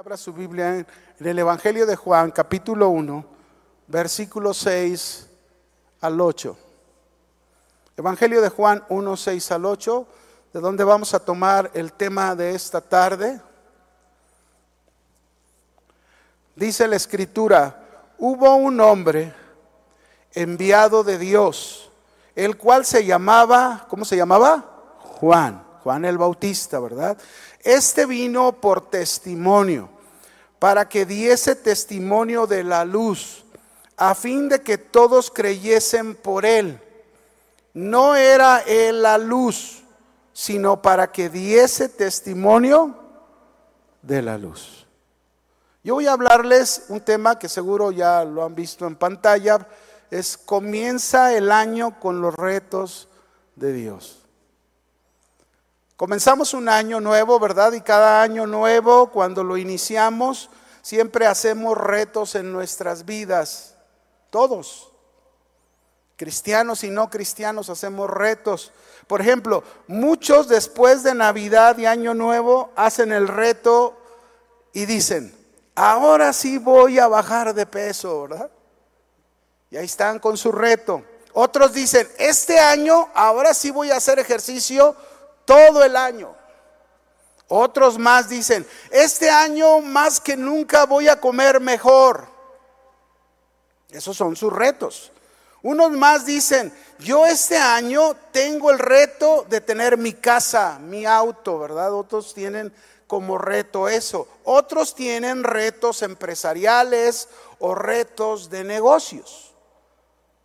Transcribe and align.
Abra 0.00 0.16
su 0.16 0.32
Biblia 0.32 0.78
en, 0.78 0.86
el 1.18 1.38
Evangelio 1.38 1.84
de 1.84 1.94
Juan, 1.94 2.30
capítulo 2.30 2.88
1, 2.88 3.22
versículo 3.86 4.54
6 4.54 5.28
al 6.00 6.18
8. 6.18 6.56
Evangelio 7.98 8.40
de 8.40 8.48
Juan 8.48 8.82
1, 8.88 9.16
6 9.18 9.52
al 9.52 9.66
8, 9.66 10.06
de 10.54 10.60
donde 10.60 10.84
vamos 10.84 11.12
a 11.12 11.22
tomar 11.22 11.70
el 11.74 11.92
tema 11.92 12.34
de 12.34 12.54
esta 12.54 12.80
tarde. 12.80 13.42
Dice 16.56 16.88
la 16.88 16.96
escritura, 16.96 17.84
hubo 18.16 18.54
un 18.54 18.80
hombre 18.80 19.34
enviado 20.32 21.04
de 21.04 21.18
Dios, 21.18 21.92
el 22.34 22.56
cual 22.56 22.86
se 22.86 23.04
llamaba, 23.04 23.84
¿cómo 23.86 24.06
se 24.06 24.16
llamaba? 24.16 24.96
Juan, 24.96 25.62
Juan 25.82 26.04
el 26.04 26.18
Bautista, 26.18 26.78
¿verdad? 26.80 27.18
Este 27.60 28.06
vino 28.06 28.52
por 28.60 28.90
testimonio, 28.90 29.88
para 30.58 30.88
que 30.88 31.06
diese 31.06 31.56
testimonio 31.56 32.46
de 32.46 32.64
la 32.64 32.84
luz, 32.84 33.44
a 33.96 34.14
fin 34.14 34.48
de 34.48 34.62
que 34.62 34.78
todos 34.78 35.30
creyesen 35.30 36.14
por 36.14 36.46
él. 36.46 36.80
No 37.74 38.16
era 38.16 38.60
él 38.60 39.02
la 39.02 39.18
luz, 39.18 39.82
sino 40.32 40.80
para 40.80 41.12
que 41.12 41.28
diese 41.28 41.88
testimonio 41.88 42.94
de 44.02 44.22
la 44.22 44.38
luz. 44.38 44.86
Yo 45.82 45.94
voy 45.94 46.06
a 46.06 46.12
hablarles 46.12 46.86
un 46.88 47.00
tema 47.00 47.38
que 47.38 47.48
seguro 47.48 47.90
ya 47.90 48.24
lo 48.24 48.44
han 48.44 48.54
visto 48.54 48.86
en 48.86 48.96
pantalla, 48.96 49.66
es 50.10 50.36
comienza 50.36 51.34
el 51.34 51.52
año 51.52 51.98
con 52.00 52.20
los 52.20 52.34
retos 52.34 53.08
de 53.56 53.72
Dios. 53.72 54.19
Comenzamos 56.00 56.54
un 56.54 56.70
año 56.70 56.98
nuevo, 56.98 57.38
¿verdad? 57.38 57.74
Y 57.74 57.82
cada 57.82 58.22
año 58.22 58.46
nuevo, 58.46 59.10
cuando 59.10 59.44
lo 59.44 59.58
iniciamos, 59.58 60.48
siempre 60.80 61.26
hacemos 61.26 61.76
retos 61.76 62.36
en 62.36 62.54
nuestras 62.54 63.04
vidas. 63.04 63.74
Todos. 64.30 64.92
Cristianos 66.16 66.84
y 66.84 66.90
no 66.90 67.10
cristianos 67.10 67.68
hacemos 67.68 68.08
retos. 68.08 68.72
Por 69.06 69.20
ejemplo, 69.20 69.62
muchos 69.88 70.48
después 70.48 71.02
de 71.02 71.14
Navidad 71.14 71.76
y 71.76 71.84
Año 71.84 72.14
Nuevo 72.14 72.72
hacen 72.76 73.12
el 73.12 73.28
reto 73.28 73.94
y 74.72 74.86
dicen, 74.86 75.36
ahora 75.74 76.32
sí 76.32 76.56
voy 76.56 76.98
a 76.98 77.08
bajar 77.08 77.52
de 77.52 77.66
peso, 77.66 78.22
¿verdad? 78.22 78.50
Y 79.68 79.76
ahí 79.76 79.84
están 79.84 80.18
con 80.18 80.38
su 80.38 80.50
reto. 80.50 81.04
Otros 81.34 81.74
dicen, 81.74 82.08
este 82.16 82.58
año 82.58 83.10
ahora 83.12 83.52
sí 83.52 83.70
voy 83.70 83.90
a 83.90 83.98
hacer 83.98 84.18
ejercicio 84.18 84.96
todo 85.50 85.82
el 85.82 85.96
año. 85.96 86.32
Otros 87.48 87.98
más 87.98 88.28
dicen, 88.28 88.64
este 88.92 89.28
año 89.28 89.80
más 89.80 90.20
que 90.20 90.36
nunca 90.36 90.86
voy 90.86 91.08
a 91.08 91.20
comer 91.20 91.58
mejor. 91.58 92.28
Esos 93.90 94.16
son 94.16 94.36
sus 94.36 94.52
retos. 94.52 95.10
Unos 95.62 95.90
más 95.90 96.24
dicen, 96.24 96.72
yo 97.00 97.26
este 97.26 97.56
año 97.56 98.14
tengo 98.30 98.70
el 98.70 98.78
reto 98.78 99.44
de 99.50 99.60
tener 99.60 99.98
mi 99.98 100.12
casa, 100.12 100.78
mi 100.78 101.04
auto, 101.04 101.58
¿verdad? 101.58 101.92
Otros 101.94 102.32
tienen 102.32 102.72
como 103.08 103.36
reto 103.36 103.88
eso. 103.88 104.28
Otros 104.44 104.94
tienen 104.94 105.42
retos 105.42 106.02
empresariales 106.02 107.28
o 107.58 107.74
retos 107.74 108.50
de 108.50 108.62
negocios. 108.62 109.52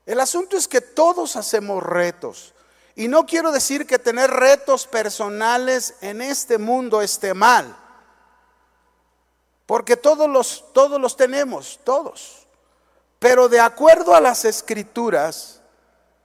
El 0.07 0.19
asunto 0.19 0.57
es 0.57 0.67
que 0.67 0.81
todos 0.81 1.35
hacemos 1.35 1.83
retos. 1.83 2.54
Y 2.95 3.09
no 3.09 3.25
quiero 3.25 3.51
decir 3.51 3.85
que 3.85 3.99
tener 3.99 4.31
retos 4.31 4.87
personales 4.87 5.95
en 5.99 6.21
este 6.21 6.57
mundo 6.57 7.01
esté 7.01 7.33
mal. 7.33 7.75
Porque 9.65 9.97
todos 9.97 10.29
los, 10.29 10.63
todos 10.73 10.99
los 11.01 11.17
tenemos, 11.17 11.79
todos. 11.83 12.47
Pero 13.19 13.49
de 13.49 13.59
acuerdo 13.59 14.15
a 14.15 14.21
las 14.21 14.45
escrituras, 14.45 15.61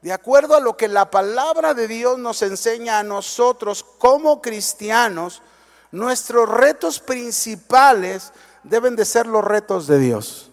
de 0.00 0.12
acuerdo 0.12 0.54
a 0.54 0.60
lo 0.60 0.76
que 0.76 0.86
la 0.86 1.10
palabra 1.10 1.75
de 1.75 1.88
Dios 1.88 2.19
nos 2.19 2.41
enseña 2.42 3.00
a 3.00 3.02
nosotros 3.02 3.84
como 3.98 4.41
cristianos, 4.41 5.42
nuestros 5.91 6.48
retos 6.48 7.00
principales 7.00 8.32
deben 8.62 8.94
de 8.94 9.04
ser 9.04 9.26
los 9.26 9.44
retos 9.44 9.88
de 9.88 9.98
Dios. 9.98 10.50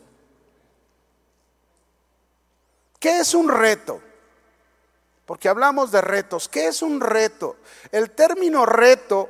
¿Qué 3.00 3.20
es 3.20 3.36
un 3.36 3.50
reto? 3.50 4.02
Porque 5.28 5.50
hablamos 5.50 5.92
de 5.92 6.00
retos. 6.00 6.48
¿Qué 6.48 6.68
es 6.68 6.82
un 6.82 7.02
reto? 7.02 7.58
El 7.92 8.12
término 8.12 8.66
reto 8.66 9.30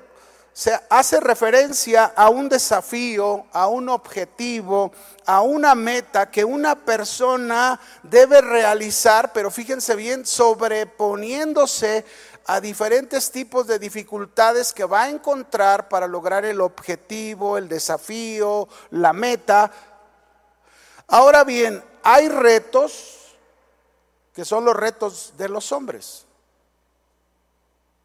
se 0.54 0.80
hace 0.92 1.20
referencia 1.20 2.14
a 2.16 2.30
un 2.30 2.48
desafío, 2.48 3.48
a 3.52 3.68
un 3.68 3.90
objetivo, 3.90 4.92
a 5.26 5.42
una 5.42 5.74
meta 5.74 6.30
que 6.30 6.46
una 6.46 6.76
persona 6.76 7.80
debe 8.04 8.42
realizar, 8.42 9.34
pero 9.34 9.50
fíjense 9.50 9.96
bien, 9.96 10.24
sobreponiéndose 10.24 12.06
a 12.46 12.62
diferentes 12.62 13.32
tipos 13.32 13.66
de 13.66 13.80
dificultades 13.80 14.74
que 14.74 14.86
va 14.86 15.04
a 15.04 15.10
encontrar 15.10 15.90
para 15.90 16.06
lograr 16.06 16.46
el 16.46 16.62
objetivo, 16.62 17.58
el 17.58 17.68
desafío, 17.68 18.70
la 18.92 19.14
meta. 19.14 19.72
Ahora 21.08 21.44
bien, 21.44 21.84
hay 22.04 22.30
retos 22.30 23.17
que 24.38 24.46
son 24.46 24.66
los 24.66 24.76
retos 24.76 25.34
de 25.36 25.50
los 25.50 25.72
hombres, 25.72 26.28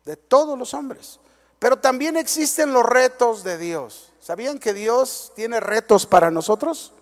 de 0.07 0.17
todos 0.17 0.59
los 0.59 0.73
hombres. 0.73 1.21
Pero 1.59 1.79
también 1.79 2.17
existen 2.17 2.73
los 2.73 2.87
retos 2.87 3.45
de 3.45 3.59
Dios. 3.59 4.15
¿Sabían 4.19 4.59
que 4.59 4.73
Dios 4.73 5.33
tiene 5.37 5.61
retos 5.61 6.07
para 6.07 6.31
nosotros? 6.31 6.95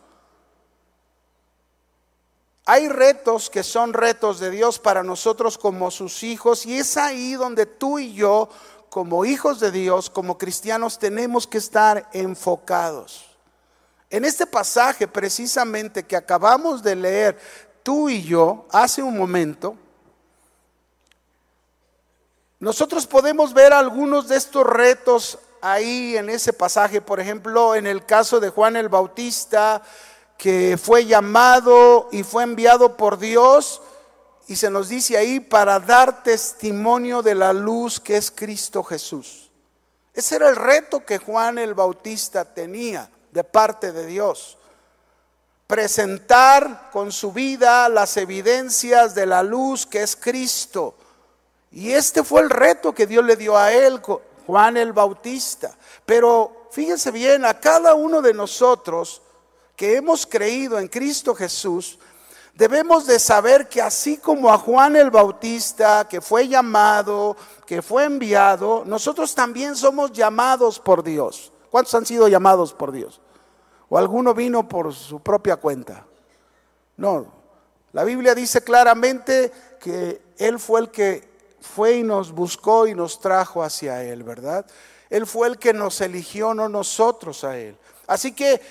Hay 2.64 2.88
retos 2.88 3.50
que 3.50 3.62
son 3.62 3.92
retos 3.92 4.40
de 4.40 4.50
Dios 4.50 4.80
para 4.80 5.04
nosotros 5.04 5.56
como 5.58 5.92
sus 5.92 6.24
hijos 6.24 6.66
y 6.66 6.80
es 6.80 6.96
ahí 6.96 7.34
donde 7.34 7.66
tú 7.66 8.00
y 8.00 8.12
yo, 8.12 8.48
como 8.88 9.24
hijos 9.24 9.60
de 9.60 9.70
Dios, 9.70 10.10
como 10.10 10.38
cristianos, 10.38 10.98
tenemos 10.98 11.46
que 11.46 11.58
estar 11.58 12.10
enfocados. 12.12 13.26
En 14.10 14.24
este 14.24 14.44
pasaje 14.44 15.06
precisamente 15.06 16.02
que 16.02 16.16
acabamos 16.16 16.82
de 16.82 16.96
leer 16.96 17.69
tú 17.90 18.08
y 18.08 18.22
yo 18.22 18.66
hace 18.70 19.02
un 19.02 19.18
momento, 19.18 19.74
nosotros 22.60 23.04
podemos 23.04 23.52
ver 23.52 23.72
algunos 23.72 24.28
de 24.28 24.36
estos 24.36 24.64
retos 24.64 25.40
ahí 25.60 26.16
en 26.16 26.30
ese 26.30 26.52
pasaje, 26.52 27.00
por 27.00 27.18
ejemplo, 27.18 27.74
en 27.74 27.88
el 27.88 28.06
caso 28.06 28.38
de 28.38 28.50
Juan 28.50 28.76
el 28.76 28.88
Bautista, 28.88 29.82
que 30.38 30.78
fue 30.80 31.04
llamado 31.04 32.08
y 32.12 32.22
fue 32.22 32.44
enviado 32.44 32.96
por 32.96 33.18
Dios, 33.18 33.82
y 34.46 34.54
se 34.54 34.70
nos 34.70 34.88
dice 34.88 35.16
ahí 35.16 35.40
para 35.40 35.80
dar 35.80 36.22
testimonio 36.22 37.22
de 37.22 37.34
la 37.34 37.52
luz 37.52 37.98
que 37.98 38.16
es 38.16 38.30
Cristo 38.30 38.84
Jesús. 38.84 39.50
Ese 40.14 40.36
era 40.36 40.48
el 40.48 40.54
reto 40.54 41.04
que 41.04 41.18
Juan 41.18 41.58
el 41.58 41.74
Bautista 41.74 42.44
tenía 42.44 43.10
de 43.32 43.42
parte 43.42 43.90
de 43.90 44.06
Dios 44.06 44.58
presentar 45.70 46.90
con 46.90 47.12
su 47.12 47.32
vida 47.32 47.88
las 47.88 48.16
evidencias 48.16 49.14
de 49.14 49.24
la 49.24 49.44
luz 49.44 49.86
que 49.86 50.02
es 50.02 50.16
Cristo. 50.16 50.96
Y 51.70 51.92
este 51.92 52.24
fue 52.24 52.40
el 52.40 52.50
reto 52.50 52.92
que 52.92 53.06
Dios 53.06 53.24
le 53.24 53.36
dio 53.36 53.56
a 53.56 53.72
él, 53.72 54.02
Juan 54.48 54.76
el 54.76 54.92
Bautista. 54.92 55.70
Pero 56.04 56.66
fíjense 56.72 57.12
bien, 57.12 57.44
a 57.44 57.60
cada 57.60 57.94
uno 57.94 58.20
de 58.20 58.34
nosotros 58.34 59.22
que 59.76 59.94
hemos 59.94 60.26
creído 60.26 60.76
en 60.76 60.88
Cristo 60.88 61.36
Jesús, 61.36 62.00
debemos 62.52 63.06
de 63.06 63.20
saber 63.20 63.68
que 63.68 63.80
así 63.80 64.16
como 64.16 64.52
a 64.52 64.58
Juan 64.58 64.96
el 64.96 65.12
Bautista, 65.12 66.08
que 66.08 66.20
fue 66.20 66.48
llamado, 66.48 67.36
que 67.64 67.80
fue 67.80 68.06
enviado, 68.06 68.82
nosotros 68.86 69.36
también 69.36 69.76
somos 69.76 70.10
llamados 70.10 70.80
por 70.80 71.04
Dios. 71.04 71.52
¿Cuántos 71.70 71.94
han 71.94 72.06
sido 72.06 72.26
llamados 72.26 72.74
por 72.74 72.90
Dios? 72.90 73.20
O 73.90 73.98
alguno 73.98 74.32
vino 74.32 74.66
por 74.66 74.94
su 74.94 75.20
propia 75.20 75.56
cuenta. 75.56 76.06
No, 76.96 77.26
la 77.92 78.04
Biblia 78.04 78.34
dice 78.34 78.62
claramente 78.62 79.52
que 79.80 80.22
Él 80.38 80.58
fue 80.58 80.80
el 80.80 80.90
que 80.90 81.28
fue 81.60 81.96
y 81.96 82.02
nos 82.02 82.32
buscó 82.32 82.86
y 82.86 82.94
nos 82.94 83.20
trajo 83.20 83.62
hacia 83.62 84.02
Él, 84.02 84.22
¿verdad? 84.22 84.64
Él 85.10 85.26
fue 85.26 85.48
el 85.48 85.58
que 85.58 85.72
nos 85.74 86.00
eligió, 86.00 86.54
no 86.54 86.68
nosotros 86.68 87.42
a 87.42 87.58
Él. 87.58 87.76
Así 88.06 88.32
que 88.32 88.62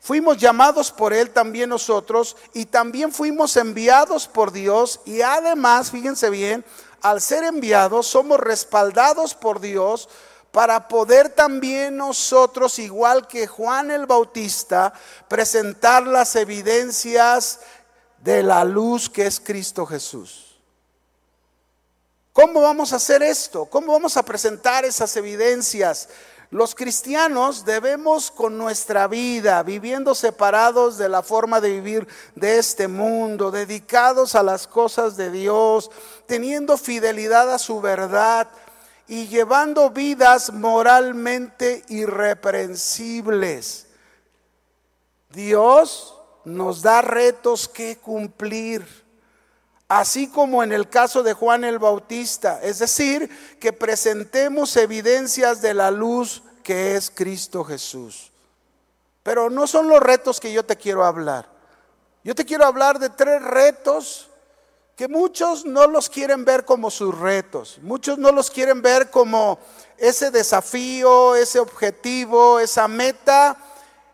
fuimos 0.00 0.38
llamados 0.38 0.90
por 0.90 1.12
Él 1.12 1.30
también 1.30 1.68
nosotros 1.68 2.36
y 2.54 2.64
también 2.64 3.12
fuimos 3.12 3.56
enviados 3.58 4.26
por 4.26 4.52
Dios 4.52 5.00
y 5.04 5.20
además, 5.20 5.90
fíjense 5.90 6.30
bien, 6.30 6.64
al 7.02 7.20
ser 7.20 7.44
enviados 7.44 8.06
somos 8.06 8.40
respaldados 8.40 9.34
por 9.34 9.60
Dios 9.60 10.08
para 10.52 10.86
poder 10.86 11.30
también 11.30 11.96
nosotros, 11.96 12.78
igual 12.78 13.26
que 13.26 13.46
Juan 13.46 13.90
el 13.90 14.06
Bautista, 14.06 14.92
presentar 15.26 16.06
las 16.06 16.36
evidencias 16.36 17.60
de 18.18 18.42
la 18.42 18.62
luz 18.64 19.08
que 19.08 19.26
es 19.26 19.40
Cristo 19.40 19.86
Jesús. 19.86 20.60
¿Cómo 22.34 22.60
vamos 22.60 22.92
a 22.92 22.96
hacer 22.96 23.22
esto? 23.22 23.64
¿Cómo 23.64 23.92
vamos 23.92 24.16
a 24.16 24.22
presentar 24.22 24.84
esas 24.84 25.16
evidencias? 25.16 26.08
Los 26.50 26.74
cristianos 26.74 27.64
debemos 27.64 28.30
con 28.30 28.58
nuestra 28.58 29.06
vida, 29.08 29.62
viviendo 29.62 30.14
separados 30.14 30.98
de 30.98 31.08
la 31.08 31.22
forma 31.22 31.62
de 31.62 31.70
vivir 31.70 32.06
de 32.34 32.58
este 32.58 32.88
mundo, 32.88 33.50
dedicados 33.50 34.34
a 34.34 34.42
las 34.42 34.66
cosas 34.66 35.16
de 35.16 35.30
Dios, 35.30 35.90
teniendo 36.26 36.76
fidelidad 36.76 37.50
a 37.52 37.58
su 37.58 37.80
verdad 37.80 38.48
y 39.12 39.28
llevando 39.28 39.90
vidas 39.90 40.50
moralmente 40.54 41.84
irreprensibles. 41.88 43.86
Dios 45.28 46.18
nos 46.46 46.80
da 46.80 47.02
retos 47.02 47.68
que 47.68 47.98
cumplir 47.98 49.04
así 49.86 50.28
como 50.28 50.62
en 50.62 50.72
el 50.72 50.88
caso 50.88 51.22
de 51.22 51.34
Juan 51.34 51.62
el 51.64 51.78
Bautista, 51.78 52.58
es 52.62 52.78
decir, 52.78 53.28
que 53.60 53.74
presentemos 53.74 54.74
evidencias 54.78 55.60
de 55.60 55.74
la 55.74 55.90
luz 55.90 56.42
que 56.62 56.96
es 56.96 57.10
Cristo 57.10 57.64
Jesús. 57.64 58.32
Pero 59.22 59.50
no 59.50 59.66
son 59.66 59.88
los 59.88 60.00
retos 60.00 60.40
que 60.40 60.54
yo 60.54 60.64
te 60.64 60.76
quiero 60.76 61.04
hablar. 61.04 61.50
Yo 62.24 62.34
te 62.34 62.46
quiero 62.46 62.64
hablar 62.64 62.98
de 62.98 63.10
tres 63.10 63.42
retos 63.42 64.30
que 64.96 65.08
muchos 65.08 65.64
no 65.64 65.86
los 65.86 66.08
quieren 66.08 66.44
ver 66.44 66.64
como 66.64 66.90
sus 66.90 67.18
retos, 67.18 67.78
muchos 67.82 68.18
no 68.18 68.30
los 68.30 68.50
quieren 68.50 68.82
ver 68.82 69.10
como 69.10 69.58
ese 69.96 70.30
desafío, 70.30 71.34
ese 71.34 71.58
objetivo, 71.58 72.60
esa 72.60 72.88
meta 72.88 73.56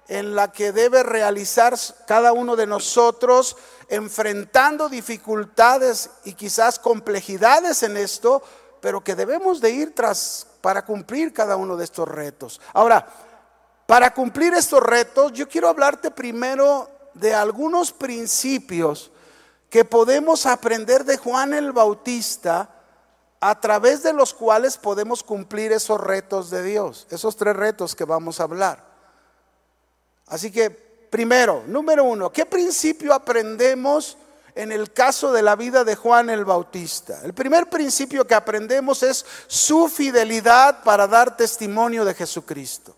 en 0.06 0.34
la 0.34 0.52
que 0.52 0.72
debe 0.72 1.02
realizar 1.02 1.74
cada 2.06 2.32
uno 2.32 2.56
de 2.56 2.66
nosotros 2.66 3.56
enfrentando 3.88 4.88
dificultades 4.88 6.10
y 6.24 6.34
quizás 6.34 6.78
complejidades 6.78 7.82
en 7.82 7.96
esto, 7.96 8.42
pero 8.80 9.02
que 9.02 9.14
debemos 9.14 9.60
de 9.60 9.70
ir 9.70 9.94
tras 9.94 10.46
para 10.60 10.84
cumplir 10.84 11.32
cada 11.32 11.56
uno 11.56 11.76
de 11.76 11.84
estos 11.84 12.08
retos. 12.08 12.60
Ahora, 12.72 13.06
para 13.86 14.12
cumplir 14.12 14.54
estos 14.54 14.82
retos, 14.82 15.32
yo 15.32 15.48
quiero 15.48 15.68
hablarte 15.68 16.10
primero 16.10 16.90
de 17.14 17.34
algunos 17.34 17.92
principios 17.92 19.10
que 19.70 19.84
podemos 19.84 20.46
aprender 20.46 21.04
de 21.04 21.16
Juan 21.16 21.52
el 21.52 21.72
Bautista 21.72 22.70
a 23.40 23.60
través 23.60 24.02
de 24.02 24.12
los 24.12 24.34
cuales 24.34 24.76
podemos 24.76 25.22
cumplir 25.22 25.72
esos 25.72 26.00
retos 26.00 26.50
de 26.50 26.62
Dios, 26.62 27.06
esos 27.10 27.36
tres 27.36 27.54
retos 27.54 27.94
que 27.94 28.04
vamos 28.04 28.40
a 28.40 28.44
hablar. 28.44 28.84
Así 30.26 30.50
que 30.50 30.70
primero, 30.70 31.62
número 31.66 32.04
uno, 32.04 32.30
¿qué 32.30 32.46
principio 32.46 33.14
aprendemos 33.14 34.16
en 34.54 34.72
el 34.72 34.92
caso 34.92 35.32
de 35.32 35.42
la 35.42 35.54
vida 35.54 35.84
de 35.84 35.94
Juan 35.94 36.30
el 36.30 36.44
Bautista? 36.44 37.20
El 37.22 37.32
primer 37.32 37.70
principio 37.70 38.26
que 38.26 38.34
aprendemos 38.34 39.02
es 39.02 39.24
su 39.46 39.88
fidelidad 39.88 40.82
para 40.82 41.06
dar 41.06 41.36
testimonio 41.36 42.04
de 42.04 42.14
Jesucristo. 42.14 42.96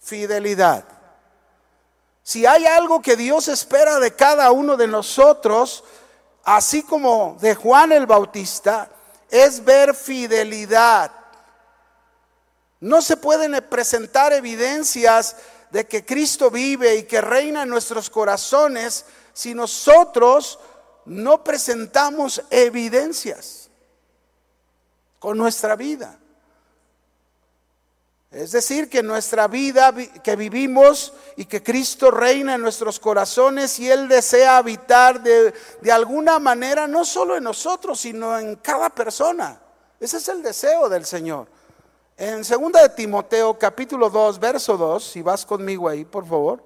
Fidelidad. 0.00 0.97
Si 2.28 2.44
hay 2.44 2.66
algo 2.66 3.00
que 3.00 3.16
Dios 3.16 3.48
espera 3.48 3.98
de 4.00 4.14
cada 4.14 4.50
uno 4.50 4.76
de 4.76 4.86
nosotros, 4.86 5.82
así 6.44 6.82
como 6.82 7.38
de 7.40 7.54
Juan 7.54 7.90
el 7.90 8.04
Bautista, 8.04 8.90
es 9.30 9.64
ver 9.64 9.94
fidelidad. 9.94 11.10
No 12.80 13.00
se 13.00 13.16
pueden 13.16 13.64
presentar 13.70 14.34
evidencias 14.34 15.36
de 15.70 15.86
que 15.86 16.04
Cristo 16.04 16.50
vive 16.50 16.96
y 16.96 17.04
que 17.04 17.22
reina 17.22 17.62
en 17.62 17.70
nuestros 17.70 18.10
corazones 18.10 19.06
si 19.32 19.54
nosotros 19.54 20.58
no 21.06 21.42
presentamos 21.42 22.42
evidencias 22.50 23.70
con 25.18 25.38
nuestra 25.38 25.76
vida. 25.76 26.18
Es 28.30 28.52
decir, 28.52 28.90
que 28.90 29.02
nuestra 29.02 29.48
vida 29.48 29.94
que 30.22 30.36
vivimos 30.36 31.14
y 31.36 31.46
que 31.46 31.62
Cristo 31.62 32.10
reina 32.10 32.56
en 32.56 32.60
nuestros 32.60 33.00
corazones 33.00 33.78
y 33.78 33.90
Él 33.90 34.06
desea 34.06 34.58
habitar 34.58 35.22
de, 35.22 35.54
alguna 35.90 36.38
manera, 36.38 36.86
no 36.86 37.06
solo 37.06 37.36
en 37.36 37.44
nosotros, 37.44 38.00
sino 38.00 38.38
en 38.38 38.56
cada 38.56 38.90
persona. 38.90 39.58
Ese 39.98 40.18
es 40.18 40.28
el 40.28 40.42
deseo 40.42 40.90
del 40.90 41.06
Señor. 41.06 41.48
En 42.18 42.42
2 42.42 42.72
de 42.72 42.88
Timoteo 42.90 43.58
capítulo 43.58 44.10
2, 44.10 44.38
verso 44.38 44.76
2, 44.76 45.02
si 45.02 45.22
vas 45.22 45.46
conmigo 45.46 45.88
ahí, 45.88 46.04
por 46.04 46.26
favor. 46.26 46.62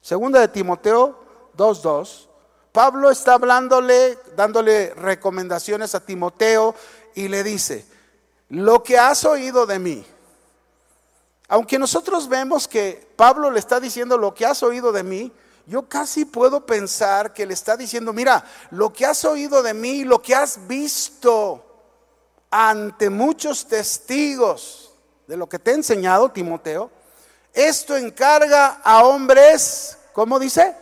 Segunda 0.00 0.40
de 0.40 0.48
Timoteo 0.48 1.18
2, 1.54 1.82
2. 1.82 2.28
Pablo 2.70 3.10
está 3.10 3.34
hablándole, 3.34 4.16
dándole 4.36 4.94
recomendaciones 4.94 5.96
a 5.96 6.04
Timoteo 6.04 6.74
y 7.16 7.26
le 7.26 7.42
dice, 7.42 7.84
lo 8.48 8.82
que 8.82 8.98
has 8.98 9.24
oído 9.24 9.66
de 9.66 9.78
mí, 9.78 10.06
aunque 11.48 11.78
nosotros 11.78 12.28
vemos 12.28 12.68
que 12.68 13.08
Pablo 13.16 13.50
le 13.50 13.58
está 13.58 13.80
diciendo 13.80 14.18
lo 14.18 14.34
que 14.34 14.46
has 14.46 14.62
oído 14.62 14.92
de 14.92 15.02
mí, 15.02 15.32
yo 15.66 15.88
casi 15.88 16.24
puedo 16.24 16.64
pensar 16.64 17.32
que 17.32 17.46
le 17.46 17.54
está 17.54 17.76
diciendo, 17.76 18.12
mira, 18.12 18.44
lo 18.70 18.92
que 18.92 19.04
has 19.04 19.24
oído 19.24 19.62
de 19.62 19.74
mí, 19.74 20.04
lo 20.04 20.20
que 20.22 20.34
has 20.34 20.66
visto, 20.66 21.64
ante 22.50 23.10
muchos 23.10 23.66
testigos 23.66 24.92
de 25.26 25.36
lo 25.36 25.46
que 25.48 25.58
te 25.58 25.72
he 25.72 25.74
enseñado, 25.74 26.30
Timoteo, 26.30 26.90
esto 27.52 27.96
encarga 27.96 28.80
a 28.82 29.04
hombres, 29.04 29.98
¿cómo 30.12 30.38
dice? 30.38 30.74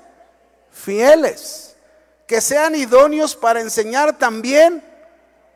Fieles, 0.71 1.75
que 2.27 2.41
sean 2.41 2.75
idóneos 2.75 3.35
para 3.35 3.61
enseñar 3.61 4.19
también 4.19 4.85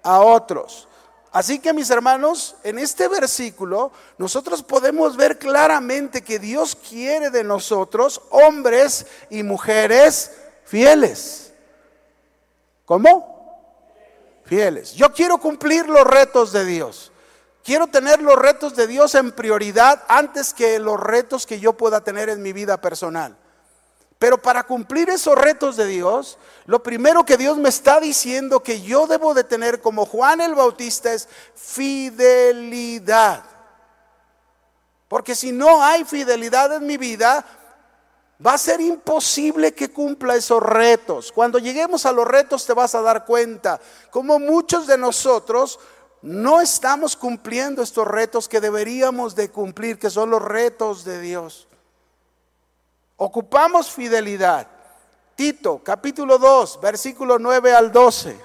a 0.02 0.20
otros. 0.20 0.88
Así 1.32 1.58
que 1.60 1.72
mis 1.72 1.90
hermanos, 1.90 2.56
en 2.64 2.78
este 2.78 3.06
versículo 3.08 3.92
nosotros 4.18 4.62
podemos 4.62 5.16
ver 5.16 5.38
claramente 5.38 6.22
que 6.22 6.38
Dios 6.38 6.76
quiere 6.76 7.30
de 7.30 7.44
nosotros 7.44 8.20
hombres 8.30 9.06
y 9.30 9.42
mujeres 9.42 10.32
fieles. 10.64 11.52
¿Cómo? 12.84 13.40
fieles. 14.50 14.94
Yo 14.94 15.12
quiero 15.12 15.38
cumplir 15.38 15.88
los 15.88 16.04
retos 16.04 16.50
de 16.50 16.64
Dios. 16.64 17.12
Quiero 17.62 17.86
tener 17.86 18.20
los 18.20 18.36
retos 18.36 18.74
de 18.74 18.88
Dios 18.88 19.14
en 19.14 19.30
prioridad 19.30 20.02
antes 20.08 20.52
que 20.52 20.80
los 20.80 20.98
retos 20.98 21.46
que 21.46 21.60
yo 21.60 21.74
pueda 21.74 22.00
tener 22.00 22.28
en 22.28 22.42
mi 22.42 22.52
vida 22.52 22.80
personal. 22.80 23.36
Pero 24.18 24.42
para 24.42 24.64
cumplir 24.64 25.08
esos 25.08 25.36
retos 25.36 25.76
de 25.76 25.86
Dios, 25.86 26.36
lo 26.70 26.84
primero 26.84 27.24
que 27.24 27.36
Dios 27.36 27.58
me 27.58 27.68
está 27.68 27.98
diciendo 27.98 28.62
que 28.62 28.80
yo 28.80 29.08
debo 29.08 29.34
de 29.34 29.42
tener 29.42 29.80
como 29.80 30.06
Juan 30.06 30.40
el 30.40 30.54
Bautista 30.54 31.12
es 31.12 31.28
fidelidad. 31.56 33.42
Porque 35.08 35.34
si 35.34 35.50
no 35.50 35.82
hay 35.82 36.04
fidelidad 36.04 36.72
en 36.76 36.86
mi 36.86 36.96
vida, 36.96 37.44
va 38.46 38.52
a 38.52 38.58
ser 38.58 38.80
imposible 38.80 39.74
que 39.74 39.90
cumpla 39.90 40.36
esos 40.36 40.62
retos. 40.62 41.32
Cuando 41.32 41.58
lleguemos 41.58 42.06
a 42.06 42.12
los 42.12 42.24
retos 42.24 42.64
te 42.64 42.72
vas 42.72 42.94
a 42.94 43.02
dar 43.02 43.24
cuenta 43.24 43.80
como 44.12 44.38
muchos 44.38 44.86
de 44.86 44.96
nosotros 44.96 45.80
no 46.22 46.60
estamos 46.60 47.16
cumpliendo 47.16 47.82
estos 47.82 48.06
retos 48.06 48.48
que 48.48 48.60
deberíamos 48.60 49.34
de 49.34 49.50
cumplir, 49.50 49.98
que 49.98 50.08
son 50.08 50.30
los 50.30 50.40
retos 50.40 51.04
de 51.04 51.20
Dios. 51.20 51.66
Ocupamos 53.16 53.90
fidelidad. 53.90 54.79
Tito, 55.40 55.82
capítulo 55.82 56.36
2, 56.36 56.80
versículo 56.82 57.38
9 57.38 57.74
al 57.74 57.90
12. 57.90 58.38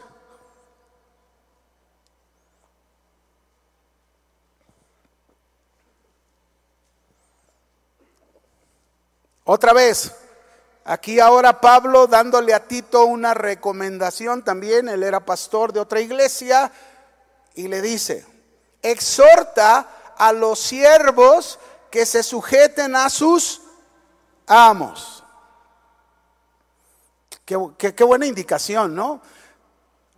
Otra 9.43 9.73
vez, 9.73 10.09
aquí 10.85 11.19
ahora 11.19 11.59
Pablo 11.59 12.07
dándole 12.07 12.53
a 12.53 12.65
Tito 12.65 13.03
una 13.03 13.33
recomendación 13.33 14.45
también, 14.45 14.87
él 14.87 15.03
era 15.03 15.19
pastor 15.19 15.73
de 15.73 15.81
otra 15.81 15.99
iglesia, 15.99 16.71
y 17.55 17.67
le 17.67 17.81
dice, 17.81 18.25
exhorta 18.81 20.13
a 20.17 20.31
los 20.31 20.59
siervos 20.59 21.59
que 21.91 22.05
se 22.05 22.23
sujeten 22.23 22.95
a 22.95 23.09
sus 23.09 23.61
amos. 24.47 25.14
Qué, 27.45 28.03
buena 28.03 28.25
indicación, 28.25 28.95
¿no? 28.95 29.21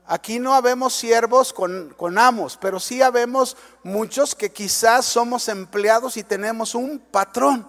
Aquí 0.05 0.39
no 0.39 0.53
habemos 0.53 0.93
siervos 0.93 1.51
con, 1.51 1.93
con, 1.97 2.17
amos, 2.17 2.55
pero 2.55 2.79
sí 2.79 3.01
habemos 3.01 3.57
muchos 3.83 4.33
que 4.33 4.53
quizás 4.53 5.05
somos 5.05 5.49
empleados 5.49 6.15
y 6.15 6.23
tenemos 6.23 6.73
un 6.73 6.99
patrón. 6.99 7.67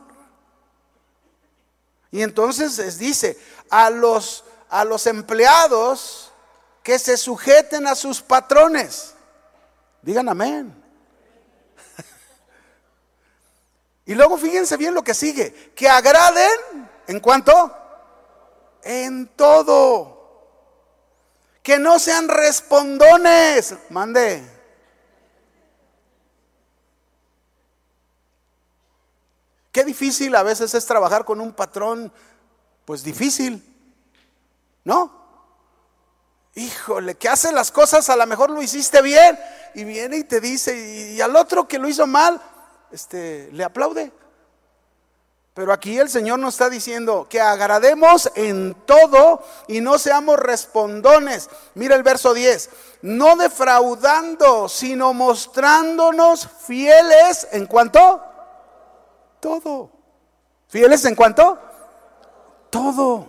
Y 2.13 2.23
entonces 2.23 2.79
les 2.79 2.99
dice 2.99 3.37
a 3.69 3.91
los, 3.91 4.45
a 4.71 4.85
los 4.85 5.09
empleados 5.09 6.31
que 6.85 7.01
se 7.01 7.17
sujeten 7.17 7.89
a 7.89 7.97
sus 7.97 8.23
patrones. 8.23 9.15
Digan 10.03 10.29
amén. 10.29 10.73
y 14.07 14.15
luego 14.15 14.39
fíjense 14.39 14.77
bien 14.77 14.95
lo 14.95 15.03
que 15.03 15.15
sigue. 15.15 15.73
Que 15.75 15.89
agraden 15.89 16.89
en 17.09 17.19
cuanto 17.19 17.78
en 18.83 19.29
todo. 19.29 20.17
Que 21.63 21.79
no 21.79 21.99
sean 21.99 22.29
respondones. 22.29 23.75
Mande. 23.91 24.59
Qué 29.73 29.85
difícil 29.85 30.35
a 30.35 30.43
veces 30.43 30.75
es 30.75 30.87
trabajar 30.87 31.25
con 31.25 31.41
un 31.41 31.53
patrón, 31.53 32.13
pues 32.85 33.05
difícil, 33.05 33.63
¿no? 34.83 35.19
Híjole, 36.57 37.15
que 37.15 37.29
hace 37.29 37.53
las 37.53 37.71
cosas, 37.71 38.09
a 38.11 38.17
lo 38.17 38.27
mejor 38.27 38.51
lo 38.51 38.61
hiciste 38.61 39.01
bien, 39.03 39.39
y 39.75 39.85
viene 39.85 40.17
y 40.17 40.25
te 40.25 40.41
dice, 40.41 40.77
y, 40.77 41.17
y 41.17 41.21
al 41.21 41.37
otro 41.37 41.69
que 41.69 41.79
lo 41.79 41.87
hizo 41.87 42.07
mal, 42.09 42.43
este, 42.91 43.51
le 43.53 43.63
aplaude. 43.63 44.11
Pero 45.59 45.73
aquí 45.73 45.99
el 45.99 46.09
Señor 46.09 46.39
nos 46.39 46.55
está 46.55 46.71
diciendo 46.71 47.27
que 47.29 47.41
agrademos 47.41 48.31
en 48.37 48.77
todo 48.87 49.43
y 49.67 49.81
no 49.81 49.99
seamos 49.99 50.39
respondones. 50.39 51.51
Mira 51.75 51.97
el 51.97 52.05
verso 52.05 52.33
10. 52.33 52.71
No 53.03 53.35
defraudando, 53.35 54.69
sino 54.69 55.13
mostrándonos 55.15 56.47
fieles 56.65 57.49
en 57.51 57.67
cuanto 57.67 58.23
todo. 59.41 59.91
¿Fieles 60.69 61.05
en 61.07 61.17
cuanto? 61.17 61.59
Todo. 62.71 63.27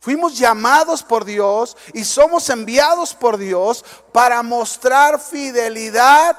Fuimos 0.00 0.38
llamados 0.38 1.02
por 1.02 1.26
Dios 1.26 1.76
y 1.92 2.02
somos 2.02 2.48
enviados 2.48 3.12
por 3.14 3.36
Dios 3.36 3.84
para 4.10 4.42
mostrar 4.42 5.20
fidelidad 5.20 6.34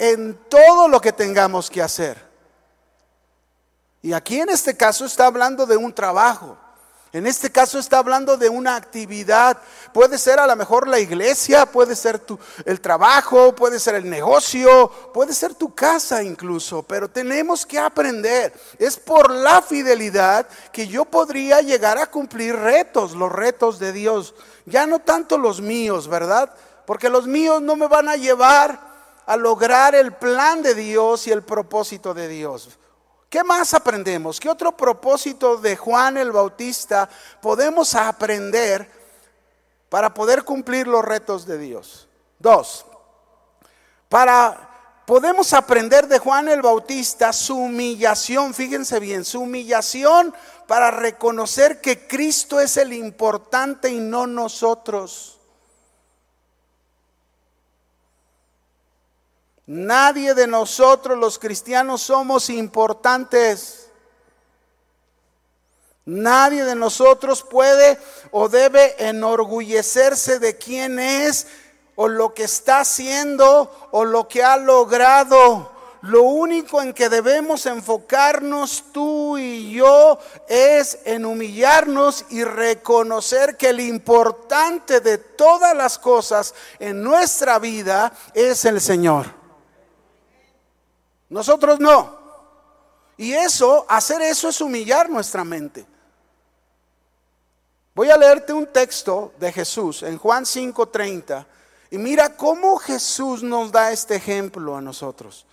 en 0.00 0.34
todo 0.48 0.88
lo 0.88 1.00
que 1.00 1.12
tengamos 1.12 1.70
que 1.70 1.80
hacer. 1.80 2.31
Y 4.02 4.12
aquí 4.12 4.40
en 4.40 4.48
este 4.48 4.76
caso 4.76 5.04
está 5.04 5.26
hablando 5.26 5.64
de 5.64 5.76
un 5.76 5.92
trabajo. 5.92 6.58
En 7.12 7.26
este 7.26 7.52
caso 7.52 7.78
está 7.78 7.98
hablando 7.98 8.38
de 8.38 8.48
una 8.48 8.74
actividad. 8.74 9.58
Puede 9.92 10.16
ser 10.16 10.40
a 10.40 10.46
lo 10.46 10.56
mejor 10.56 10.88
la 10.88 10.98
iglesia, 10.98 11.66
puede 11.66 11.94
ser 11.94 12.22
el 12.64 12.80
trabajo, 12.80 13.54
puede 13.54 13.78
ser 13.78 13.96
el 13.96 14.08
negocio, 14.08 14.90
puede 15.12 15.34
ser 15.34 15.54
tu 15.54 15.74
casa 15.74 16.22
incluso. 16.22 16.82
Pero 16.82 17.08
tenemos 17.08 17.66
que 17.66 17.78
aprender. 17.78 18.52
Es 18.78 18.96
por 18.96 19.30
la 19.30 19.60
fidelidad 19.60 20.48
que 20.72 20.88
yo 20.88 21.04
podría 21.04 21.60
llegar 21.60 21.98
a 21.98 22.10
cumplir 22.10 22.56
retos, 22.56 23.12
los 23.12 23.30
retos 23.30 23.78
de 23.78 23.92
Dios. 23.92 24.34
Ya 24.64 24.86
no 24.86 24.98
tanto 24.98 25.36
los 25.36 25.60
míos, 25.60 26.08
¿verdad? 26.08 26.50
Porque 26.86 27.10
los 27.10 27.26
míos 27.26 27.60
no 27.60 27.76
me 27.76 27.88
van 27.88 28.08
a 28.08 28.16
llevar 28.16 28.80
a 29.26 29.36
lograr 29.36 29.94
el 29.94 30.14
plan 30.14 30.62
de 30.62 30.74
Dios 30.74 31.26
y 31.26 31.30
el 31.30 31.42
propósito 31.42 32.14
de 32.14 32.26
Dios. 32.26 32.78
¿Qué 33.32 33.42
más 33.42 33.72
aprendemos? 33.72 34.38
¿Qué 34.38 34.50
otro 34.50 34.76
propósito 34.76 35.56
de 35.56 35.74
Juan 35.74 36.18
el 36.18 36.32
Bautista 36.32 37.08
podemos 37.40 37.94
aprender 37.94 38.86
para 39.88 40.12
poder 40.12 40.44
cumplir 40.44 40.86
los 40.86 41.02
retos 41.02 41.46
de 41.46 41.56
Dios? 41.56 42.10
Dos, 42.38 42.84
para 44.10 45.02
podemos 45.06 45.54
aprender 45.54 46.08
de 46.08 46.18
Juan 46.18 46.48
el 46.48 46.60
Bautista 46.60 47.32
su 47.32 47.56
humillación, 47.56 48.52
fíjense 48.52 49.00
bien, 49.00 49.24
su 49.24 49.40
humillación 49.40 50.34
para 50.66 50.90
reconocer 50.90 51.80
que 51.80 52.06
Cristo 52.06 52.60
es 52.60 52.76
el 52.76 52.92
importante 52.92 53.88
y 53.88 53.98
no 53.98 54.26
nosotros. 54.26 55.40
Nadie 59.72 60.34
de 60.34 60.46
nosotros 60.46 61.18
los 61.18 61.38
cristianos 61.38 62.02
somos 62.02 62.50
importantes. 62.50 63.88
Nadie 66.04 66.62
de 66.66 66.74
nosotros 66.74 67.42
puede 67.42 67.98
o 68.32 68.50
debe 68.50 68.94
enorgullecerse 68.98 70.38
de 70.38 70.58
quién 70.58 70.98
es 70.98 71.46
o 71.96 72.06
lo 72.06 72.34
que 72.34 72.44
está 72.44 72.80
haciendo 72.80 73.88
o 73.92 74.04
lo 74.04 74.28
que 74.28 74.44
ha 74.44 74.58
logrado. 74.58 75.72
Lo 76.02 76.20
único 76.20 76.82
en 76.82 76.92
que 76.92 77.08
debemos 77.08 77.64
enfocarnos 77.64 78.84
tú 78.92 79.38
y 79.38 79.72
yo 79.72 80.18
es 80.50 80.98
en 81.06 81.24
humillarnos 81.24 82.26
y 82.28 82.44
reconocer 82.44 83.56
que 83.56 83.70
el 83.70 83.80
importante 83.80 85.00
de 85.00 85.16
todas 85.16 85.74
las 85.74 85.98
cosas 85.98 86.54
en 86.78 87.02
nuestra 87.02 87.58
vida 87.58 88.12
es 88.34 88.66
el 88.66 88.78
Señor. 88.78 89.40
Nosotros 91.32 91.80
no. 91.80 92.14
Y 93.16 93.32
eso, 93.32 93.86
hacer 93.88 94.20
eso 94.20 94.50
es 94.50 94.60
humillar 94.60 95.08
nuestra 95.08 95.44
mente. 95.44 95.86
Voy 97.94 98.10
a 98.10 98.18
leerte 98.18 98.52
un 98.52 98.66
texto 98.66 99.32
de 99.38 99.50
Jesús 99.50 100.02
en 100.02 100.18
Juan 100.18 100.44
5:30 100.44 101.46
y 101.90 101.96
mira 101.96 102.36
cómo 102.36 102.76
Jesús 102.76 103.42
nos 103.42 103.72
da 103.72 103.92
este 103.92 104.16
ejemplo 104.16 104.76
a 104.76 104.82
nosotros. 104.82 105.46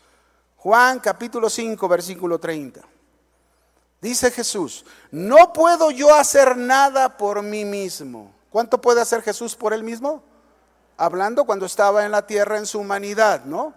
Juan 0.57 0.99
capítulo 0.99 1.49
5 1.49 1.87
versículo 1.87 2.39
30. 2.39 2.81
Dice 4.01 4.31
Jesús, 4.31 4.85
no 5.11 5.53
puedo 5.53 5.91
yo 5.91 6.13
hacer 6.13 6.57
nada 6.57 7.17
por 7.17 7.41
mí 7.41 7.63
mismo. 7.63 8.33
¿Cuánto 8.49 8.81
puede 8.81 8.99
hacer 8.99 9.21
Jesús 9.21 9.55
por 9.55 9.71
él 9.73 9.83
mismo? 9.83 10.23
Hablando 10.97 11.45
cuando 11.45 11.65
estaba 11.65 12.03
en 12.03 12.11
la 12.11 12.27
tierra 12.27 12.57
en 12.57 12.65
su 12.65 12.79
humanidad, 12.79 13.45
¿no? 13.45 13.73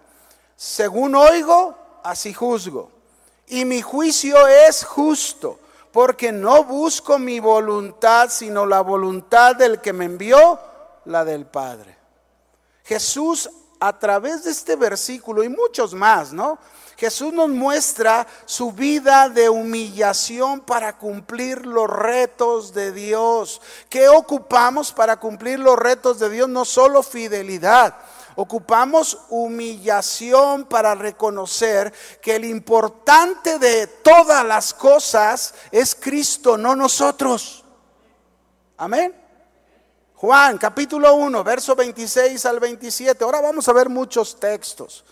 Según 0.57 1.15
oigo, 1.15 1.82
así 2.03 2.33
juzgo. 2.33 2.91
Y 3.47 3.65
mi 3.65 3.81
juicio 3.81 4.47
es 4.47 4.83
justo, 4.83 5.59
porque 5.91 6.31
no 6.31 6.63
busco 6.63 7.19
mi 7.19 7.39
voluntad, 7.39 8.29
sino 8.29 8.65
la 8.65 8.81
voluntad 8.81 9.55
del 9.55 9.81
que 9.81 9.93
me 9.93 10.05
envió, 10.05 10.59
la 11.05 11.25
del 11.25 11.45
Padre. 11.45 11.97
Jesús 12.83 13.49
a 13.79 13.99
través 13.99 14.45
de 14.45 14.51
este 14.51 14.75
versículo 14.75 15.43
y 15.43 15.49
muchos 15.49 15.93
más, 15.93 16.31
¿no? 16.31 16.57
Jesús 16.95 17.33
nos 17.33 17.49
muestra 17.49 18.25
su 18.45 18.71
vida 18.71 19.27
de 19.27 19.49
humillación 19.49 20.61
para 20.61 20.97
cumplir 20.97 21.65
los 21.65 21.89
retos 21.89 22.73
de 22.73 22.93
Dios. 22.93 23.61
¿Qué 23.89 24.07
ocupamos 24.07 24.93
para 24.93 25.17
cumplir 25.17 25.59
los 25.59 25.77
retos 25.77 26.19
de 26.19 26.29
Dios? 26.29 26.47
No 26.47 26.63
solo 26.63 27.03
fidelidad, 27.03 27.95
Ocupamos 28.35 29.19
humillación 29.29 30.65
para 30.65 30.95
reconocer 30.95 31.93
que 32.21 32.35
el 32.35 32.45
importante 32.45 33.59
de 33.59 33.87
todas 33.87 34.45
las 34.45 34.73
cosas 34.73 35.53
es 35.71 35.95
Cristo, 35.95 36.57
no 36.57 36.75
nosotros. 36.75 37.63
Amén. 38.77 39.15
Juan 40.15 40.57
capítulo 40.57 41.13
1, 41.15 41.43
verso 41.43 41.75
26 41.75 42.45
al 42.45 42.59
27. 42.59 43.23
Ahora 43.23 43.41
vamos 43.41 43.67
a 43.67 43.73
ver 43.73 43.89
muchos 43.89 44.39
textos. 44.39 45.03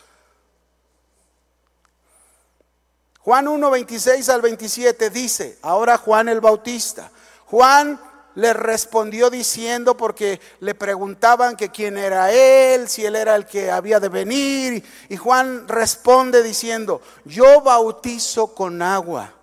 Juan 3.19 3.47
1, 3.47 3.69
26 3.69 4.29
al 4.29 4.41
27 4.41 5.09
dice, 5.09 5.59
ahora 5.61 5.97
Juan 5.97 6.29
el 6.29 6.41
Bautista. 6.41 7.11
Juan 7.45 7.99
le 8.35 8.53
respondió 8.53 9.29
diciendo 9.29 9.97
porque 9.97 10.39
le 10.59 10.75
preguntaban 10.75 11.55
que 11.55 11.69
quién 11.69 11.97
era 11.97 12.31
él, 12.31 12.87
si 12.87 13.05
él 13.05 13.15
era 13.15 13.35
el 13.35 13.45
que 13.45 13.71
había 13.71 13.99
de 13.99 14.09
venir. 14.09 14.83
Y 15.09 15.17
Juan 15.17 15.67
responde 15.67 16.43
diciendo, 16.43 17.01
yo 17.25 17.61
bautizo 17.61 18.53
con 18.53 18.81
agua, 18.81 19.33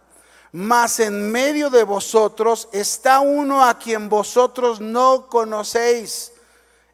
mas 0.53 1.01
en 1.01 1.31
medio 1.31 1.71
de 1.71 1.85
vosotros 1.85 2.69
está 2.73 3.21
uno 3.21 3.65
a 3.65 3.79
quien 3.79 4.09
vosotros 4.09 4.81
no 4.81 5.29
conocéis. 5.29 6.33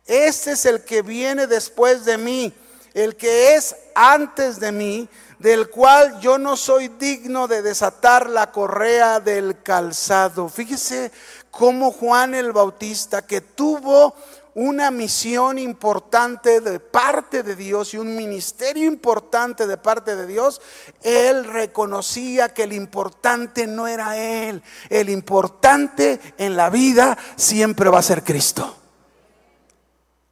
Este 0.07 0.53
es 0.53 0.67
el 0.67 0.85
que 0.85 1.03
viene 1.03 1.47
después 1.47 2.05
de 2.05 2.19
mí, 2.19 2.53
el 2.93 3.17
que 3.17 3.55
es 3.55 3.75
antes 3.95 4.61
de 4.61 4.73
mí, 4.73 5.09
del 5.39 5.69
cual 5.69 6.21
yo 6.21 6.39
no 6.39 6.57
soy 6.57 6.89
digno 6.89 7.49
de 7.49 7.63
desatar 7.63 8.31
la 8.31 8.51
correa 8.51 9.21
del 9.21 9.63
calzado. 9.63 10.49
Fíjese 10.49 11.13
como 11.57 11.93
Juan 11.93 12.35
el 12.35 12.53
Bautista, 12.53 13.27
que 13.27 13.41
tuvo 13.41 14.15
una 14.55 14.91
misión 14.91 15.59
importante 15.59 16.61
de 16.61 16.81
parte 16.81 17.43
de 17.43 17.57
Dios 17.57 17.95
y 17.95 17.99
un 17.99 18.15
ministerio 18.15 18.87
importante 18.87 19.67
de 19.67 19.77
parte 19.77 20.17
de 20.17 20.27
Dios, 20.27 20.61
él 21.03 21.45
reconocía 21.45 22.49
que 22.49 22.65
el 22.65 22.73
importante 22.73 23.67
no 23.67 23.87
era 23.87 24.17
él, 24.17 24.63
el 24.91 25.09
importante 25.09 26.21
en 26.39 26.57
la 26.57 26.71
vida 26.71 27.19
siempre 27.37 27.91
va 27.91 27.99
a 27.99 28.03
ser 28.03 28.23
Cristo. 28.23 28.77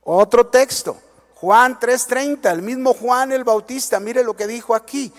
Otro 0.05 0.47
texto, 0.49 0.97
Juan 1.35 1.79
3:30, 1.79 2.51
el 2.51 2.63
mismo 2.63 2.95
Juan 2.95 3.33
el 3.33 3.45
Bautista, 3.45 4.01
mire 4.01 4.25
lo 4.25 4.35
que 4.35 4.47
dijo 4.47 4.75
aquí. 4.75 5.13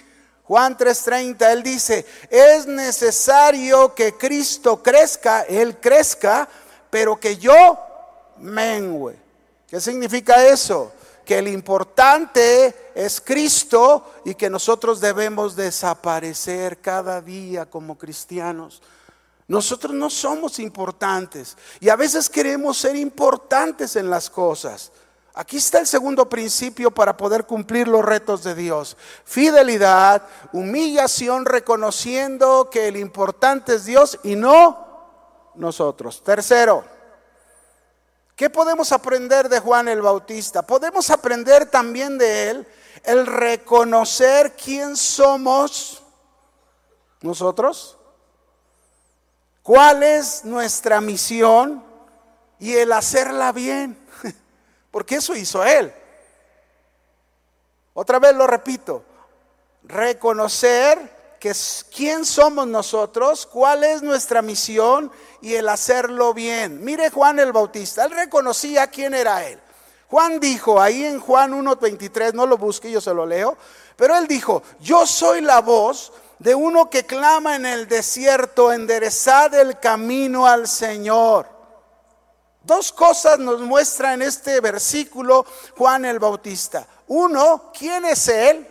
Juan 0.45 0.77
3:30, 0.77 1.51
él 1.51 1.63
dice, 1.63 2.05
es 2.29 2.67
necesario 2.67 3.95
que 3.95 4.17
Cristo 4.17 4.83
crezca, 4.83 5.41
Él 5.43 5.79
crezca, 5.79 6.47
pero 6.89 7.19
que 7.19 7.37
yo 7.37 7.79
mengüe. 8.39 9.15
¿Qué 9.67 9.79
significa 9.79 10.45
eso? 10.45 10.91
Que 11.25 11.39
el 11.39 11.47
importante 11.47 12.91
es 12.93 13.21
Cristo 13.21 14.13
y 14.25 14.35
que 14.35 14.49
nosotros 14.49 14.99
debemos 14.99 15.55
desaparecer 15.55 16.79
cada 16.79 17.21
día 17.21 17.65
como 17.65 17.97
cristianos. 17.97 18.81
Nosotros 19.47 19.93
no 19.93 20.09
somos 20.09 20.59
importantes 20.59 21.57
y 21.79 21.89
a 21.89 21.95
veces 21.95 22.29
queremos 22.29 22.77
ser 22.77 22.95
importantes 22.95 23.95
en 23.95 24.09
las 24.09 24.29
cosas. 24.29 24.91
Aquí 25.35 25.57
está 25.57 25.79
el 25.79 25.87
segundo 25.87 26.29
principio 26.29 26.91
para 26.91 27.17
poder 27.17 27.45
cumplir 27.45 27.87
los 27.87 28.05
retos 28.05 28.43
de 28.43 28.53
Dios. 28.53 28.95
Fidelidad, 29.25 30.21
humillación, 30.51 31.45
reconociendo 31.45 32.69
que 32.69 32.87
el 32.87 32.97
importante 32.97 33.75
es 33.75 33.85
Dios 33.85 34.19
y 34.21 34.35
no 34.35 35.51
nosotros. 35.55 36.23
Tercero, 36.23 36.85
¿qué 38.35 38.51
podemos 38.51 38.91
aprender 38.91 39.49
de 39.49 39.59
Juan 39.59 39.87
el 39.87 40.03
Bautista? 40.03 40.61
Podemos 40.61 41.09
aprender 41.09 41.65
también 41.65 42.19
de 42.19 42.49
él 42.51 42.67
el 43.03 43.25
reconocer 43.25 44.55
quién 44.55 44.95
somos 44.95 46.03
nosotros, 47.21 47.97
cuál 49.63 50.03
es 50.03 50.45
nuestra 50.45 51.01
misión 51.01 51.83
y 52.59 52.73
el 52.73 52.91
hacerla 52.91 53.51
bien 53.51 54.02
porque 54.93 55.15
eso 55.15 55.35
hizo 55.35 55.63
Él. 55.63 55.91
Otra 57.95 58.19
vez 58.19 58.35
lo 58.35 58.45
repito, 58.45 59.03
reconocer 59.85 61.37
que 61.39 61.51
quién 61.93 62.23
somos 62.23 62.67
nosotros, 62.67 63.47
cuál 63.47 63.83
es 63.83 64.03
nuestra 64.03 64.43
misión 64.43 65.11
y 65.41 65.55
el 65.55 65.67
hacerlo 65.67 66.35
bien. 66.35 66.85
Mire 66.85 67.09
Juan 67.09 67.39
el 67.39 67.51
Bautista, 67.51 68.05
él 68.05 68.11
reconocía 68.11 68.85
quién 68.85 69.15
era 69.15 69.43
Él. 69.43 69.59
Juan 70.09 70.39
dijo 70.39 70.79
ahí 70.79 71.03
en 71.03 71.19
Juan 71.19 71.53
1.23, 71.53 72.33
no 72.33 72.45
lo 72.45 72.59
busque, 72.59 72.91
yo 72.91 73.01
se 73.01 73.15
lo 73.15 73.25
leo, 73.25 73.57
pero 73.95 74.15
él 74.15 74.27
dijo, 74.27 74.61
yo 74.79 75.07
soy 75.07 75.41
la 75.41 75.61
voz 75.61 76.13
de 76.37 76.53
uno 76.53 76.91
que 76.91 77.07
clama 77.07 77.55
en 77.55 77.65
el 77.65 77.87
desierto, 77.87 78.71
enderezad 78.71 79.55
el 79.55 79.79
camino 79.79 80.45
al 80.45 80.67
Señor. 80.67 81.52
Dos 82.63 82.93
cosas 82.93 83.39
nos 83.39 83.59
muestra 83.59 84.13
en 84.13 84.21
este 84.21 84.61
versículo 84.61 85.45
Juan 85.77 86.05
el 86.05 86.19
Bautista. 86.19 86.87
Uno, 87.07 87.71
¿quién 87.77 88.05
es 88.05 88.27
Él? 88.29 88.67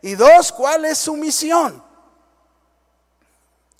Y 0.00 0.14
dos, 0.14 0.50
¿cuál 0.52 0.86
es 0.86 0.98
su 0.98 1.14
misión? 1.14 1.82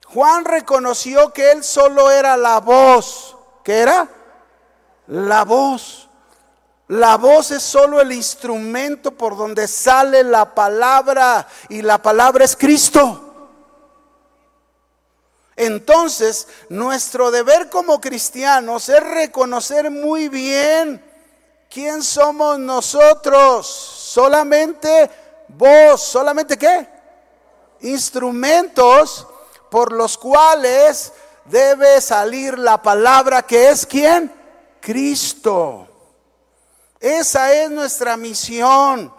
Juan 0.07 0.45
reconoció 0.45 1.33
que 1.33 1.51
Él 1.51 1.65
solo 1.65 2.11
era 2.11 2.37
la 2.37 2.61
voz. 2.61 3.37
¿Qué 3.65 3.79
era? 3.79 4.09
La 5.07 5.45
voz. 5.45 6.09
La 6.89 7.17
voz 7.17 7.51
es 7.51 7.63
solo 7.63 8.01
el 8.01 8.13
instrumento 8.13 9.11
por 9.13 9.37
donde 9.37 9.69
sale 9.69 10.25
la 10.25 10.55
palabra 10.55 11.47
y 11.69 11.83
la 11.83 12.01
palabra 12.01 12.45
es 12.45 12.57
Cristo. 12.57 13.28
Entonces, 15.59 16.47
nuestro 16.69 17.33
deber 17.33 17.69
como 17.69 18.01
cristianos 18.01 18.89
es 18.89 19.03
reconocer 19.03 19.91
muy 19.91 20.29
bien 20.29 21.05
quién 21.69 22.01
somos 22.05 22.61
nosotros. 22.61 23.67
Solamente 23.67 25.11
vos, 25.49 26.01
solamente 26.01 26.57
qué? 26.57 26.89
Instrumentos 27.81 29.27
por 29.69 29.91
los 29.91 30.17
cuales 30.17 31.13
debe 31.47 32.01
salir 32.01 32.57
la 32.57 32.81
palabra 32.81 33.43
que 33.43 33.71
es 33.71 33.85
quién? 33.85 34.33
Cristo. 34.81 35.89
Esa 37.01 37.53
es 37.53 37.69
nuestra 37.69 38.17
misión. 38.17 39.13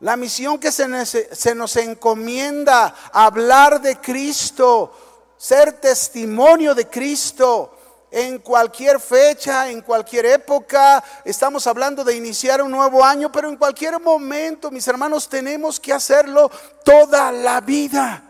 La 0.00 0.16
misión 0.16 0.58
que 0.58 0.72
se 0.72 0.88
nos, 0.88 1.10
se 1.10 1.54
nos 1.54 1.76
encomienda, 1.76 2.94
hablar 3.12 3.82
de 3.82 4.00
Cristo, 4.00 5.09
ser 5.40 5.72
testimonio 5.72 6.74
de 6.74 6.86
Cristo 6.86 7.74
en 8.10 8.40
cualquier 8.40 9.00
fecha, 9.00 9.70
en 9.70 9.80
cualquier 9.80 10.26
época. 10.26 11.02
Estamos 11.24 11.66
hablando 11.66 12.04
de 12.04 12.14
iniciar 12.14 12.60
un 12.60 12.70
nuevo 12.70 13.02
año, 13.02 13.32
pero 13.32 13.48
en 13.48 13.56
cualquier 13.56 13.98
momento, 13.98 14.70
mis 14.70 14.86
hermanos, 14.86 15.30
tenemos 15.30 15.80
que 15.80 15.94
hacerlo 15.94 16.50
toda 16.84 17.32
la 17.32 17.62
vida. 17.62 18.22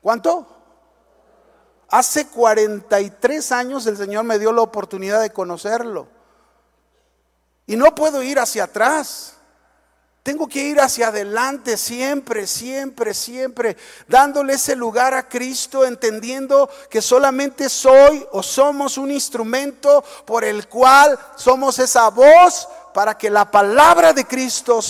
¿Cuánto? 0.00 0.46
Hace 1.88 2.28
43 2.28 3.50
años 3.50 3.84
el 3.88 3.96
Señor 3.96 4.22
me 4.22 4.38
dio 4.38 4.52
la 4.52 4.62
oportunidad 4.62 5.20
de 5.20 5.30
conocerlo. 5.30 6.06
Y 7.66 7.74
no 7.74 7.92
puedo 7.92 8.22
ir 8.22 8.38
hacia 8.38 8.64
atrás. 8.64 9.33
Tengo 10.24 10.48
que 10.48 10.62
ir 10.62 10.80
hacia 10.80 11.08
adelante 11.08 11.76
siempre, 11.76 12.46
siempre, 12.46 13.12
siempre, 13.12 13.76
dándole 14.08 14.54
ese 14.54 14.74
lugar 14.74 15.12
a 15.12 15.28
Cristo, 15.28 15.84
entendiendo 15.84 16.70
que 16.88 17.02
solamente 17.02 17.68
soy 17.68 18.26
o 18.32 18.42
somos 18.42 18.96
un 18.96 19.10
instrumento 19.10 20.02
por 20.24 20.42
el 20.42 20.66
cual 20.66 21.18
somos 21.36 21.78
esa 21.78 22.08
voz 22.08 22.66
para 22.94 23.18
que 23.18 23.28
la 23.28 23.50
palabra 23.50 24.14
de 24.14 24.24
Cristo 24.24 24.80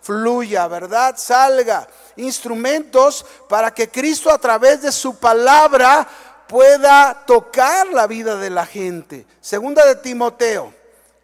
fluya, 0.00 0.68
¿verdad? 0.68 1.16
Salga. 1.18 1.88
Instrumentos 2.14 3.26
para 3.48 3.74
que 3.74 3.88
Cristo 3.88 4.30
a 4.30 4.38
través 4.38 4.82
de 4.82 4.92
su 4.92 5.16
palabra 5.16 6.06
pueda 6.46 7.24
tocar 7.26 7.88
la 7.88 8.06
vida 8.06 8.36
de 8.36 8.50
la 8.50 8.64
gente. 8.64 9.26
Segunda 9.40 9.84
de 9.86 9.96
Timoteo, 9.96 10.72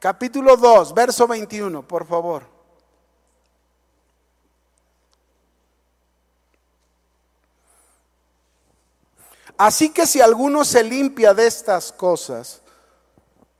capítulo 0.00 0.56
2, 0.56 0.92
verso 0.92 1.28
21, 1.28 1.87
por 1.87 2.04
favor. 2.04 2.60
Así 9.61 9.90
que 9.90 10.07
si 10.07 10.23
alguno 10.23 10.64
se 10.64 10.83
limpia 10.83 11.35
de 11.35 11.46
estas 11.46 11.92
cosas, 11.92 12.62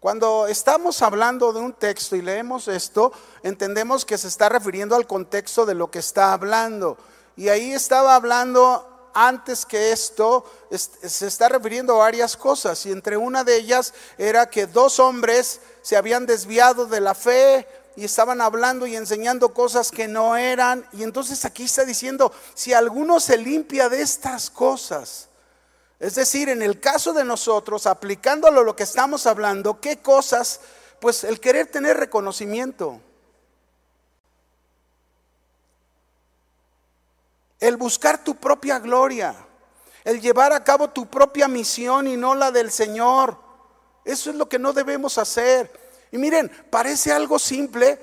cuando 0.01 0.47
estamos 0.47 1.03
hablando 1.03 1.53
de 1.53 1.61
un 1.61 1.75
texto 1.75 2.17
y 2.17 2.23
leemos 2.23 2.69
esto, 2.69 3.13
entendemos 3.43 4.07
que 4.07 4.17
se 4.17 4.29
está 4.29 4.49
refiriendo 4.49 4.97
al 4.97 5.07
contexto 5.07 5.67
de 5.67 5.75
lo 5.75 5.91
que 5.91 5.99
está 5.99 6.33
hablando. 6.33 6.97
Y 7.37 7.51
ahí 7.51 7.73
estaba 7.73 8.15
hablando 8.15 9.11
antes 9.13 9.67
que 9.67 9.93
esto, 9.93 10.47
se 10.71 11.27
está 11.27 11.51
refiriendo 11.51 11.97
a 11.97 11.99
varias 11.99 12.35
cosas. 12.35 12.87
Y 12.87 12.93
entre 12.93 13.19
una 13.19 13.45
de 13.45 13.57
ellas 13.57 13.93
era 14.17 14.49
que 14.49 14.67
dos 14.67 14.99
hombres 15.01 15.61
se 15.83 15.99
habían 15.99 16.25
desviado 16.25 16.87
de 16.87 17.01
la 17.03 17.15
fe, 17.15 17.69
y 17.95 18.07
estaban 18.07 18.41
hablando 18.41 18.87
y 18.87 18.97
enseñando 18.97 19.53
cosas 19.53 19.91
que 19.91 20.09
no 20.09 20.35
eran. 20.35 20.87
Y 20.95 21.03
entonces 21.03 21.45
aquí 21.45 21.65
está 21.65 21.85
diciendo, 21.85 22.33
si 22.55 22.73
alguno 22.73 23.21
se 23.21 23.37
limpia 23.37 23.91
de 23.91 24.01
estas 24.01 24.49
cosas, 24.49 25.29
es 26.01 26.15
decir, 26.15 26.49
en 26.49 26.63
el 26.63 26.81
caso 26.81 27.13
de 27.13 27.25
nosotros, 27.25 27.87
aplicándolo 27.87 28.63
a 28.63 28.65
lo 28.65 28.75
que 28.75 28.85
estamos 28.85 29.27
hablando, 29.27 29.81
¿qué 29.81 29.99
cosas? 29.99 30.61
Pues 30.99 31.25
el 31.25 31.39
querer 31.41 31.67
tener 31.67 31.99
reconocimiento. 31.99 32.99
El 37.61 37.77
buscar 37.77 38.25
tu 38.25 38.35
propia 38.35 38.79
gloria. 38.79 39.37
El 40.03 40.23
llevar 40.23 40.55
a 40.55 40.65
cabo 40.65 40.89
tu 40.89 41.07
propia 41.07 41.47
misión 41.49 42.07
y 42.09 42.17
no 42.17 42.35
la 42.35 42.51
del 42.51 42.71
Señor. 42.71 43.37
Eso 44.03 44.31
es 44.31 44.37
lo 44.37 44.49
que 44.49 44.59
no 44.59 44.73
debemos 44.73 45.19
hacer. 45.19 45.71
Y 46.11 46.17
miren, 46.17 46.51
parece 46.71 47.13
algo 47.13 47.39
simple, 47.39 47.99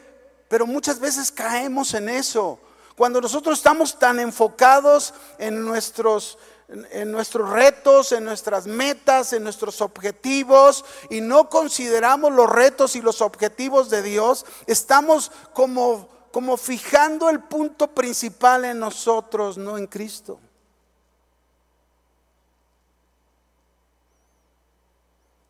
pero 0.48 0.68
muchas 0.68 1.00
veces 1.00 1.32
caemos 1.32 1.96
en 1.96 2.10
eso. 2.10 2.60
Cuando 2.96 3.20
nosotros 3.22 3.58
estamos 3.58 3.98
tan 3.98 4.20
enfocados 4.20 5.16
en 5.40 5.66
nuestros 5.66 6.38
en, 6.68 7.12
nuestros 7.12 7.50
retos, 7.50 8.12
en 8.12 8.26
nuestras 8.26 8.68
metas, 8.68 9.32
en 9.34 9.44
nuestros 9.44 9.80
objetivos 9.82 10.84
y 11.10 11.22
no 11.22 11.50
consideramos 11.50 12.32
los 12.34 12.50
retos 12.50 12.96
y 12.96 13.02
los 13.02 13.22
objetivos 13.22 13.90
de 13.90 14.02
Dios, 14.02 14.46
estamos 14.66 15.32
como, 15.54 16.10
como 16.32 16.58
fijando 16.58 17.30
el 17.30 17.42
punto 17.42 17.88
principal 17.88 18.66
en 18.66 18.80
nosotros, 18.80 19.58
no 19.58 19.78
en 19.78 19.88
Cristo. 19.88 20.40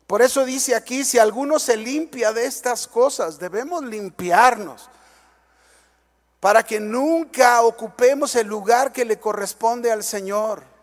Por 0.06 0.22
eso 0.22 0.44
dice 0.46 0.74
aquí, 0.74 1.04
si 1.04 1.18
alguno 1.18 1.58
se 1.58 1.76
limpia 1.76 2.32
de 2.32 2.46
estas 2.46 2.86
cosas, 2.86 3.38
debemos 3.38 3.84
limpiarnos 3.84 4.88
para 6.40 6.62
que 6.62 6.80
nunca 6.80 7.60
ocupemos 7.62 8.34
el 8.36 8.46
lugar 8.46 8.92
que 8.92 9.04
le 9.04 9.18
corresponde 9.18 9.90
al 9.92 10.04
Señor 10.04 10.77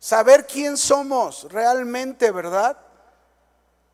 saber 0.00 0.46
quién 0.46 0.76
somos 0.78 1.46
realmente, 1.52 2.32
¿verdad? 2.32 2.76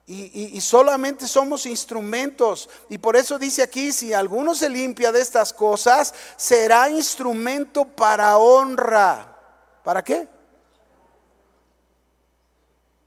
Y, 0.08 0.60
solamente 0.60 1.26
somos 1.26 1.66
instrumentos. 1.66 2.70
Y 2.88 2.96
por 2.96 3.16
eso 3.16 3.40
dice 3.40 3.64
aquí, 3.64 3.90
si 3.90 4.14
alguno 4.14 4.54
se 4.54 4.68
limpia 4.68 5.10
de 5.10 5.20
estas 5.20 5.52
cosas, 5.52 6.14
será 6.36 6.88
instrumento 6.88 7.84
para 7.84 8.38
honra. 8.38 9.36
¿Para 9.82 10.04
qué? 10.04 10.28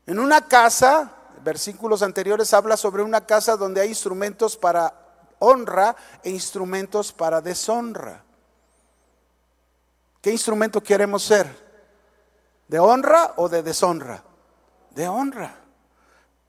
En 0.06 0.20
una 0.20 0.46
casa, 0.46 1.10
versículos 1.42 2.02
anteriores 2.02 2.54
habla 2.54 2.76
sobre 2.76 3.02
una 3.02 3.26
casa 3.26 3.56
donde 3.56 3.80
hay 3.80 3.90
instrumentos 3.90 4.58
para 4.58 4.94
honra 5.40 5.96
e 6.22 6.32
instrumentos 6.32 7.14
para 7.14 7.40
deshonra. 7.40 8.26
¿Qué 10.22 10.32
instrumento 10.32 10.84
queremos 10.84 11.24
ser? 11.24 11.69
¿De 12.70 12.78
honra 12.78 13.34
o 13.38 13.50
de 13.50 13.64
deshonra? 13.64 14.24
De 14.92 15.08
honra. 15.08 15.56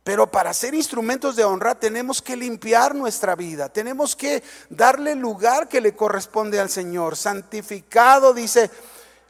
Pero 0.05 0.31
para 0.31 0.53
ser 0.53 0.75
instrumentos 0.75 1.35
de 1.35 1.45
honra 1.45 1.75
tenemos 1.75 2.21
que 2.21 2.37
limpiar 2.37 2.95
nuestra 2.95 3.35
vida, 3.35 3.71
tenemos 3.71 4.15
que 4.15 4.43
darle 4.69 5.15
lugar 5.15 5.67
que 5.67 5.81
le 5.81 5.97
corresponde 5.97 6.61
al 6.61 6.69
Señor. 6.69 7.17
Santificado, 7.17 8.35
dice, 8.35 8.71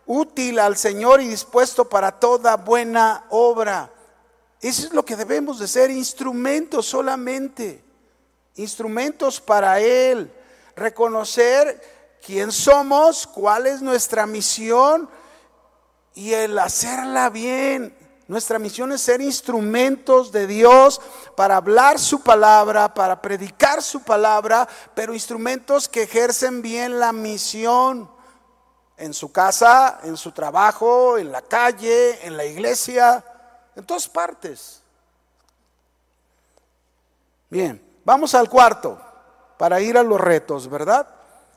útil 0.07 0.59
al 0.59 0.77
Señor 0.77 1.21
y 1.21 1.29
dispuesto 1.29 1.89
para 1.89 2.11
toda 2.19 2.57
buena 2.57 3.25
obra. 3.31 3.91
Eso 4.61 4.87
es 4.89 4.93
lo 4.93 5.05
que 5.05 5.15
debemos 5.15 5.61
de 5.61 5.69
ser, 5.69 5.93
instrumentos 5.93 6.87
solamente, 6.87 7.85
instrumentos 8.57 9.41
para 9.41 9.79
Él. 9.79 10.33
Reconocer 10.75 12.19
quién 12.25 12.51
somos, 12.51 13.29
cuál 13.29 13.69
es 13.69 13.81
nuestra 13.81 14.27
misión 14.27 15.09
y 16.15 16.35
el 16.35 16.59
hacerla 16.59 17.31
bien. 17.31 17.97
Nuestra 18.29 18.61
misión 18.61 18.93
es 18.93 19.01
ser 19.01 19.21
instrumentos 19.21 20.31
de 20.31 20.47
Dios 20.47 21.01
para 21.37 21.57
hablar 21.57 21.99
su 21.99 22.23
palabra, 22.23 22.95
para 22.95 23.21
predicar 23.21 23.83
su 23.83 24.03
palabra, 24.03 24.69
pero 24.95 25.15
instrumentos 25.15 25.89
que 25.89 26.05
ejercen 26.05 26.63
bien 26.63 27.01
la 27.01 27.13
misión 27.13 28.09
en 28.97 29.15
su 29.15 29.33
casa, 29.33 29.99
en 30.05 30.17
su 30.17 30.31
trabajo, 30.31 31.19
en 31.19 31.33
la 31.33 31.43
calle, 31.43 32.25
en 32.25 32.37
la 32.37 32.45
iglesia, 32.45 33.25
en 33.75 33.85
todas 33.85 34.07
partes. 34.09 34.83
Bien, 37.49 37.83
vamos 38.05 38.35
al 38.35 38.49
cuarto 38.49 39.01
para 39.59 39.81
ir 39.81 39.99
a 39.99 40.03
los 40.03 40.21
retos, 40.21 40.69
¿verdad? 40.71 41.09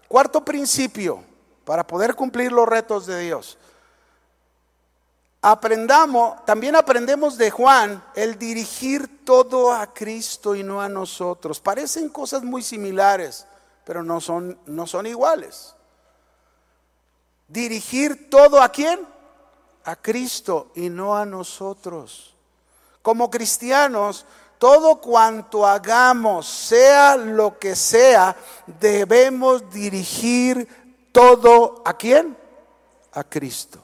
Cuarto 0.07 0.43
principio 0.43 1.23
para 1.65 1.85
poder 1.85 2.15
cumplir 2.15 2.51
los 2.51 2.67
retos 2.67 3.05
de 3.05 3.19
Dios. 3.19 3.57
Aprendamos, 5.45 6.45
también 6.45 6.73
aprendemos 6.73 7.37
de 7.37 7.51
Juan 7.51 8.01
el 8.15 8.39
dirigir 8.39 9.25
todo 9.25 9.73
a 9.73 9.93
Cristo 9.93 10.55
y 10.55 10.63
no 10.63 10.81
a 10.81 10.87
nosotros. 10.87 11.59
Parecen 11.59 12.07
cosas 12.07 12.43
muy 12.43 12.63
similares, 12.63 13.45
pero 13.83 14.03
no 14.03 14.21
son, 14.21 14.57
no 14.65 14.87
son 14.87 15.05
iguales. 15.05 15.75
Dirigir 17.49 18.29
todo 18.29 18.61
a 18.61 18.69
quién? 18.69 19.05
A 19.83 19.97
Cristo 19.97 20.71
y 20.75 20.89
no 20.89 21.13
a 21.13 21.25
nosotros. 21.25 22.33
Como 23.01 23.29
cristianos, 23.29 24.25
todo 24.57 25.01
cuanto 25.01 25.67
hagamos, 25.67 26.47
sea 26.47 27.17
lo 27.17 27.59
que 27.59 27.75
sea, 27.75 28.33
debemos 28.79 29.69
dirigir 29.69 30.69
todo 31.11 31.81
a 31.83 31.97
quién? 31.97 32.37
A 33.11 33.25
Cristo. 33.25 33.83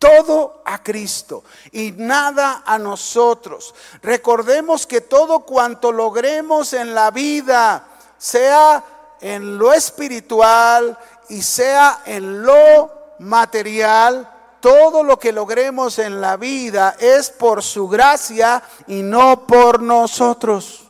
Todo 0.00 0.59
a 0.70 0.82
Cristo 0.82 1.42
y 1.72 1.92
nada 1.92 2.62
a 2.64 2.78
nosotros. 2.78 3.74
Recordemos 4.02 4.86
que 4.86 5.00
todo 5.00 5.40
cuanto 5.40 5.90
logremos 5.90 6.72
en 6.72 6.94
la 6.94 7.10
vida, 7.10 7.86
sea 8.16 9.16
en 9.20 9.58
lo 9.58 9.72
espiritual 9.72 10.96
y 11.28 11.42
sea 11.42 12.02
en 12.06 12.42
lo 12.42 13.16
material, 13.18 14.30
todo 14.60 15.02
lo 15.02 15.18
que 15.18 15.32
logremos 15.32 15.98
en 15.98 16.20
la 16.20 16.36
vida 16.36 16.96
es 16.98 17.30
por 17.30 17.62
su 17.62 17.88
gracia 17.88 18.62
y 18.86 19.02
no 19.02 19.46
por 19.46 19.82
nosotros. 19.82 20.86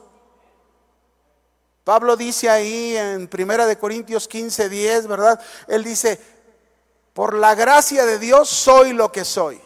Pablo 1.84 2.16
dice 2.16 2.50
ahí 2.50 2.96
en 2.96 3.28
Primera 3.28 3.66
de 3.66 3.78
Corintios 3.78 4.28
15, 4.28 4.68
10, 4.68 5.06
¿verdad? 5.06 5.40
Él 5.66 5.82
dice, 5.82 6.20
por 7.14 7.34
la 7.34 7.54
gracia 7.54 8.04
de 8.04 8.18
Dios 8.18 8.48
soy 8.48 8.92
lo 8.92 9.10
que 9.10 9.24
soy. 9.24 9.60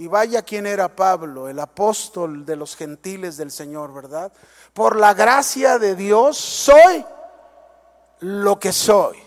Y 0.00 0.06
vaya 0.06 0.40
quién 0.40 0.66
era 0.66 0.88
Pablo, 0.88 1.46
el 1.46 1.58
apóstol 1.58 2.46
de 2.46 2.56
los 2.56 2.74
gentiles 2.74 3.36
del 3.36 3.50
Señor, 3.50 3.92
¿verdad? 3.92 4.32
Por 4.72 4.96
la 4.96 5.12
gracia 5.12 5.78
de 5.78 5.94
Dios 5.94 6.38
soy 6.38 7.04
lo 8.20 8.58
que 8.58 8.72
soy. 8.72 9.18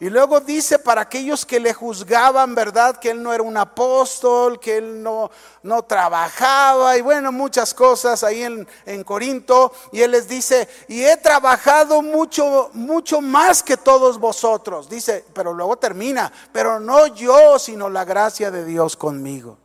Y 0.00 0.08
luego 0.08 0.40
dice 0.40 0.78
para 0.78 1.02
aquellos 1.02 1.44
que 1.44 1.60
le 1.60 1.74
juzgaban, 1.74 2.54
¿verdad? 2.54 2.96
Que 2.96 3.10
él 3.10 3.22
no 3.22 3.34
era 3.34 3.42
un 3.42 3.58
apóstol, 3.58 4.58
que 4.58 4.78
él 4.78 5.02
no, 5.02 5.30
no 5.62 5.82
trabajaba 5.82 6.96
y 6.96 7.02
bueno, 7.02 7.30
muchas 7.30 7.74
cosas 7.74 8.24
ahí 8.24 8.44
en, 8.44 8.66
en, 8.86 9.04
Corinto. 9.04 9.74
Y 9.92 10.00
él 10.00 10.12
les 10.12 10.26
dice, 10.26 10.66
y 10.88 11.02
he 11.02 11.18
trabajado 11.18 12.00
mucho, 12.00 12.70
mucho 12.72 13.20
más 13.20 13.62
que 13.62 13.76
todos 13.76 14.18
vosotros. 14.18 14.88
Dice, 14.88 15.22
pero 15.34 15.52
luego 15.52 15.76
termina, 15.76 16.32
pero 16.50 16.80
no 16.80 17.08
yo, 17.08 17.58
sino 17.58 17.90
la 17.90 18.06
gracia 18.06 18.50
de 18.50 18.64
Dios 18.64 18.96
conmigo. 18.96 19.58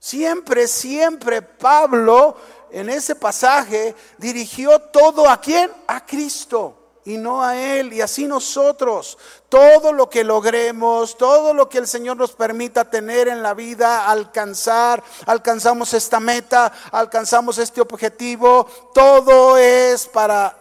Siempre, 0.00 0.66
siempre 0.66 1.42
Pablo 1.42 2.34
en 2.70 2.88
ese 2.88 3.14
pasaje 3.14 3.94
dirigió 4.16 4.78
todo 4.78 5.28
a 5.28 5.38
quién? 5.38 5.70
A 5.86 6.06
Cristo 6.06 6.80
y 7.04 7.18
no 7.18 7.42
a 7.42 7.54
Él. 7.56 7.92
Y 7.92 8.00
así 8.00 8.26
nosotros, 8.26 9.18
todo 9.50 9.92
lo 9.92 10.08
que 10.08 10.24
logremos, 10.24 11.18
todo 11.18 11.52
lo 11.52 11.68
que 11.68 11.76
el 11.76 11.86
Señor 11.86 12.16
nos 12.16 12.32
permita 12.32 12.88
tener 12.88 13.28
en 13.28 13.42
la 13.42 13.52
vida, 13.52 14.10
alcanzar, 14.10 15.04
alcanzamos 15.26 15.92
esta 15.92 16.18
meta, 16.18 16.72
alcanzamos 16.92 17.58
este 17.58 17.82
objetivo, 17.82 18.66
todo 18.94 19.58
es 19.58 20.06
para 20.06 20.56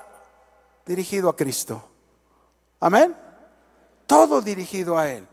dirigido 0.85 1.29
a 1.29 1.35
Cristo. 1.35 1.81
Amén. 2.81 3.15
Todo 4.05 4.41
dirigido 4.41 4.97
a 4.97 5.09
Él. 5.09 5.25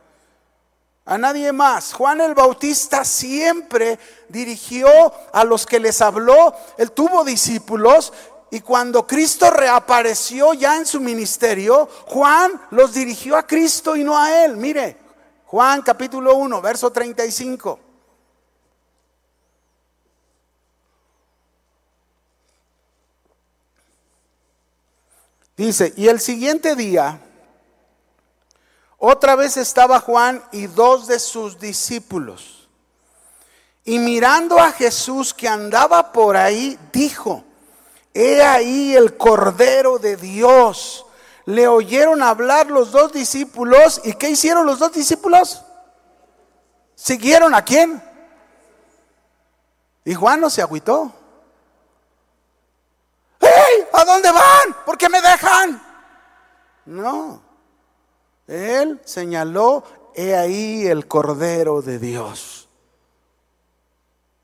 A 1.06 1.16
nadie 1.16 1.52
más. 1.52 1.92
Juan 1.92 2.20
el 2.20 2.34
Bautista 2.34 3.04
siempre 3.04 3.98
dirigió 4.28 4.88
a 5.32 5.44
los 5.44 5.64
que 5.64 5.78
les 5.78 6.00
habló. 6.02 6.52
Él 6.76 6.90
tuvo 6.90 7.24
discípulos 7.24 8.12
y 8.50 8.60
cuando 8.60 9.06
Cristo 9.06 9.50
reapareció 9.50 10.52
ya 10.54 10.76
en 10.76 10.84
su 10.84 11.00
ministerio, 11.00 11.88
Juan 12.06 12.60
los 12.70 12.92
dirigió 12.92 13.36
a 13.36 13.46
Cristo 13.46 13.96
y 13.96 14.02
no 14.02 14.18
a 14.18 14.44
él. 14.44 14.56
Mire, 14.56 14.96
Juan 15.46 15.82
capítulo 15.82 16.34
1, 16.34 16.60
verso 16.60 16.90
35. 16.90 17.80
Dice, 25.56 25.94
y 25.96 26.08
el 26.08 26.20
siguiente 26.20 26.76
día, 26.76 27.20
otra 29.06 29.36
vez 29.36 29.56
estaba 29.56 30.00
Juan 30.00 30.42
y 30.50 30.66
dos 30.66 31.06
de 31.06 31.20
sus 31.20 31.60
discípulos. 31.60 32.68
Y 33.84 34.00
mirando 34.00 34.58
a 34.58 34.72
Jesús 34.72 35.32
que 35.32 35.46
andaba 35.46 36.10
por 36.10 36.36
ahí, 36.36 36.76
dijo, 36.92 37.44
He 38.12 38.42
ahí 38.42 38.96
el 38.96 39.16
Cordero 39.16 40.00
de 40.00 40.16
Dios. 40.16 41.06
Le 41.44 41.68
oyeron 41.68 42.20
hablar 42.20 42.66
los 42.66 42.90
dos 42.90 43.12
discípulos. 43.12 44.00
¿Y 44.02 44.14
qué 44.14 44.30
hicieron 44.30 44.66
los 44.66 44.80
dos 44.80 44.90
discípulos? 44.90 45.62
¿Siguieron 46.96 47.54
a 47.54 47.62
quién? 47.62 48.02
Y 50.04 50.14
Juan 50.14 50.40
no 50.40 50.50
se 50.50 50.62
agüitó. 50.62 51.12
¡Hey! 53.38 53.86
¿A 53.92 54.04
dónde 54.04 54.32
van? 54.32 54.84
¿Por 54.84 54.98
qué 54.98 55.08
me 55.08 55.20
dejan? 55.20 55.80
No. 56.86 57.45
Él 58.46 59.00
señaló, 59.04 59.84
he 60.14 60.34
ahí 60.34 60.86
el 60.86 61.06
Cordero 61.06 61.82
de 61.82 61.98
Dios. 61.98 62.68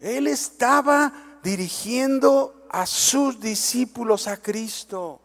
Él 0.01 0.27
estaba 0.27 1.13
dirigiendo 1.43 2.67
a 2.71 2.87
sus 2.87 3.41
discípulos 3.41 4.27
a 4.27 4.37
Cristo. 4.37 5.21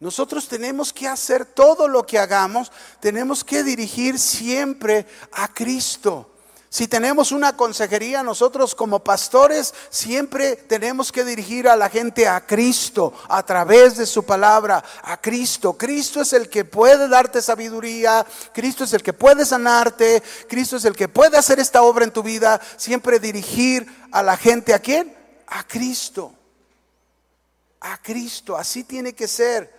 Nosotros 0.00 0.48
tenemos 0.48 0.92
que 0.92 1.08
hacer 1.08 1.44
todo 1.44 1.86
lo 1.86 2.06
que 2.06 2.18
hagamos, 2.18 2.72
tenemos 3.00 3.44
que 3.44 3.62
dirigir 3.62 4.18
siempre 4.18 5.06
a 5.32 5.48
Cristo. 5.48 6.29
Si 6.70 6.86
tenemos 6.86 7.32
una 7.32 7.56
consejería, 7.56 8.22
nosotros 8.22 8.74
como 8.74 9.00
pastores 9.00 9.74
siempre 9.90 10.56
tenemos 10.56 11.12
que 11.12 11.24
dirigir 11.24 11.68
a 11.68 11.76
la 11.76 11.90
gente 11.90 12.26
a 12.26 12.46
Cristo, 12.46 13.12
a 13.28 13.44
través 13.44 13.96
de 13.96 14.06
su 14.06 14.24
palabra, 14.24 14.82
a 15.02 15.20
Cristo. 15.20 15.76
Cristo 15.76 16.22
es 16.22 16.32
el 16.32 16.48
que 16.48 16.64
puede 16.64 17.08
darte 17.08 17.42
sabiduría, 17.42 18.24
Cristo 18.54 18.84
es 18.84 18.92
el 18.94 19.02
que 19.02 19.12
puede 19.12 19.44
sanarte, 19.44 20.22
Cristo 20.48 20.76
es 20.76 20.84
el 20.84 20.94
que 20.94 21.08
puede 21.08 21.36
hacer 21.36 21.58
esta 21.58 21.82
obra 21.82 22.04
en 22.04 22.12
tu 22.12 22.22
vida. 22.22 22.60
Siempre 22.76 23.18
dirigir 23.18 23.86
a 24.12 24.22
la 24.22 24.36
gente 24.36 24.72
a 24.72 24.78
quién? 24.78 25.14
A 25.48 25.66
Cristo 25.66 26.32
a 27.80 28.00
Cristo. 28.00 28.56
Así 28.56 28.84
tiene 28.84 29.14
que 29.14 29.26
ser. 29.26 29.78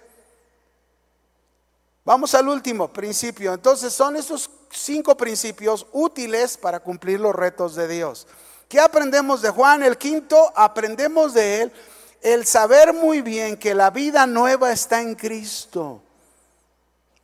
Vamos 2.04 2.34
al 2.34 2.48
último 2.48 2.92
principio. 2.92 3.54
Entonces 3.54 3.94
son 3.94 4.16
esos 4.16 4.50
cinco 4.72 5.16
principios 5.18 5.88
útiles 5.92 6.58
para 6.58 6.80
cumplir 6.80 7.20
los 7.20 7.36
retos 7.36 7.76
de 7.76 7.88
Dios. 7.88 8.28
¿Qué 8.68 8.80
aprendemos 8.80 9.42
de 9.42 9.50
Juan? 9.50 9.84
El 9.84 9.98
quinto, 9.98 10.52
aprendemos 10.56 11.34
de 11.34 11.62
él 11.62 11.74
el 12.22 12.46
saber 12.46 12.94
muy 12.94 13.22
bien 13.22 13.58
que 13.58 13.74
la 13.74 13.90
vida 13.90 14.28
nueva 14.28 14.72
está 14.72 15.02
en 15.02 15.16
Cristo, 15.16 16.04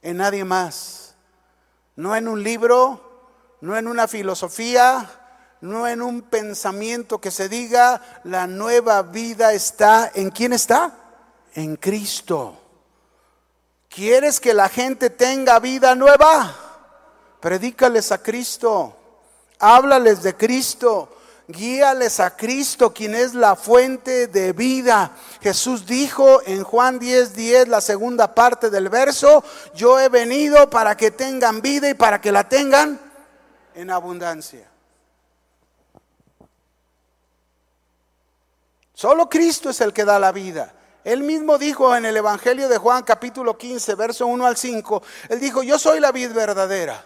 en 0.02 0.18
nadie 0.18 0.44
más. 0.44 1.16
No 1.96 2.16
en 2.16 2.28
un 2.28 2.44
libro, 2.44 3.30
no 3.62 3.78
en 3.78 3.88
una 3.88 4.08
filosofía, 4.08 5.10
no 5.62 5.88
en 5.88 6.02
un 6.02 6.24
pensamiento 6.24 7.20
que 7.20 7.32
se 7.32 7.48
diga, 7.48 8.02
la 8.24 8.48
nueva 8.48 9.02
vida 9.04 9.54
está, 9.54 10.12
¿en 10.14 10.32
quién 10.32 10.54
está? 10.54 10.94
En 11.54 11.76
Cristo. 11.76 12.60
¿Quieres 13.90 14.40
que 14.40 14.54
la 14.54 14.70
gente 14.70 15.10
tenga 15.10 15.60
vida 15.60 15.96
nueva? 15.96 16.67
Predícales 17.40 18.12
a 18.12 18.22
Cristo, 18.22 18.96
háblales 19.60 20.24
de 20.24 20.36
Cristo, 20.36 21.18
guíales 21.48 22.20
a 22.20 22.36
Cristo, 22.36 22.94
quien 22.94 23.16
es 23.16 23.34
la 23.34 23.56
fuente 23.56 24.28
de 24.28 24.54
vida. 24.54 25.12
Jesús 25.42 25.86
dijo 25.86 26.42
en 26.46 26.64
Juan 26.64 27.00
10, 27.00 27.34
10, 27.34 27.68
la 27.68 27.82
segunda 27.82 28.34
parte 28.34 28.70
del 28.70 28.90
verso, 28.90 29.44
yo 29.74 30.00
he 30.00 30.10
venido 30.10 30.70
para 30.70 30.98
que 30.98 31.12
tengan 31.12 31.62
vida 31.62 31.90
y 31.90 31.94
para 31.94 32.20
que 32.20 32.32
la 32.32 32.48
tengan 32.48 33.00
en 33.76 33.92
abundancia. 33.92 34.70
Solo 38.94 39.30
Cristo 39.30 39.70
es 39.70 39.80
el 39.82 39.94
que 39.94 40.06
da 40.06 40.18
la 40.18 40.32
vida. 40.32 40.74
Él 41.04 41.22
mismo 41.22 41.58
dijo 41.58 41.96
en 41.96 42.06
el 42.06 42.18
Evangelio 42.18 42.68
de 42.68 42.78
Juan 42.78 43.04
capítulo 43.04 43.58
15, 43.58 43.96
verso 43.96 44.28
1 44.28 44.46
al 44.46 44.58
5, 44.58 45.04
él 45.30 45.40
dijo, 45.40 45.64
yo 45.64 45.80
soy 45.80 46.02
la 46.02 46.12
vid 46.12 46.34
verdadera, 46.34 47.06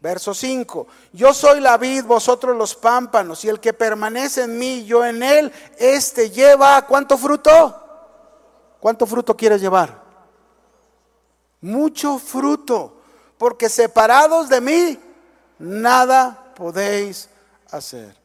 Verso 0.00 0.32
5, 0.32 0.86
yo 1.12 1.34
soy 1.34 1.60
la 1.60 1.76
vid, 1.76 2.04
vosotros 2.04 2.56
los 2.56 2.74
pámpanos, 2.74 3.44
y 3.44 3.50
el 3.50 3.60
que 3.60 3.74
permanece 3.74 4.44
en 4.44 4.58
mí, 4.58 4.86
yo 4.86 5.04
en 5.04 5.22
él, 5.22 5.52
este 5.76 6.30
lleva, 6.30 6.86
¿cuánto 6.86 7.18
fruto? 7.18 7.76
¿Cuánto 8.80 9.04
fruto 9.04 9.36
quieres 9.36 9.60
llevar? 9.60 10.02
Mucho 11.60 12.18
fruto, 12.18 13.02
porque 13.36 13.68
separados 13.68 14.48
de 14.48 14.62
mí, 14.62 14.98
nada 15.58 16.50
podéis 16.56 17.28
hacer. 17.70 18.16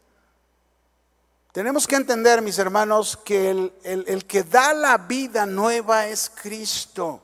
Tenemos 1.51 1.85
que 1.85 1.97
entender, 1.97 2.41
mis 2.41 2.57
hermanos, 2.57 3.17
que 3.17 3.49
el, 3.49 3.73
el 3.83 4.25
que 4.25 4.43
da 4.43 4.73
la 4.73 4.97
vida 4.97 5.45
nueva 5.45 6.07
es 6.07 6.31
Cristo. 6.41 7.21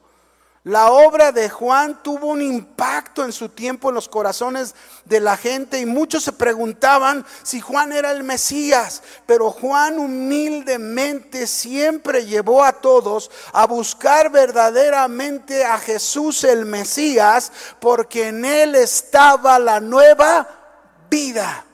La 0.63 0.91
obra 0.91 1.31
de 1.31 1.49
Juan 1.49 2.03
tuvo 2.03 2.27
un 2.27 2.41
impacto 2.41 3.25
en 3.25 3.31
su 3.31 3.49
tiempo 3.49 3.89
en 3.89 3.95
los 3.95 4.07
corazones 4.07 4.75
de 5.05 5.19
la 5.19 5.35
gente 5.35 5.79
y 5.79 5.87
muchos 5.87 6.23
se 6.23 6.33
preguntaban 6.33 7.25
si 7.41 7.59
Juan 7.59 7.91
era 7.91 8.11
el 8.11 8.23
Mesías, 8.23 9.01
pero 9.25 9.49
Juan 9.49 9.97
humildemente 9.97 11.47
siempre 11.47 12.27
llevó 12.27 12.63
a 12.63 12.73
todos 12.73 13.31
a 13.53 13.65
buscar 13.65 14.29
verdaderamente 14.29 15.65
a 15.65 15.79
Jesús 15.79 16.43
el 16.43 16.65
Mesías, 16.65 17.51
porque 17.79 18.27
en 18.27 18.45
él 18.45 18.75
estaba 18.75 19.57
la 19.57 19.79
nueva 19.79 20.47
vida. 21.09 21.65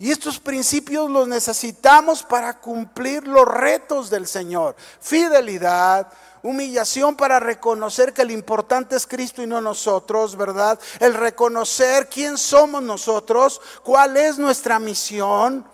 Y 0.00 0.12
estos 0.12 0.38
principios 0.38 1.10
los 1.10 1.26
necesitamos 1.26 2.22
para 2.22 2.60
cumplir 2.60 3.26
los 3.26 3.46
retos 3.48 4.08
del 4.10 4.28
Señor. 4.28 4.76
Fidelidad, 5.00 6.06
humillación 6.42 7.16
para 7.16 7.40
reconocer 7.40 8.12
que 8.12 8.22
el 8.22 8.30
importante 8.30 8.96
es 8.96 9.06
Cristo 9.06 9.42
y 9.42 9.46
no 9.46 9.60
nosotros, 9.60 10.36
¿verdad? 10.36 10.78
El 11.00 11.14
reconocer 11.14 12.08
quién 12.08 12.38
somos 12.38 12.82
nosotros, 12.82 13.60
cuál 13.82 14.16
es 14.16 14.38
nuestra 14.38 14.78
misión 14.78 15.66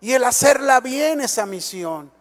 y 0.00 0.12
el 0.12 0.24
hacerla 0.24 0.80
bien 0.80 1.20
esa 1.20 1.46
misión. 1.46 2.12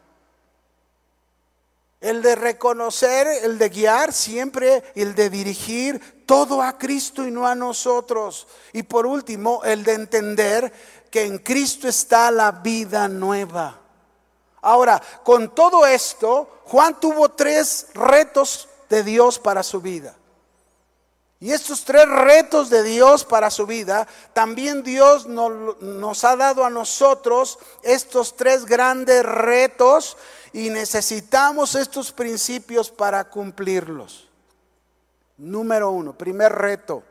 El 2.02 2.22
de 2.22 2.36
reconocer, 2.36 3.28
el 3.44 3.58
de 3.58 3.70
guiar 3.70 4.14
siempre, 4.14 4.84
el 4.96 5.16
de 5.16 5.30
dirigir 5.30 6.24
todo 6.26 6.62
a 6.62 6.78
Cristo 6.78 7.26
y 7.26 7.32
no 7.32 7.48
a 7.48 7.56
nosotros. 7.56 8.48
Y 8.74 8.84
por 8.84 9.06
último, 9.06 9.64
el 9.64 9.84
de 9.84 9.94
entender 9.94 10.72
que 11.10 11.24
en 11.24 11.40
Cristo 11.40 11.88
está 11.88 12.30
la 12.30 12.52
vida 12.52 13.08
nueva. 13.08 13.85
Ahora, 14.66 15.00
con 15.24 15.54
todo 15.54 15.86
esto, 15.86 16.62
Juan 16.66 17.00
tuvo 17.00 17.30
tres 17.30 17.86
retos 17.94 18.68
de 18.90 19.04
Dios 19.04 19.38
para 19.38 19.62
su 19.62 19.80
vida. 19.80 20.16
Y 21.40 21.52
estos 21.52 21.86
tres 21.86 22.10
retos 22.10 22.72
de 22.72 22.82
Dios 22.82 23.24
para 23.26 23.52
su 23.52 23.68
vida, 23.68 24.08
también 24.34 24.82
Dios 24.82 25.28
nos, 25.28 26.24
ha 26.24 26.36
dado 26.36 26.66
a 26.66 26.72
nosotros 26.72 27.60
estos 27.84 28.36
tres 28.36 28.66
grandes 28.66 29.24
retos 29.24 30.18
y 30.52 30.72
necesitamos 30.72 31.76
estos 31.76 32.12
principios 32.12 32.90
para 32.90 33.24
cumplirlos. 33.26 34.28
Número 35.38 35.92
uno, 35.92 36.18
primer 36.18 36.52
reto, 36.52 37.04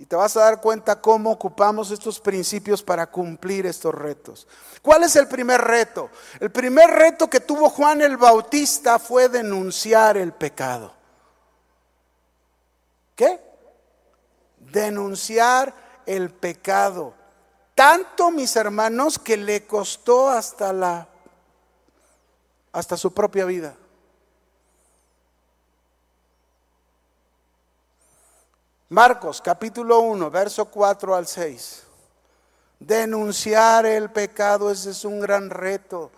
y 0.00 0.06
te 0.06 0.16
vas 0.16 0.34
a 0.38 0.44
dar 0.44 0.62
cuenta 0.62 0.98
cómo 0.98 1.30
ocupamos 1.30 1.90
estos 1.90 2.18
principios 2.20 2.82
para 2.82 3.06
cumplir 3.08 3.66
estos 3.66 3.94
retos. 3.94 4.48
¿Cuál 4.80 5.02
es 5.02 5.14
el 5.14 5.28
primer 5.28 5.60
reto? 5.60 6.08
El 6.40 6.50
primer 6.50 6.88
reto 6.88 7.28
que 7.28 7.40
tuvo 7.40 7.68
Juan 7.68 8.00
el 8.00 8.16
Bautista 8.16 8.98
fue 8.98 9.28
denunciar 9.28 10.16
el 10.16 10.32
pecado. 10.32 10.94
¿Qué? 13.14 13.38
Denunciar 14.72 15.74
el 16.06 16.30
pecado. 16.30 17.12
Tanto, 17.74 18.30
mis 18.30 18.56
hermanos, 18.56 19.18
que 19.18 19.36
le 19.36 19.66
costó 19.66 20.30
hasta 20.30 20.72
la 20.72 21.08
hasta 22.72 22.96
su 22.96 23.12
propia 23.12 23.44
vida. 23.44 23.76
Marcos 28.92 29.40
capítulo 29.40 30.00
1, 30.00 30.32
verso 30.32 30.64
4 30.64 31.14
al 31.14 31.24
6. 31.24 31.82
Denunciar 32.80 33.86
el 33.86 34.10
pecado, 34.10 34.68
ese 34.68 34.90
es 34.90 35.04
un 35.04 35.20
gran 35.20 35.48
reto. 35.48 36.10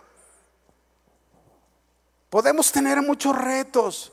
Podemos 2.31 2.71
tener 2.71 2.99
muchos 3.03 3.37
retos, 3.37 4.11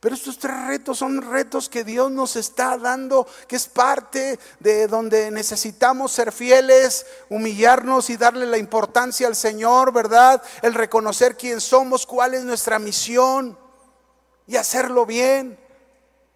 pero 0.00 0.14
estos 0.14 0.38
tres 0.38 0.66
retos 0.66 0.96
son 0.96 1.20
retos 1.20 1.68
que 1.68 1.84
Dios 1.84 2.10
nos 2.10 2.36
está 2.36 2.78
dando, 2.78 3.26
que 3.46 3.56
es 3.56 3.68
parte 3.68 4.38
de 4.60 4.86
donde 4.86 5.30
necesitamos 5.30 6.10
ser 6.10 6.32
fieles, 6.32 7.04
humillarnos 7.28 8.08
y 8.08 8.16
darle 8.16 8.46
la 8.46 8.56
importancia 8.56 9.26
al 9.26 9.36
Señor, 9.36 9.92
¿verdad? 9.92 10.42
El 10.62 10.72
reconocer 10.72 11.36
quién 11.36 11.60
somos, 11.60 12.06
cuál 12.06 12.32
es 12.32 12.44
nuestra 12.44 12.78
misión 12.78 13.58
y 14.46 14.56
hacerlo 14.56 15.04
bien. 15.04 15.60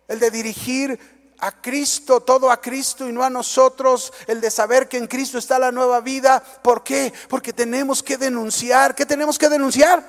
El 0.07 0.21
de 0.21 0.31
dirigir 0.31 1.14
a 1.39 1.61
Cristo, 1.61 2.21
todo 2.21 2.51
a 2.51 2.61
Cristo 2.61 3.09
y 3.09 3.13
no 3.13 3.23
a 3.23 3.31
nosotros, 3.31 4.13
el 4.27 4.41
de 4.41 4.51
saber 4.51 4.89
que 4.89 4.97
en 4.97 5.07
Cristo 5.07 5.39
está 5.39 5.59
la 5.59 5.73
nueva 5.73 6.01
vida. 6.01 6.43
¿Por 6.63 6.83
qué? 6.83 7.13
Porque 7.29 7.53
tenemos 7.53 8.03
que 8.03 8.17
denunciar. 8.17 8.95
¿Qué 8.95 9.07
tenemos 9.07 9.39
que 9.39 9.49
denunciar? 9.49 10.03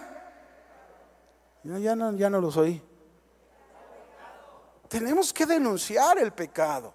ya, 1.63 1.95
no, 1.95 2.13
ya 2.13 2.29
no 2.29 2.39
los 2.39 2.57
oí. 2.57 2.81
Tenemos 4.87 5.33
que 5.33 5.45
denunciar 5.45 6.17
el 6.19 6.31
pecado. 6.31 6.93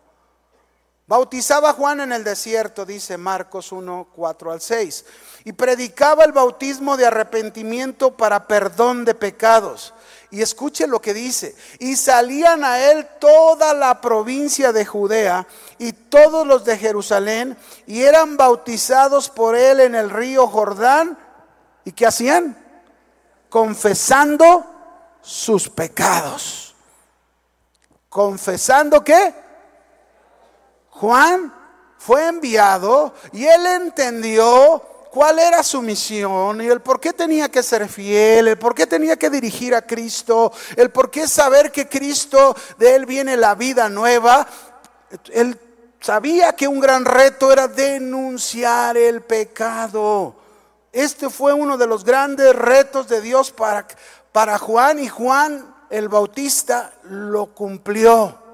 Bautizaba 1.10 1.72
Juan 1.72 1.98
en 1.98 2.12
el 2.12 2.22
desierto, 2.22 2.86
dice 2.86 3.18
Marcos 3.18 3.72
1, 3.72 4.10
4 4.14 4.52
al 4.52 4.60
6, 4.60 5.04
y 5.42 5.50
predicaba 5.50 6.22
el 6.22 6.30
bautismo 6.30 6.96
de 6.96 7.04
arrepentimiento 7.04 8.16
para 8.16 8.46
perdón 8.46 9.04
de 9.04 9.16
pecados. 9.16 9.92
Y 10.30 10.40
escuche 10.40 10.86
lo 10.86 11.02
que 11.02 11.12
dice. 11.12 11.56
Y 11.80 11.96
salían 11.96 12.62
a 12.62 12.78
él 12.92 13.08
toda 13.18 13.74
la 13.74 14.00
provincia 14.00 14.72
de 14.72 14.86
Judea 14.86 15.48
y 15.78 15.92
todos 15.92 16.46
los 16.46 16.64
de 16.64 16.78
Jerusalén 16.78 17.58
y 17.88 18.02
eran 18.02 18.36
bautizados 18.36 19.30
por 19.30 19.56
él 19.56 19.80
en 19.80 19.96
el 19.96 20.10
río 20.10 20.46
Jordán. 20.46 21.18
¿Y 21.84 21.90
qué 21.90 22.06
hacían? 22.06 22.56
Confesando 23.48 24.64
sus 25.20 25.68
pecados. 25.68 26.76
¿Confesando 28.08 29.02
qué? 29.02 29.49
Juan 31.00 31.50
fue 31.96 32.28
enviado 32.28 33.14
y 33.32 33.46
él 33.46 33.64
entendió 33.64 34.82
cuál 35.10 35.38
era 35.38 35.62
su 35.62 35.80
misión 35.80 36.60
y 36.60 36.66
el 36.66 36.82
por 36.82 37.00
qué 37.00 37.14
tenía 37.14 37.48
que 37.48 37.62
ser 37.62 37.88
fiel, 37.88 38.48
el 38.48 38.58
por 38.58 38.74
qué 38.74 38.86
tenía 38.86 39.16
que 39.16 39.30
dirigir 39.30 39.74
a 39.74 39.80
Cristo, 39.80 40.52
el 40.76 40.90
por 40.90 41.10
qué 41.10 41.26
saber 41.26 41.72
que 41.72 41.88
Cristo, 41.88 42.54
de 42.76 42.96
Él 42.96 43.06
viene 43.06 43.38
la 43.38 43.54
vida 43.54 43.88
nueva. 43.88 44.46
Él 45.32 45.58
sabía 46.00 46.52
que 46.52 46.68
un 46.68 46.80
gran 46.80 47.06
reto 47.06 47.50
era 47.50 47.66
denunciar 47.66 48.98
el 48.98 49.22
pecado. 49.22 50.34
Este 50.92 51.30
fue 51.30 51.54
uno 51.54 51.78
de 51.78 51.86
los 51.86 52.04
grandes 52.04 52.54
retos 52.54 53.08
de 53.08 53.22
Dios 53.22 53.52
para, 53.52 53.88
para 54.32 54.58
Juan 54.58 54.98
y 54.98 55.08
Juan 55.08 55.74
el 55.88 56.10
Bautista 56.10 56.92
lo 57.04 57.54
cumplió. 57.54 58.49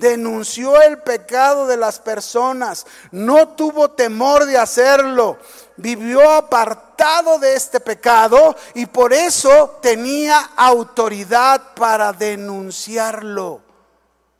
Denunció 0.00 0.80
el 0.82 0.98
pecado 0.98 1.66
de 1.66 1.76
las 1.76 1.98
personas, 1.98 2.86
no 3.10 3.48
tuvo 3.48 3.90
temor 3.90 4.46
de 4.46 4.56
hacerlo, 4.56 5.38
vivió 5.76 6.30
apartado 6.30 7.38
de 7.38 7.54
este 7.54 7.80
pecado 7.80 8.56
y 8.74 8.86
por 8.86 9.12
eso 9.12 9.78
tenía 9.82 10.50
autoridad 10.56 11.74
para 11.74 12.12
denunciarlo. 12.12 13.62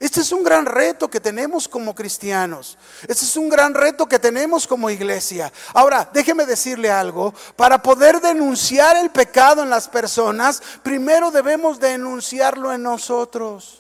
Este 0.01 0.21
es 0.21 0.31
un 0.31 0.45
gran 0.45 0.65
reto 0.65 1.09
que 1.09 1.19
tenemos 1.19 1.67
como 1.67 1.93
cristianos. 1.93 2.79
Este 3.03 3.25
es 3.25 3.37
un 3.37 3.49
gran 3.49 3.75
reto 3.75 4.07
que 4.07 4.21
tenemos 4.21 4.65
como 4.67 4.91
iglesia. 4.91 5.53
Ahora, 5.75 6.09
déjeme 6.13 6.47
decirle 6.47 6.89
algo. 6.89 7.35
Para 7.57 7.83
poder 7.83 8.21
denunciar 8.21 8.97
el 8.97 9.11
pecado 9.11 9.65
en 9.65 9.71
las 9.71 9.89
personas, 9.89 10.63
primero 10.85 11.33
debemos 11.33 11.81
denunciarlo 11.81 12.73
en 12.73 12.85
nosotros. 12.85 13.78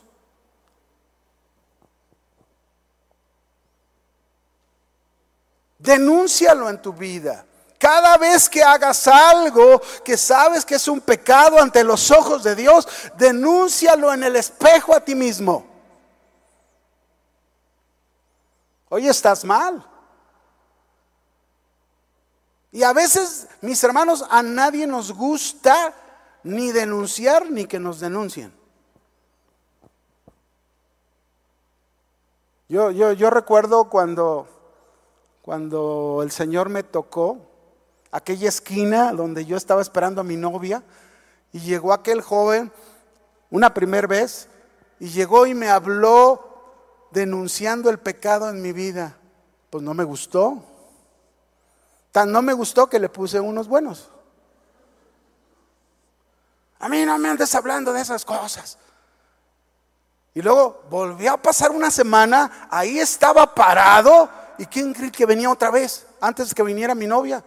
Denúncialo 5.78 6.68
en 6.68 6.82
tu 6.82 6.92
vida. 6.92 7.44
Cada 7.78 8.16
vez 8.16 8.48
que 8.48 8.62
hagas 8.62 9.06
algo 9.06 9.80
que 10.04 10.16
sabes 10.16 10.64
que 10.64 10.74
es 10.74 10.88
un 10.88 11.00
pecado 11.00 11.60
ante 11.60 11.84
los 11.84 12.10
ojos 12.10 12.42
de 12.42 12.56
Dios, 12.56 12.88
denúncialo 13.16 14.12
en 14.12 14.24
el 14.24 14.34
espejo 14.34 14.94
a 14.94 15.00
ti 15.00 15.14
mismo. 15.14 15.64
Hoy 18.88 19.06
estás 19.06 19.44
mal. 19.44 19.86
Y 22.72 22.82
a 22.82 22.92
veces, 22.92 23.46
mis 23.60 23.82
hermanos, 23.84 24.24
a 24.28 24.42
nadie 24.42 24.86
nos 24.86 25.12
gusta 25.12 25.94
ni 26.42 26.72
denunciar 26.72 27.50
ni 27.50 27.66
que 27.66 27.78
nos 27.78 28.00
denuncien. 28.00 28.52
Yo, 32.68 32.90
yo, 32.90 33.12
yo 33.12 33.30
recuerdo 33.30 33.88
cuando, 33.88 34.46
cuando 35.48 36.20
el 36.22 36.30
Señor 36.30 36.68
me 36.68 36.82
tocó 36.82 37.38
aquella 38.12 38.50
esquina 38.50 39.14
donde 39.14 39.46
yo 39.46 39.56
estaba 39.56 39.80
esperando 39.80 40.20
a 40.20 40.24
mi 40.24 40.36
novia 40.36 40.82
y 41.54 41.60
llegó 41.60 41.94
aquel 41.94 42.20
joven 42.20 42.70
una 43.48 43.72
primera 43.72 44.06
vez 44.06 44.46
y 45.00 45.08
llegó 45.08 45.46
y 45.46 45.54
me 45.54 45.70
habló 45.70 47.08
denunciando 47.12 47.88
el 47.88 47.98
pecado 47.98 48.50
en 48.50 48.60
mi 48.60 48.72
vida. 48.72 49.16
Pues 49.70 49.82
no 49.82 49.94
me 49.94 50.04
gustó. 50.04 50.62
Tan 52.12 52.30
no 52.30 52.42
me 52.42 52.52
gustó 52.52 52.86
que 52.86 52.98
le 52.98 53.08
puse 53.08 53.40
unos 53.40 53.68
buenos. 53.68 54.10
A 56.78 56.90
mí 56.90 57.06
no 57.06 57.16
me 57.16 57.30
andes 57.30 57.54
hablando 57.54 57.94
de 57.94 58.02
esas 58.02 58.22
cosas. 58.22 58.76
Y 60.34 60.42
luego 60.42 60.82
volvió 60.90 61.32
a 61.32 61.36
pasar 61.38 61.70
una 61.70 61.90
semana, 61.90 62.68
ahí 62.70 62.98
estaba 62.98 63.54
parado. 63.54 64.46
¿Y 64.58 64.66
quién 64.66 64.92
cree 64.92 65.10
que 65.10 65.24
venía 65.24 65.50
otra 65.50 65.70
vez? 65.70 66.06
Antes 66.20 66.52
que 66.52 66.62
viniera 66.62 66.94
mi 66.94 67.06
novia. 67.06 67.42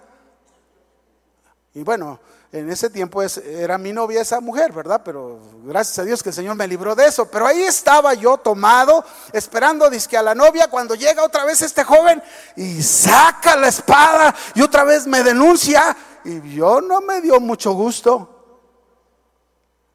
Y 1.74 1.84
bueno, 1.84 2.20
en 2.52 2.70
ese 2.70 2.90
tiempo 2.90 3.22
era 3.22 3.78
mi 3.78 3.94
novia 3.94 4.22
esa 4.22 4.42
mujer, 4.42 4.74
¿verdad? 4.74 5.02
Pero 5.06 5.40
gracias 5.64 6.00
a 6.00 6.04
Dios 6.04 6.22
que 6.22 6.30
el 6.30 6.36
Señor 6.36 6.56
me 6.56 6.68
libró 6.68 6.96
de 6.96 7.06
eso. 7.06 7.30
Pero 7.30 7.48
ahí 7.48 7.62
estaba 7.62 8.14
yo 8.14 8.38
tomado, 8.38 9.06
esperando 9.32 9.90
disque 9.90 10.18
a 10.18 10.24
la 10.24 10.36
novia, 10.36 10.70
cuando 10.70 10.96
llega 10.96 11.24
otra 11.24 11.46
vez 11.46 11.62
este 11.62 11.84
joven 11.84 12.22
y 12.58 12.82
saca 12.82 13.56
la 13.56 13.70
espada 13.70 14.36
y 14.54 14.62
otra 14.62 14.84
vez 14.84 15.08
me 15.08 15.24
denuncia. 15.24 15.96
Y 16.26 16.56
yo 16.56 16.82
no 16.82 17.02
me 17.02 17.22
dio 17.22 17.40
mucho 17.40 17.74
gusto. 17.74 18.28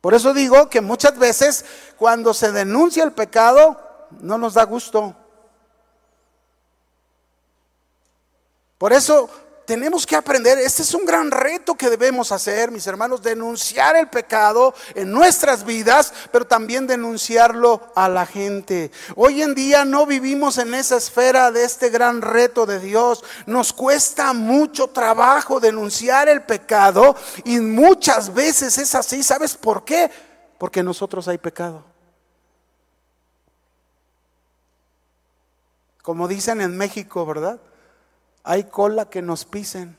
Por 0.01 0.15
eso 0.15 0.33
digo 0.33 0.71
que 0.71 0.81
muchas 0.81 1.19
veces 1.19 1.65
cuando 1.99 2.33
se 2.33 2.53
denuncia 2.53 3.05
el 3.05 3.13
pecado, 3.13 4.07
no 4.21 4.39
nos 4.39 4.55
da 4.55 4.65
gusto. 4.65 5.15
Por 8.79 8.93
eso 8.93 9.31
tenemos 9.67 10.07
que 10.07 10.17
aprender, 10.17 10.59
este 10.59 10.83
es 10.83 10.95
un 10.95 11.05
gran 11.05 11.31
reto 11.31 11.75
que 11.75 11.91
debemos 11.91 12.31
hacer, 12.31 12.71
mis 12.71 12.87
hermanos, 12.87 13.21
denunciar 13.21 13.97
el 13.97 14.09
pecado 14.09 14.75
en 14.95 15.11
nuestras 15.11 15.65
vidas, 15.65 16.13
pero 16.31 16.47
también 16.47 16.87
denunciarlo 16.87 17.93
a 17.95 18.09
la 18.09 18.25
gente. 18.25 18.93
Hoy 19.17 19.43
en 19.43 19.55
día 19.55 19.85
no 19.85 20.07
vivimos 20.07 20.59
en 20.59 20.73
esa 20.73 20.97
esfera 20.97 21.51
de 21.51 21.65
este 21.65 21.91
gran 21.91 22.23
reto 22.23 22.65
de 22.65 22.79
Dios. 22.79 23.25
Nos 23.47 23.73
cuesta 23.73 24.33
mucho 24.33 24.89
trabajo 24.89 25.59
denunciar 25.59 26.29
el 26.29 26.43
pecado 26.43 27.17
y 27.45 27.59
muchas 27.59 28.33
veces 28.33 28.79
es 28.79 28.95
así. 28.95 29.23
¿Sabes 29.23 29.57
por 29.57 29.85
qué? 29.85 30.11
Porque 30.59 30.83
nosotros 30.83 31.27
hay 31.29 31.39
pecado. 31.39 31.85
Como 36.03 36.29
dicen 36.29 36.61
en 36.61 36.77
México, 36.77 37.27
¿verdad? 37.27 37.59
Hay 38.47 38.65
cola 38.65 39.11
que 39.11 39.21
nos 39.23 39.45
pisen. 39.45 39.99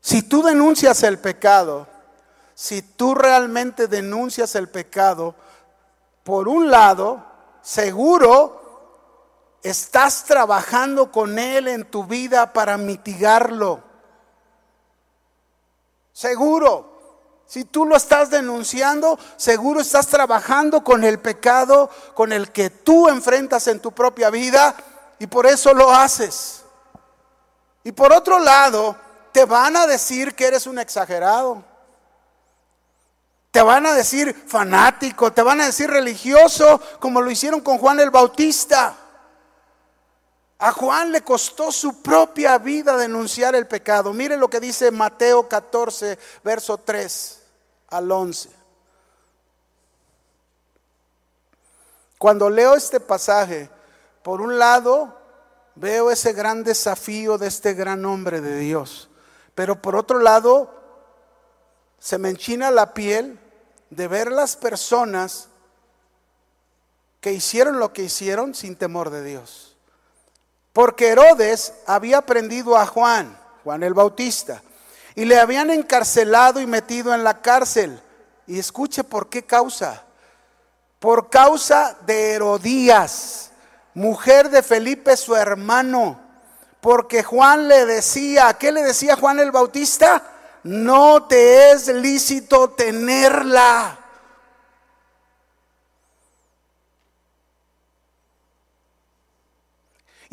Si 0.00 0.22
tú 0.22 0.42
denuncias 0.42 1.04
el 1.04 1.18
pecado, 1.20 1.86
si 2.54 2.82
tú 2.82 3.14
realmente 3.14 3.86
denuncias 3.86 4.56
el 4.56 4.68
pecado, 4.68 5.36
por 6.24 6.48
un 6.48 6.68
lado, 6.68 7.24
seguro 7.62 9.60
estás 9.62 10.24
trabajando 10.24 11.12
con 11.12 11.38
él 11.38 11.68
en 11.68 11.84
tu 11.88 12.04
vida 12.04 12.52
para 12.52 12.76
mitigarlo. 12.76 13.80
Seguro. 16.12 16.95
Si 17.46 17.64
tú 17.64 17.84
lo 17.84 17.96
estás 17.96 18.30
denunciando, 18.30 19.18
seguro 19.36 19.80
estás 19.80 20.08
trabajando 20.08 20.82
con 20.82 21.04
el 21.04 21.20
pecado 21.20 21.88
con 22.14 22.32
el 22.32 22.50
que 22.50 22.70
tú 22.70 23.08
enfrentas 23.08 23.68
en 23.68 23.80
tu 23.80 23.92
propia 23.92 24.30
vida 24.30 24.74
y 25.18 25.28
por 25.28 25.46
eso 25.46 25.72
lo 25.72 25.92
haces. 25.92 26.62
Y 27.84 27.92
por 27.92 28.12
otro 28.12 28.40
lado, 28.40 28.96
te 29.30 29.44
van 29.44 29.76
a 29.76 29.86
decir 29.86 30.34
que 30.34 30.46
eres 30.46 30.66
un 30.66 30.78
exagerado. 30.78 31.62
Te 33.52 33.62
van 33.62 33.86
a 33.86 33.94
decir 33.94 34.34
fanático, 34.48 35.32
te 35.32 35.40
van 35.40 35.60
a 35.60 35.66
decir 35.66 35.88
religioso, 35.88 36.80
como 36.98 37.22
lo 37.22 37.30
hicieron 37.30 37.60
con 37.60 37.78
Juan 37.78 38.00
el 38.00 38.10
Bautista. 38.10 38.96
A 40.58 40.72
Juan 40.72 41.12
le 41.12 41.22
costó 41.22 41.70
su 41.70 42.00
propia 42.00 42.56
vida 42.58 42.96
denunciar 42.96 43.54
el 43.54 43.66
pecado. 43.66 44.12
Mire 44.12 44.36
lo 44.36 44.48
que 44.48 44.58
dice 44.58 44.90
Mateo 44.90 45.48
14, 45.48 46.18
verso 46.42 46.78
3 46.78 47.42
al 47.88 48.10
11. 48.10 48.50
Cuando 52.18 52.48
leo 52.48 52.74
este 52.74 53.00
pasaje, 53.00 53.68
por 54.22 54.40
un 54.40 54.58
lado 54.58 55.18
veo 55.74 56.10
ese 56.10 56.32
gran 56.32 56.64
desafío 56.64 57.36
de 57.36 57.48
este 57.48 57.74
gran 57.74 58.04
hombre 58.06 58.40
de 58.40 58.58
Dios, 58.58 59.10
pero 59.54 59.82
por 59.82 59.94
otro 59.94 60.18
lado 60.20 60.72
se 61.98 62.16
me 62.16 62.30
enchina 62.30 62.70
la 62.70 62.94
piel 62.94 63.38
de 63.90 64.08
ver 64.08 64.32
las 64.32 64.56
personas 64.56 65.48
que 67.20 67.32
hicieron 67.32 67.78
lo 67.78 67.92
que 67.92 68.04
hicieron 68.04 68.54
sin 68.54 68.76
temor 68.76 69.10
de 69.10 69.22
Dios. 69.22 69.75
Porque 70.76 71.08
Herodes 71.08 71.72
había 71.86 72.20
prendido 72.20 72.76
a 72.76 72.84
Juan, 72.84 73.34
Juan 73.64 73.82
el 73.82 73.94
Bautista, 73.94 74.60
y 75.14 75.24
le 75.24 75.40
habían 75.40 75.70
encarcelado 75.70 76.60
y 76.60 76.66
metido 76.66 77.14
en 77.14 77.24
la 77.24 77.40
cárcel. 77.40 77.98
Y 78.46 78.58
escuche 78.58 79.02
por 79.02 79.30
qué 79.30 79.42
causa. 79.42 80.02
Por 80.98 81.30
causa 81.30 81.96
de 82.04 82.34
Herodías, 82.34 83.52
mujer 83.94 84.50
de 84.50 84.62
Felipe 84.62 85.16
su 85.16 85.34
hermano. 85.34 86.20
Porque 86.82 87.22
Juan 87.22 87.68
le 87.68 87.86
decía, 87.86 88.52
¿qué 88.60 88.70
le 88.70 88.82
decía 88.82 89.16
Juan 89.16 89.40
el 89.40 89.52
Bautista? 89.52 90.24
No 90.62 91.24
te 91.26 91.70
es 91.70 91.88
lícito 91.88 92.68
tenerla. 92.72 93.98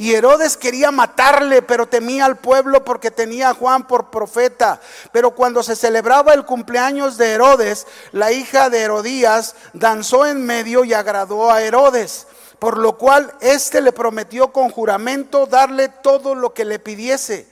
Y 0.03 0.13
Herodes 0.15 0.57
quería 0.57 0.91
matarle, 0.91 1.61
pero 1.61 1.87
temía 1.87 2.25
al 2.25 2.35
pueblo 2.35 2.83
porque 2.83 3.09
tenía 3.09 3.51
a 3.51 3.53
Juan 3.53 3.87
por 3.87 4.09
profeta. 4.09 4.81
Pero 5.13 5.31
cuando 5.31 5.63
se 5.63 5.77
celebraba 5.77 6.33
el 6.33 6.43
cumpleaños 6.43 7.15
de 7.15 7.31
Herodes, 7.31 7.87
la 8.11 8.33
hija 8.33 8.69
de 8.69 8.81
Herodías 8.81 9.55
danzó 9.71 10.25
en 10.25 10.45
medio 10.45 10.83
y 10.83 10.93
agradó 10.93 11.49
a 11.49 11.61
Herodes, 11.61 12.27
por 12.59 12.79
lo 12.79 12.97
cual 12.97 13.33
éste 13.39 13.79
le 13.79 13.93
prometió 13.93 14.51
con 14.51 14.71
juramento 14.71 15.45
darle 15.45 15.87
todo 15.87 16.35
lo 16.35 16.53
que 16.53 16.65
le 16.65 16.79
pidiese. 16.79 17.47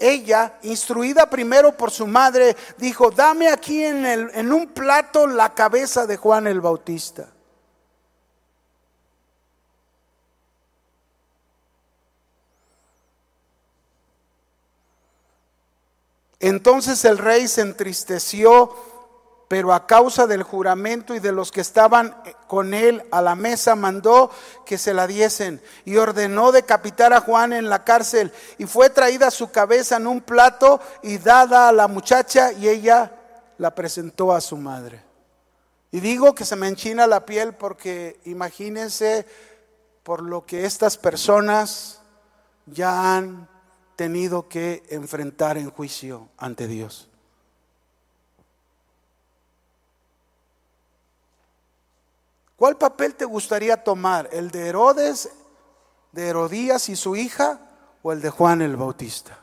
ella, 0.00 0.54
instruida 0.62 1.30
primero 1.30 1.76
por 1.76 1.92
su 1.92 2.08
madre, 2.08 2.56
dijo, 2.78 3.12
dame 3.12 3.48
aquí 3.48 3.84
en, 3.84 4.04
el, 4.04 4.28
en 4.34 4.52
un 4.52 4.66
plato 4.66 5.28
la 5.28 5.54
cabeza 5.54 6.04
de 6.08 6.16
Juan 6.16 6.48
el 6.48 6.60
Bautista. 6.60 7.28
Entonces 16.42 17.04
el 17.04 17.18
rey 17.18 17.46
se 17.46 17.60
entristeció, 17.60 18.74
pero 19.46 19.72
a 19.72 19.86
causa 19.86 20.26
del 20.26 20.42
juramento 20.42 21.14
y 21.14 21.20
de 21.20 21.30
los 21.30 21.52
que 21.52 21.60
estaban 21.60 22.16
con 22.48 22.74
él 22.74 23.04
a 23.12 23.22
la 23.22 23.36
mesa, 23.36 23.76
mandó 23.76 24.28
que 24.66 24.76
se 24.76 24.92
la 24.92 25.06
diesen 25.06 25.62
y 25.84 25.98
ordenó 25.98 26.50
decapitar 26.50 27.12
a 27.12 27.20
Juan 27.20 27.52
en 27.52 27.68
la 27.68 27.84
cárcel. 27.84 28.32
Y 28.58 28.66
fue 28.66 28.90
traída 28.90 29.30
su 29.30 29.52
cabeza 29.52 29.98
en 29.98 30.08
un 30.08 30.20
plato 30.20 30.80
y 31.04 31.18
dada 31.18 31.68
a 31.68 31.72
la 31.72 31.86
muchacha 31.86 32.50
y 32.52 32.68
ella 32.68 33.12
la 33.56 33.72
presentó 33.72 34.32
a 34.32 34.40
su 34.40 34.56
madre. 34.56 35.00
Y 35.92 36.00
digo 36.00 36.34
que 36.34 36.44
se 36.44 36.56
me 36.56 36.66
enchina 36.66 37.06
la 37.06 37.24
piel 37.24 37.54
porque 37.54 38.18
imagínense 38.24 39.26
por 40.02 40.22
lo 40.22 40.44
que 40.44 40.64
estas 40.64 40.96
personas 40.96 42.00
ya 42.66 43.14
han 43.14 43.48
tenido 43.96 44.48
que 44.48 44.82
enfrentar 44.88 45.56
en 45.58 45.70
juicio 45.70 46.28
ante 46.36 46.66
Dios. 46.66 47.08
¿Cuál 52.56 52.78
papel 52.78 53.16
te 53.16 53.24
gustaría 53.24 53.82
tomar? 53.82 54.28
¿El 54.32 54.50
de 54.50 54.68
Herodes, 54.68 55.30
de 56.12 56.28
Herodías 56.28 56.88
y 56.88 56.96
su 56.96 57.16
hija 57.16 57.60
o 58.02 58.12
el 58.12 58.20
de 58.20 58.30
Juan 58.30 58.62
el 58.62 58.76
Bautista? 58.76 59.36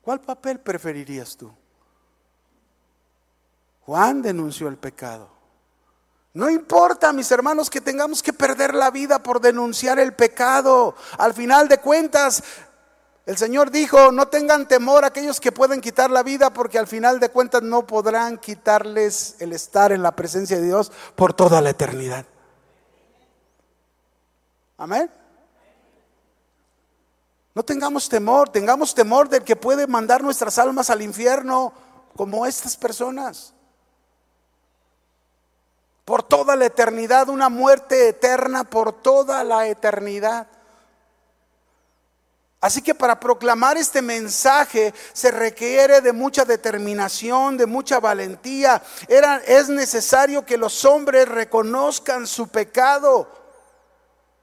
¿Cuál 0.00 0.20
papel 0.22 0.60
preferirías 0.60 1.36
tú? 1.36 1.52
Juan 3.82 4.22
denunció 4.22 4.68
el 4.68 4.78
pecado. 4.78 5.35
No 6.36 6.50
importa, 6.50 7.14
mis 7.14 7.30
hermanos, 7.30 7.70
que 7.70 7.80
tengamos 7.80 8.22
que 8.22 8.34
perder 8.34 8.74
la 8.74 8.90
vida 8.90 9.22
por 9.22 9.40
denunciar 9.40 9.98
el 9.98 10.12
pecado. 10.12 10.94
Al 11.16 11.32
final 11.32 11.66
de 11.66 11.78
cuentas, 11.78 12.44
el 13.24 13.38
Señor 13.38 13.70
dijo, 13.70 14.12
no 14.12 14.28
tengan 14.28 14.68
temor 14.68 15.06
aquellos 15.06 15.40
que 15.40 15.50
pueden 15.50 15.80
quitar 15.80 16.10
la 16.10 16.22
vida, 16.22 16.52
porque 16.52 16.78
al 16.78 16.86
final 16.86 17.20
de 17.20 17.30
cuentas 17.30 17.62
no 17.62 17.86
podrán 17.86 18.36
quitarles 18.36 19.36
el 19.38 19.54
estar 19.54 19.92
en 19.92 20.02
la 20.02 20.14
presencia 20.14 20.58
de 20.58 20.66
Dios 20.66 20.92
por 21.14 21.32
toda 21.32 21.62
la 21.62 21.70
eternidad. 21.70 22.26
Amén. 24.76 25.10
No 27.54 27.62
tengamos 27.62 28.10
temor, 28.10 28.50
tengamos 28.50 28.94
temor 28.94 29.30
del 29.30 29.42
que 29.42 29.56
puede 29.56 29.86
mandar 29.86 30.22
nuestras 30.22 30.58
almas 30.58 30.90
al 30.90 31.00
infierno, 31.00 31.72
como 32.14 32.44
estas 32.44 32.76
personas 32.76 33.54
por 36.06 36.22
toda 36.22 36.54
la 36.54 36.66
eternidad, 36.66 37.28
una 37.28 37.48
muerte 37.48 38.10
eterna 38.10 38.62
por 38.62 38.92
toda 38.92 39.42
la 39.42 39.66
eternidad. 39.66 40.46
Así 42.60 42.80
que 42.80 42.94
para 42.94 43.18
proclamar 43.18 43.76
este 43.76 44.00
mensaje 44.00 44.94
se 45.12 45.32
requiere 45.32 46.00
de 46.00 46.12
mucha 46.12 46.44
determinación, 46.44 47.56
de 47.56 47.66
mucha 47.66 47.98
valentía. 47.98 48.80
Era, 49.08 49.38
es 49.38 49.68
necesario 49.68 50.46
que 50.46 50.56
los 50.56 50.84
hombres 50.84 51.28
reconozcan 51.28 52.28
su 52.28 52.46
pecado 52.46 53.28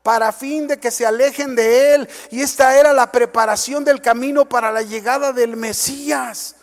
para 0.03 0.33
fin 0.33 0.67
de 0.67 0.81
que 0.81 0.91
se 0.91 1.05
alejen 1.05 1.55
de 1.55 1.95
él. 1.95 2.09
Y 2.29 2.41
esta 2.41 2.77
era 2.77 2.91
la 2.91 3.09
preparación 3.09 3.85
del 3.85 4.01
camino 4.01 4.43
para 4.49 4.69
la 4.69 4.81
llegada 4.81 5.31
del 5.31 5.55
Mesías. 5.55 6.57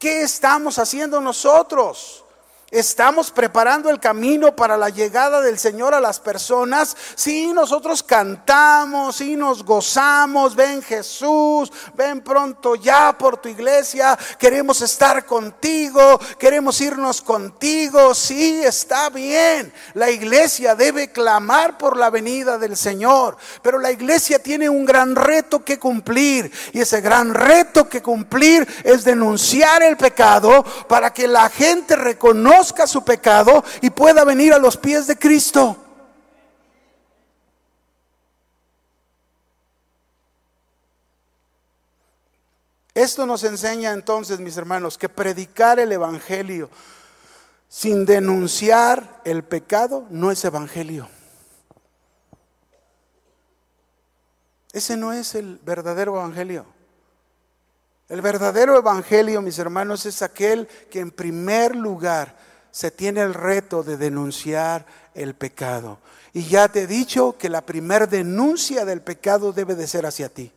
¿Qué 0.00 0.22
estamos 0.22 0.80
haciendo 0.80 1.20
nosotros? 1.20 2.24
Estamos 2.70 3.32
preparando 3.32 3.90
el 3.90 3.98
camino 3.98 4.54
para 4.54 4.76
la 4.76 4.90
llegada 4.90 5.40
del 5.40 5.58
Señor 5.58 5.92
a 5.92 6.00
las 6.00 6.20
personas. 6.20 6.96
Si 7.16 7.52
nosotros 7.52 8.04
cantamos, 8.04 9.20
y 9.20 9.34
nos 9.34 9.64
gozamos, 9.64 10.54
ven 10.54 10.80
Jesús, 10.80 11.72
ven 11.94 12.20
pronto 12.20 12.76
ya 12.76 13.18
por 13.18 13.38
tu 13.38 13.48
iglesia, 13.48 14.16
queremos 14.38 14.82
estar 14.82 15.26
contigo, 15.26 16.20
queremos 16.38 16.80
irnos 16.80 17.20
contigo. 17.22 18.14
Sí, 18.14 18.62
está 18.62 19.10
bien. 19.10 19.72
La 19.94 20.08
iglesia 20.08 20.76
debe 20.76 21.10
clamar 21.10 21.76
por 21.76 21.96
la 21.96 22.08
venida 22.08 22.56
del 22.56 22.76
Señor, 22.76 23.36
pero 23.62 23.80
la 23.80 23.90
iglesia 23.90 24.40
tiene 24.40 24.68
un 24.68 24.84
gran 24.84 25.16
reto 25.16 25.64
que 25.64 25.80
cumplir 25.80 26.52
y 26.72 26.80
ese 26.80 27.00
gran 27.00 27.34
reto 27.34 27.88
que 27.88 28.00
cumplir 28.00 28.68
es 28.84 29.02
denunciar 29.02 29.82
el 29.82 29.96
pecado 29.96 30.64
para 30.86 31.12
que 31.12 31.26
la 31.26 31.48
gente 31.48 31.96
reconozca 31.96 32.59
su 32.64 33.04
pecado 33.04 33.64
y 33.80 33.90
pueda 33.90 34.24
venir 34.24 34.52
a 34.52 34.58
los 34.58 34.76
pies 34.76 35.06
de 35.06 35.18
Cristo. 35.18 35.76
Esto 42.94 43.24
nos 43.24 43.44
enseña 43.44 43.92
entonces, 43.92 44.40
mis 44.40 44.56
hermanos, 44.56 44.98
que 44.98 45.08
predicar 45.08 45.78
el 45.78 45.92
Evangelio 45.92 46.68
sin 47.68 48.04
denunciar 48.04 49.20
el 49.24 49.44
pecado 49.44 50.06
no 50.10 50.30
es 50.30 50.44
Evangelio. 50.44 51.08
Ese 54.72 54.96
no 54.96 55.12
es 55.12 55.34
el 55.34 55.58
verdadero 55.64 56.16
Evangelio. 56.16 56.66
El 58.08 58.22
verdadero 58.22 58.76
Evangelio, 58.76 59.40
mis 59.40 59.58
hermanos, 59.58 60.04
es 60.04 60.20
aquel 60.20 60.66
que 60.90 60.98
en 60.98 61.12
primer 61.12 61.76
lugar 61.76 62.34
se 62.70 62.90
tiene 62.90 63.20
el 63.20 63.34
reto 63.34 63.82
de 63.82 63.96
denunciar 63.96 64.86
el 65.14 65.34
pecado. 65.34 65.98
Y 66.32 66.46
ya 66.46 66.68
te 66.68 66.82
he 66.82 66.86
dicho 66.86 67.36
que 67.36 67.48
la 67.48 67.62
primer 67.62 68.08
denuncia 68.08 68.84
del 68.84 69.02
pecado 69.02 69.52
debe 69.52 69.74
de 69.74 69.86
ser 69.86 70.06
hacia 70.06 70.28
ti. 70.28 70.52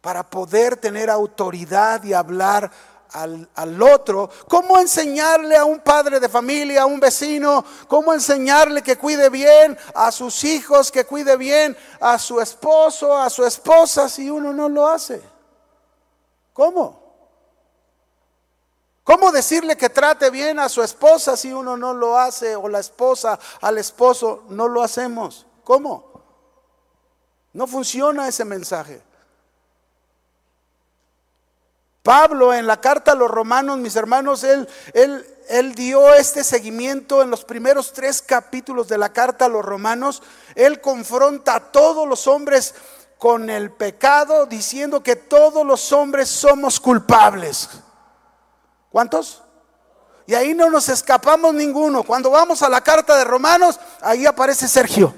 Para 0.00 0.28
poder 0.28 0.76
tener 0.76 1.10
autoridad 1.10 2.02
y 2.02 2.14
hablar 2.14 2.70
al, 3.12 3.48
al, 3.54 3.80
otro, 3.82 4.30
cómo 4.48 4.78
enseñarle 4.78 5.56
a 5.56 5.64
un 5.64 5.80
padre 5.80 6.18
de 6.18 6.28
familia, 6.28 6.82
a 6.82 6.86
un 6.86 6.98
vecino, 6.98 7.64
cómo 7.86 8.12
enseñarle 8.12 8.82
que 8.82 8.96
cuide 8.96 9.28
bien 9.28 9.76
a 9.94 10.10
sus 10.10 10.42
hijos, 10.44 10.90
que 10.90 11.04
cuide 11.04 11.36
bien 11.36 11.76
a 12.00 12.18
su 12.18 12.40
esposo, 12.40 13.16
a 13.16 13.28
su 13.28 13.44
esposa, 13.44 14.08
si 14.08 14.30
uno 14.30 14.52
no 14.52 14.68
lo 14.68 14.86
hace. 14.88 15.20
¿Cómo? 16.52 16.99
¿Cómo 19.10 19.32
decirle 19.32 19.76
que 19.76 19.90
trate 19.90 20.30
bien 20.30 20.60
a 20.60 20.68
su 20.68 20.84
esposa 20.84 21.36
si 21.36 21.52
uno 21.52 21.76
no 21.76 21.92
lo 21.92 22.16
hace 22.16 22.54
o 22.54 22.68
la 22.68 22.78
esposa 22.78 23.40
al 23.60 23.76
esposo 23.78 24.44
no 24.50 24.68
lo 24.68 24.84
hacemos? 24.84 25.48
¿Cómo? 25.64 26.22
No 27.52 27.66
funciona 27.66 28.28
ese 28.28 28.44
mensaje. 28.44 29.02
Pablo 32.04 32.54
en 32.54 32.68
la 32.68 32.80
carta 32.80 33.10
a 33.10 33.16
los 33.16 33.28
romanos, 33.28 33.78
mis 33.78 33.96
hermanos, 33.96 34.44
él, 34.44 34.68
dio 35.74 36.14
este 36.14 36.44
seguimiento 36.44 37.20
en 37.20 37.30
los 37.30 37.44
primeros 37.44 37.92
tres 37.92 38.22
capítulos 38.22 38.86
de 38.86 38.98
la 38.98 39.12
carta 39.12 39.46
a 39.46 39.48
los 39.48 39.64
romanos. 39.64 40.22
Él 40.54 40.80
confronta 40.80 41.56
a 41.56 41.72
todos 41.72 42.06
los 42.06 42.28
hombres 42.28 42.76
con 43.18 43.50
el 43.50 43.72
pecado, 43.72 44.46
diciendo 44.46 45.02
que 45.02 45.16
todos 45.16 45.66
los 45.66 45.90
hombres 45.90 46.28
somos 46.28 46.78
culpables. 46.78 47.70
¿Cuántos? 48.90 49.42
Y 50.26 50.34
ahí 50.34 50.54
no 50.54 50.68
nos 50.70 50.88
escapamos 50.88 51.54
ninguno. 51.54 52.02
Cuando 52.02 52.30
vamos 52.30 52.62
a 52.62 52.68
la 52.68 52.80
carta 52.82 53.16
de 53.16 53.24
Romanos, 53.24 53.80
ahí 54.00 54.26
aparece 54.26 54.68
Sergio. 54.68 55.14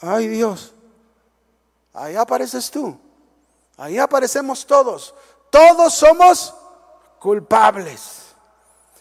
Ay 0.00 0.28
Dios, 0.28 0.74
ahí 1.94 2.16
apareces 2.16 2.70
tú. 2.70 2.98
Ahí 3.76 3.98
aparecemos 3.98 4.66
todos. 4.66 5.14
Todos 5.50 5.94
somos 5.94 6.54
culpables. 7.18 8.18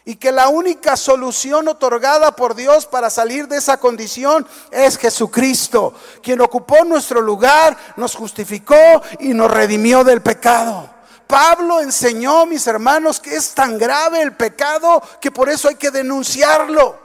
Y 0.06 0.16
que 0.16 0.32
la 0.32 0.48
única 0.48 0.96
solución 0.96 1.68
otorgada 1.68 2.36
por 2.36 2.56
Dios 2.56 2.86
para 2.86 3.10
salir 3.10 3.48
de 3.48 3.58
esa 3.58 3.78
condición 3.78 4.48
es 4.72 4.98
Jesucristo, 4.98 5.94
quien 6.24 6.40
ocupó 6.42 6.84
nuestro 6.86 7.22
lugar, 7.22 7.78
nos 7.98 8.16
justificó 8.16 8.76
y 9.20 9.34
nos 9.34 9.52
redimió 9.52 10.04
del 10.04 10.22
pecado. 10.22 10.90
Pablo 11.30 11.80
enseñó, 11.80 12.48
mis 12.48 12.66
hermanos, 12.66 13.20
que 13.20 13.36
es 13.36 13.54
tan 13.54 13.78
grave 13.78 14.20
el 14.20 14.36
pecado 14.36 15.00
que 15.22 15.30
por 15.30 15.48
eso 15.48 15.68
hay 15.68 15.76
que 15.76 15.92
denunciarlo. 15.92 16.98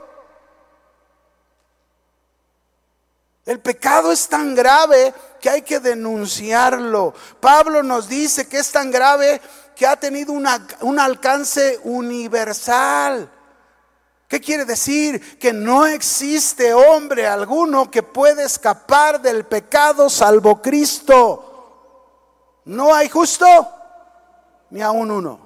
El 3.45 3.59
pecado 3.59 4.11
es 4.11 4.27
tan 4.27 4.55
grave 4.55 5.13
que 5.39 5.47
hay 5.47 5.61
que 5.61 5.79
denunciarlo. 5.79 7.13
Pablo 7.39 7.83
nos 7.83 8.09
dice 8.09 8.47
que 8.47 8.57
es 8.57 8.71
tan 8.71 8.89
grave 8.89 9.39
que 9.75 9.85
ha 9.85 9.95
tenido 9.95 10.33
un 10.33 10.99
alcance 10.99 11.79
universal. 11.83 13.29
¿Qué 14.27 14.41
quiere 14.41 14.65
decir? 14.65 15.37
Que 15.37 15.53
no 15.53 15.85
existe 15.85 16.73
hombre 16.73 17.27
alguno 17.27 17.91
que 17.91 18.01
pueda 18.01 18.41
escapar 18.41 19.21
del 19.21 19.45
pecado 19.45 20.09
salvo 20.09 20.63
Cristo. 20.63 22.63
No 22.65 22.91
hay 22.91 23.07
justo 23.07 23.74
ni 24.75 24.81
aún 24.81 25.09
uno. 25.09 25.39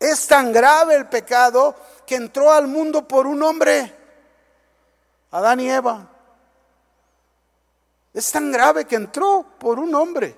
Es 0.00 0.26
tan 0.26 0.52
grave 0.52 0.96
el 0.96 1.08
pecado 1.08 1.76
que 2.04 2.16
entró 2.16 2.50
al 2.50 2.66
mundo 2.66 3.06
por 3.06 3.28
un 3.28 3.44
hombre, 3.44 3.96
Adán 5.30 5.60
y 5.60 5.70
Eva. 5.70 6.10
Es 8.12 8.32
tan 8.32 8.50
grave 8.50 8.84
que 8.84 8.96
entró 8.96 9.46
por 9.60 9.78
un 9.78 9.94
hombre. 9.94 10.36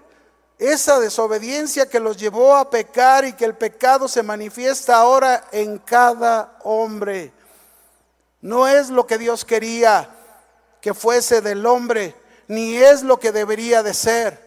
Esa 0.59 1.01
desobediencia 1.01 1.88
que 1.88 1.99
los 1.99 2.18
llevó 2.18 2.55
a 2.55 2.68
pecar 2.68 3.24
y 3.24 3.32
que 3.32 3.47
el 3.47 3.57
pecado 3.57 4.09
se 4.09 4.22
manifiesta 4.22 4.97
ahora 4.97 5.45
en 5.53 5.78
cada 5.78 6.59
hombre. 6.64 7.32
No 8.42 8.68
es 8.68 8.90
lo 8.90 9.07
que 9.07 9.16
Dios 9.16 9.47
quería 9.47 10.11
que 10.82 10.92
fuese 10.92 11.40
del 11.40 11.64
hombre, 11.64 12.14
ni 12.49 12.76
es 12.76 13.03
lo 13.03 13.18
que 13.18 13.32
debería 13.32 13.82
de 13.82 13.95
ser. 13.95 14.45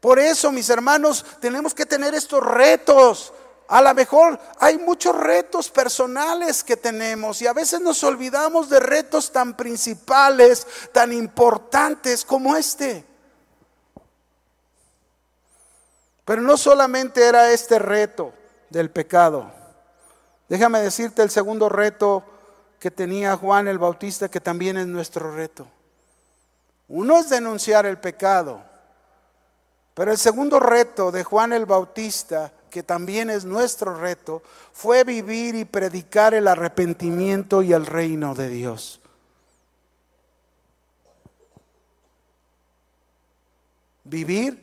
Por 0.00 0.18
eso, 0.18 0.50
mis 0.50 0.70
hermanos, 0.70 1.24
tenemos 1.40 1.74
que 1.74 1.86
tener 1.86 2.14
estos 2.14 2.42
retos 2.42 3.32
a 3.70 3.80
lo 3.80 3.94
mejor 3.94 4.36
hay 4.58 4.78
muchos 4.78 5.16
retos 5.16 5.70
personales 5.70 6.64
que 6.64 6.76
tenemos 6.76 7.40
y 7.40 7.46
a 7.46 7.52
veces 7.52 7.80
nos 7.80 8.02
olvidamos 8.02 8.68
de 8.68 8.80
retos 8.80 9.30
tan 9.30 9.56
principales, 9.56 10.66
tan 10.90 11.12
importantes 11.12 12.24
como 12.24 12.56
este. 12.56 13.04
Pero 16.24 16.42
no 16.42 16.56
solamente 16.56 17.24
era 17.24 17.52
este 17.52 17.78
reto 17.78 18.34
del 18.70 18.90
pecado. 18.90 19.52
Déjame 20.48 20.80
decirte 20.80 21.22
el 21.22 21.30
segundo 21.30 21.68
reto 21.68 22.24
que 22.80 22.90
tenía 22.90 23.36
Juan 23.36 23.68
el 23.68 23.78
Bautista, 23.78 24.28
que 24.28 24.40
también 24.40 24.78
es 24.78 24.88
nuestro 24.88 25.32
reto. 25.32 25.68
Uno 26.90 27.16
es 27.16 27.30
denunciar 27.30 27.86
el 27.86 27.98
pecado, 27.98 28.62
pero 29.94 30.12
el 30.12 30.18
segundo 30.18 30.60
reto 30.60 31.10
de 31.10 31.24
Juan 31.24 31.54
el 31.54 31.64
Bautista 31.64 32.52
que 32.70 32.82
también 32.82 33.28
es 33.28 33.44
nuestro 33.44 33.94
reto, 33.94 34.42
fue 34.72 35.04
vivir 35.04 35.56
y 35.56 35.64
predicar 35.64 36.32
el 36.32 36.48
arrepentimiento 36.48 37.62
y 37.62 37.72
el 37.72 37.84
reino 37.84 38.34
de 38.34 38.48
Dios. 38.48 39.00
Vivir 44.04 44.62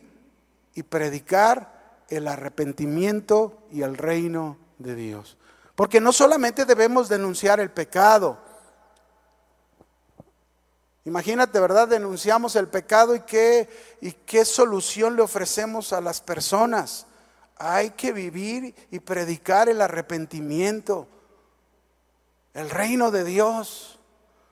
y 0.73 0.83
predicar 0.83 2.03
el 2.09 2.27
arrepentimiento 2.27 3.61
y 3.71 3.81
el 3.81 3.97
reino 3.97 4.57
de 4.79 4.95
Dios. 4.95 5.37
Porque 5.75 6.01
no 6.01 6.11
solamente 6.11 6.65
debemos 6.65 7.07
denunciar 7.07 7.59
el 7.59 7.69
pecado. 7.69 8.39
Imagínate, 11.07 11.59
¿verdad? 11.59 11.87
Denunciamos 11.87 12.55
el 12.55 12.67
pecado 12.67 13.15
y 13.15 13.21
qué, 13.21 13.67
y 14.01 14.11
qué 14.11 14.45
solución 14.45 15.15
le 15.15 15.23
ofrecemos 15.23 15.91
a 15.91 16.01
las 16.01 16.21
personas 16.21 17.07
hay 17.59 17.91
que 17.91 18.11
vivir 18.13 18.75
y 18.91 18.99
predicar 18.99 19.69
el 19.69 19.81
arrepentimiento, 19.81 21.07
el 22.53 22.69
reino 22.69 23.11
de 23.11 23.23
Dios. 23.23 23.99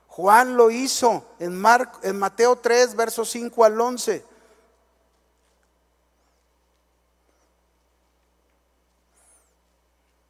Juan 0.08 0.56
lo 0.56 0.70
hizo 0.70 1.24
en, 1.38 1.62
en 2.02 2.18
Mateo 2.18 2.56
3, 2.56 2.96
versos 2.96 3.30
5 3.30 3.64
al 3.64 3.80
11. 3.80 4.24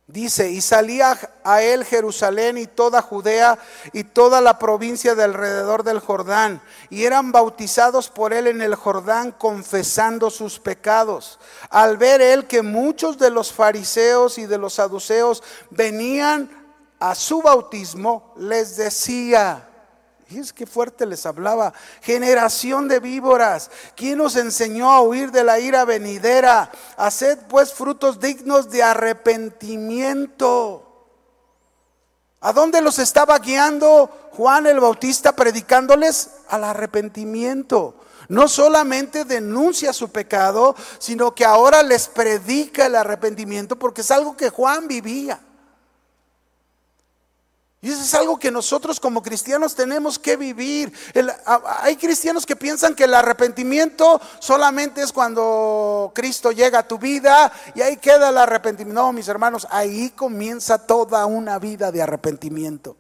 Dice, 0.09 0.53
y 0.53 0.61
salía 0.61 1.19
a 1.43 1.63
él 1.63 1.85
Jerusalén 1.85 2.59
y 2.59 2.69
toda 2.69 3.03
Judea 3.03 3.59
y 3.93 4.05
toda 4.05 4.41
la 4.41 4.57
provincia 4.57 5.17
de 5.17 5.25
alrededor 5.25 5.83
del 5.83 5.99
Jordán, 5.99 6.63
y 6.91 7.07
eran 7.07 7.33
bautizados 7.33 8.09
por 8.09 8.33
él 8.33 8.47
en 8.47 8.63
el 8.63 8.77
Jordán 8.77 9.33
confesando 9.33 10.31
sus 10.31 10.61
pecados. 10.61 11.41
Al 11.71 11.97
ver 11.97 12.21
él 12.21 12.47
que 12.47 12.63
muchos 12.63 13.19
de 13.19 13.31
los 13.31 13.53
fariseos 13.53 14.39
y 14.39 14.47
de 14.47 14.59
los 14.59 14.75
saduceos 14.75 15.43
venían 15.71 16.51
a 17.01 17.17
su 17.17 17.43
bautismo, 17.43 18.33
les 18.37 18.77
decía, 18.77 19.69
es 20.29 20.53
que 20.53 20.67
fuerte 20.67 21.07
les 21.07 21.25
hablaba. 21.25 21.73
Generación 22.03 22.89
de 22.89 22.99
víboras. 22.99 23.71
¿Quién 23.95 24.19
nos 24.19 24.35
enseñó 24.35 24.91
a 24.91 25.01
huir 25.01 25.31
de 25.31 25.45
la 25.45 25.61
ira 25.61 25.85
venidera? 25.85 26.71
Haced 26.97 27.39
pues 27.49 27.73
frutos 27.73 28.19
dignos 28.19 28.69
de 28.71 28.83
arrepentimiento. 28.83 30.83
¿A 32.41 32.53
dónde 32.53 32.81
los 32.81 32.99
estaba 32.99 33.39
guiando 33.39 34.31
Juan 34.33 34.67
el 34.67 34.81
Bautista 34.81 35.37
predicándoles? 35.37 36.31
Al 36.49 36.65
arrepentimiento. 36.65 37.95
No 38.29 38.49
solamente 38.49 39.25
denuncia 39.25 39.93
su 39.93 40.11
pecado, 40.11 40.75
sino 40.99 41.35
que 41.35 41.45
ahora 41.45 41.85
les 41.85 42.09
predica 42.09 42.87
el 42.87 42.97
arrepentimiento 42.97 43.79
porque 43.79 44.01
es 44.01 44.11
algo 44.11 44.37
que 44.37 44.51
Juan 44.51 44.89
vivía. 44.89 45.41
Y 47.87 47.91
eso 47.91 48.03
es 48.03 48.15
algo 48.15 48.37
que 48.37 48.51
nosotros 48.51 48.99
como 48.99 49.23
cristianos 49.23 49.77
tenemos 49.77 50.19
que 50.19 50.37
vivir. 50.37 50.93
hay 51.81 51.95
cristianos 51.95 52.45
que 52.45 52.57
piensan 52.57 52.97
que 52.97 53.05
el 53.05 53.15
arrepentimiento 53.15 54.21
solamente 54.41 55.03
es 55.03 55.13
cuando 55.13 56.11
Cristo 56.13 56.51
llega 56.51 56.81
a 56.81 56.89
tu 56.89 56.99
vida 56.99 57.53
y 57.77 57.83
ahí 57.83 57.97
queda 57.99 58.31
el 58.31 58.39
arrepentimiento. 58.39 59.01
No, 59.01 59.13
mis 59.13 59.29
hermanos, 59.29 59.69
ahí 59.71 60.11
comienza 60.11 60.85
toda 60.85 61.27
una 61.27 61.61
vida 61.61 61.93
de 61.93 62.03
arrepentimiento. 62.03 62.97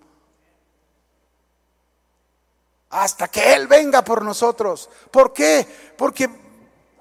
Hasta 2.90 3.26
que 3.26 3.54
Él 3.54 3.66
venga 3.66 4.04
por 4.04 4.24
nosotros. 4.24 4.88
¿Por 5.10 5.32
qué? 5.32 5.66
Porque 5.96 6.30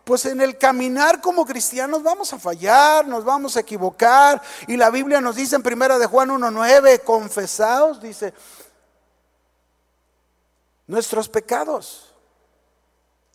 pues 0.05 0.25
en 0.27 0.39
el 0.39 0.57
caminar 0.57 1.19
como 1.19 1.45
cristianos 1.45 2.03
vamos 2.03 2.31
a 2.31 2.37
fallar, 2.39 3.07
nos 3.07 3.25
vamos 3.25 3.57
a 3.57 3.61
equivocar. 3.61 4.39
Y 4.67 4.77
la 4.77 4.91
Biblia 4.91 5.19
nos 5.19 5.35
dice 5.35 5.55
en 5.55 5.63
primera 5.63 5.97
de 5.97 6.05
Juan 6.05 6.29
1.9, 6.29 7.01
confesaos, 7.03 7.99
dice, 7.99 8.33
nuestros 10.85 11.27
pecados. 11.27 12.13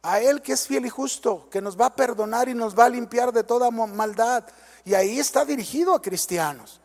A 0.02 0.20
Él 0.20 0.40
que 0.40 0.52
es 0.52 0.66
fiel 0.66 0.86
y 0.86 0.88
justo, 0.88 1.50
que 1.50 1.60
nos 1.60 1.78
va 1.78 1.86
a 1.86 1.96
perdonar 1.96 2.48
y 2.48 2.54
nos 2.54 2.78
va 2.78 2.84
a 2.84 2.88
limpiar 2.88 3.32
de 3.32 3.42
toda 3.42 3.70
maldad. 3.72 4.44
Y 4.84 4.94
ahí 4.94 5.18
está 5.18 5.44
dirigido 5.44 5.92
a 5.92 6.00
cristianos. 6.00 6.80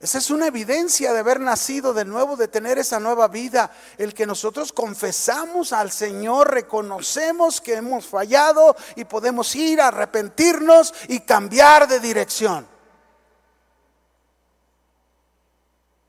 Esa 0.00 0.16
es 0.16 0.30
una 0.30 0.46
evidencia 0.46 1.12
de 1.12 1.18
haber 1.18 1.40
nacido 1.40 1.92
de 1.92 2.06
nuevo, 2.06 2.34
de 2.34 2.48
tener 2.48 2.78
esa 2.78 2.98
nueva 2.98 3.28
vida. 3.28 3.70
El 3.98 4.14
que 4.14 4.24
nosotros 4.24 4.72
confesamos 4.72 5.74
al 5.74 5.92
Señor, 5.92 6.54
reconocemos 6.54 7.60
que 7.60 7.74
hemos 7.74 8.06
fallado 8.06 8.74
y 8.96 9.04
podemos 9.04 9.54
ir 9.54 9.78
a 9.78 9.88
arrepentirnos 9.88 10.94
y 11.08 11.20
cambiar 11.20 11.86
de 11.86 12.00
dirección. 12.00 12.66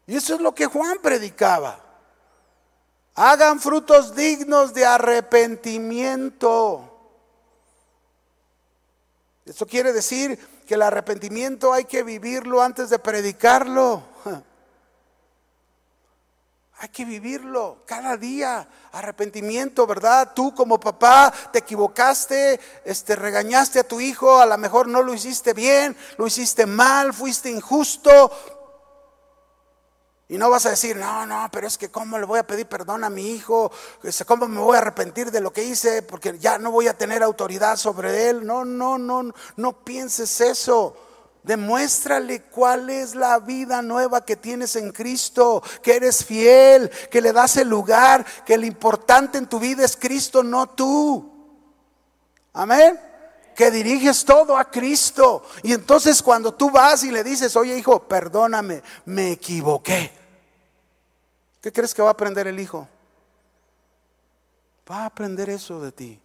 Y 0.07 0.15
eso 0.15 0.35
es 0.35 0.41
lo 0.41 0.55
que 0.55 0.67
Juan 0.67 0.99
predicaba. 1.01 1.77
Hagan 3.15 3.59
frutos 3.59 4.15
dignos 4.15 4.73
de 4.73 4.85
arrepentimiento. 4.85 6.87
Eso 9.45 9.67
quiere 9.67 9.91
decir 9.91 10.39
que 10.71 10.75
el 10.75 10.83
arrepentimiento 10.83 11.73
hay 11.73 11.83
que 11.83 12.01
vivirlo 12.01 12.61
antes 12.61 12.89
de 12.89 12.97
predicarlo. 12.97 14.03
Hay 16.79 16.87
que 16.87 17.03
vivirlo 17.03 17.79
cada 17.85 18.15
día. 18.15 18.65
Arrepentimiento, 18.93 19.85
¿verdad? 19.85 20.31
Tú 20.33 20.55
como 20.55 20.79
papá 20.79 21.33
te 21.51 21.59
equivocaste, 21.59 22.57
este 22.85 23.17
regañaste 23.17 23.81
a 23.81 23.83
tu 23.83 23.99
hijo, 23.99 24.39
a 24.39 24.45
lo 24.45 24.57
mejor 24.57 24.87
no 24.87 25.01
lo 25.01 25.13
hiciste 25.13 25.51
bien, 25.51 25.97
lo 26.17 26.25
hiciste 26.25 26.65
mal, 26.65 27.13
fuiste 27.13 27.51
injusto, 27.51 28.31
y 30.31 30.37
no 30.37 30.49
vas 30.49 30.65
a 30.65 30.69
decir, 30.69 30.95
no, 30.95 31.25
no, 31.25 31.49
pero 31.51 31.67
es 31.67 31.77
que 31.77 31.91
cómo 31.91 32.17
le 32.17 32.25
voy 32.25 32.39
a 32.39 32.47
pedir 32.47 32.65
perdón 32.65 33.03
a 33.03 33.09
mi 33.09 33.31
hijo, 33.31 33.69
cómo 34.25 34.47
me 34.47 34.61
voy 34.61 34.77
a 34.77 34.79
arrepentir 34.79 35.29
de 35.29 35.41
lo 35.41 35.51
que 35.51 35.61
hice, 35.61 36.03
porque 36.03 36.39
ya 36.39 36.57
no 36.57 36.71
voy 36.71 36.87
a 36.87 36.97
tener 36.97 37.21
autoridad 37.21 37.75
sobre 37.75 38.29
él. 38.29 38.45
No, 38.45 38.63
no, 38.63 38.97
no, 38.97 39.33
no 39.57 39.73
pienses 39.83 40.39
eso. 40.39 40.95
Demuéstrale 41.43 42.43
cuál 42.43 42.89
es 42.89 43.13
la 43.13 43.39
vida 43.39 43.81
nueva 43.81 44.23
que 44.23 44.37
tienes 44.37 44.77
en 44.77 44.93
Cristo, 44.93 45.61
que 45.83 45.97
eres 45.97 46.23
fiel, 46.23 46.89
que 47.11 47.19
le 47.19 47.33
das 47.33 47.57
el 47.57 47.67
lugar, 47.67 48.25
que 48.45 48.57
lo 48.57 48.65
importante 48.65 49.37
en 49.37 49.47
tu 49.47 49.59
vida 49.59 49.83
es 49.83 49.97
Cristo, 49.97 50.43
no 50.43 50.69
tú. 50.69 51.29
Amén 52.53 52.97
que 53.53 53.69
diriges 53.69 54.23
todo 54.23 54.57
a 54.57 54.71
Cristo. 54.71 55.43
Y 55.61 55.73
entonces 55.73 56.23
cuando 56.23 56.53
tú 56.53 56.71
vas 56.71 57.03
y 57.03 57.11
le 57.11 57.21
dices, 57.21 57.53
oye 57.57 57.77
hijo, 57.77 58.07
perdóname, 58.07 58.81
me 59.05 59.33
equivoqué. 59.33 60.20
¿Qué 61.61 61.71
crees 61.71 61.93
que 61.93 62.01
va 62.01 62.09
a 62.09 62.11
aprender 62.11 62.47
el 62.47 62.59
hijo? 62.59 62.87
Va 64.89 65.03
a 65.03 65.05
aprender 65.05 65.49
eso 65.49 65.79
de 65.79 65.91
ti. 65.91 66.21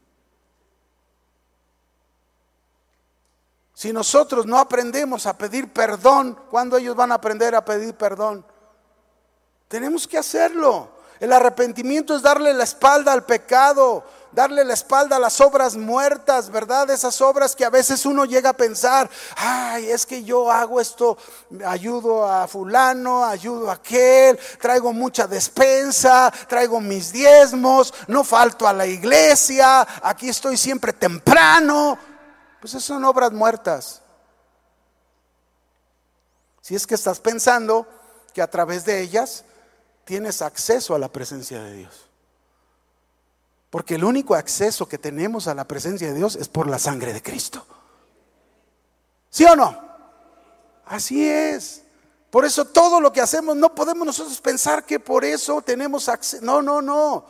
Si 3.75 3.93
nosotros 3.93 4.47
no 4.47 4.59
aprendemos 4.59 5.27
a 5.27 5.37
pedir 5.37 5.71
perdón, 5.71 6.41
¿cuándo 6.51 6.79
ellos 6.79 6.97
van 6.97 7.13
a 7.13 7.17
aprender 7.17 7.55
a 7.55 7.65
pedir 7.65 7.95
perdón? 7.95 8.45
Tenemos 9.69 10.09
que 10.09 10.17
hacerlo. 10.17 10.89
El 11.21 11.31
arrepentimiento 11.33 12.17
es 12.17 12.23
darle 12.23 12.55
la 12.55 12.65
espalda 12.65 13.13
al 13.13 13.25
pecado, 13.25 14.05
darle 14.37 14.67
la 14.67 14.75
espalda 14.75 15.17
a 15.17 15.19
las 15.19 15.41
obras 15.41 15.77
muertas, 15.77 16.51
¿verdad? 16.51 16.91
Esas 16.91 17.23
obras 17.23 17.57
que 17.57 17.65
a 17.65 17.71
veces 17.71 18.05
uno 18.05 18.27
llega 18.27 18.51
a 18.51 18.53
pensar, 18.53 19.09
ay, 19.35 19.91
es 19.91 20.05
que 20.05 20.25
yo 20.25 20.53
hago 20.53 20.79
esto, 20.79 21.17
ayudo 21.65 22.31
a 22.31 22.47
fulano, 22.47 23.25
ayudo 23.25 23.71
a 23.71 23.75
aquel, 23.75 24.39
traigo 24.61 24.93
mucha 24.93 25.27
despensa, 25.27 26.31
traigo 26.47 26.83
mis 26.83 27.13
diezmos, 27.13 27.95
no 28.09 28.25
falto 28.25 28.69
a 28.69 28.75
la 28.75 28.85
iglesia, 28.85 29.89
aquí 30.03 30.29
estoy 30.29 30.59
siempre 30.59 30.93
temprano. 30.93 31.99
Pues 32.61 32.75
esas 32.75 32.85
son 32.85 33.07
obras 33.07 33.33
muertas. 33.33 34.03
Si 36.61 36.75
es 36.75 36.87
que 36.87 36.95
estás 36.95 37.21
pensando 37.21 37.89
que 38.35 38.43
a 38.43 38.51
través 38.51 38.85
de 38.85 39.01
ellas 39.01 39.47
tienes 40.05 40.43
acceso 40.43 40.95
a 40.95 40.99
la 40.99 41.09
presencia 41.09 41.63
de 41.63 41.73
Dios. 41.73 42.06
Porque 43.77 43.97
el 43.97 44.05
único 44.05 44.35
acceso 44.35 44.89
que 44.89 44.97
tenemos 44.97 45.49
a 45.49 45.55
la 45.55 45.69
presencia 45.69 46.09
de 46.09 46.15
Dios 46.15 46.35
es 46.35 46.49
por 46.49 46.67
la 46.67 46.79
sangre 46.79 47.13
de 47.13 47.21
Cristo. 47.21 47.63
¿Sí 49.29 49.45
o 49.45 49.55
no? 49.55 49.79
Así 50.87 51.29
es. 51.29 51.83
Por 52.31 52.47
eso 52.47 52.65
todo 52.65 53.03
lo 53.03 53.13
que 53.13 53.21
hacemos 53.21 53.55
no 53.55 53.75
podemos 53.75 54.07
nosotros 54.07 54.41
pensar 54.41 54.87
que 54.87 54.99
por 54.99 55.27
eso 55.27 55.61
tenemos 55.61 56.09
acceso. 56.09 56.43
No, 56.43 56.63
no, 56.63 56.81
no 56.81 57.27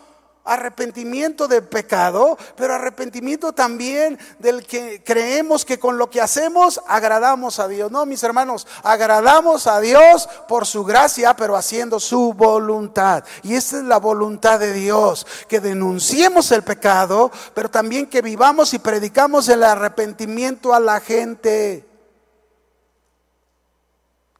arrepentimiento 0.46 1.48
del 1.48 1.64
pecado, 1.64 2.38
pero 2.56 2.74
arrepentimiento 2.74 3.52
también 3.52 4.18
del 4.38 4.64
que 4.64 5.02
creemos 5.04 5.64
que 5.64 5.78
con 5.78 5.98
lo 5.98 6.08
que 6.08 6.20
hacemos 6.20 6.80
agradamos 6.86 7.58
a 7.58 7.68
Dios. 7.68 7.90
No, 7.90 8.06
mis 8.06 8.22
hermanos, 8.22 8.66
agradamos 8.82 9.66
a 9.66 9.80
Dios 9.80 10.28
por 10.48 10.66
su 10.66 10.84
gracia, 10.84 11.34
pero 11.34 11.56
haciendo 11.56 12.00
su 12.00 12.32
voluntad. 12.32 13.24
Y 13.42 13.54
esa 13.54 13.78
es 13.78 13.84
la 13.84 13.98
voluntad 13.98 14.60
de 14.60 14.72
Dios, 14.72 15.26
que 15.48 15.60
denunciemos 15.60 16.50
el 16.52 16.62
pecado, 16.62 17.30
pero 17.52 17.68
también 17.68 18.06
que 18.06 18.22
vivamos 18.22 18.72
y 18.72 18.78
predicamos 18.78 19.48
el 19.48 19.64
arrepentimiento 19.64 20.72
a 20.72 20.80
la 20.80 21.00
gente. 21.00 21.84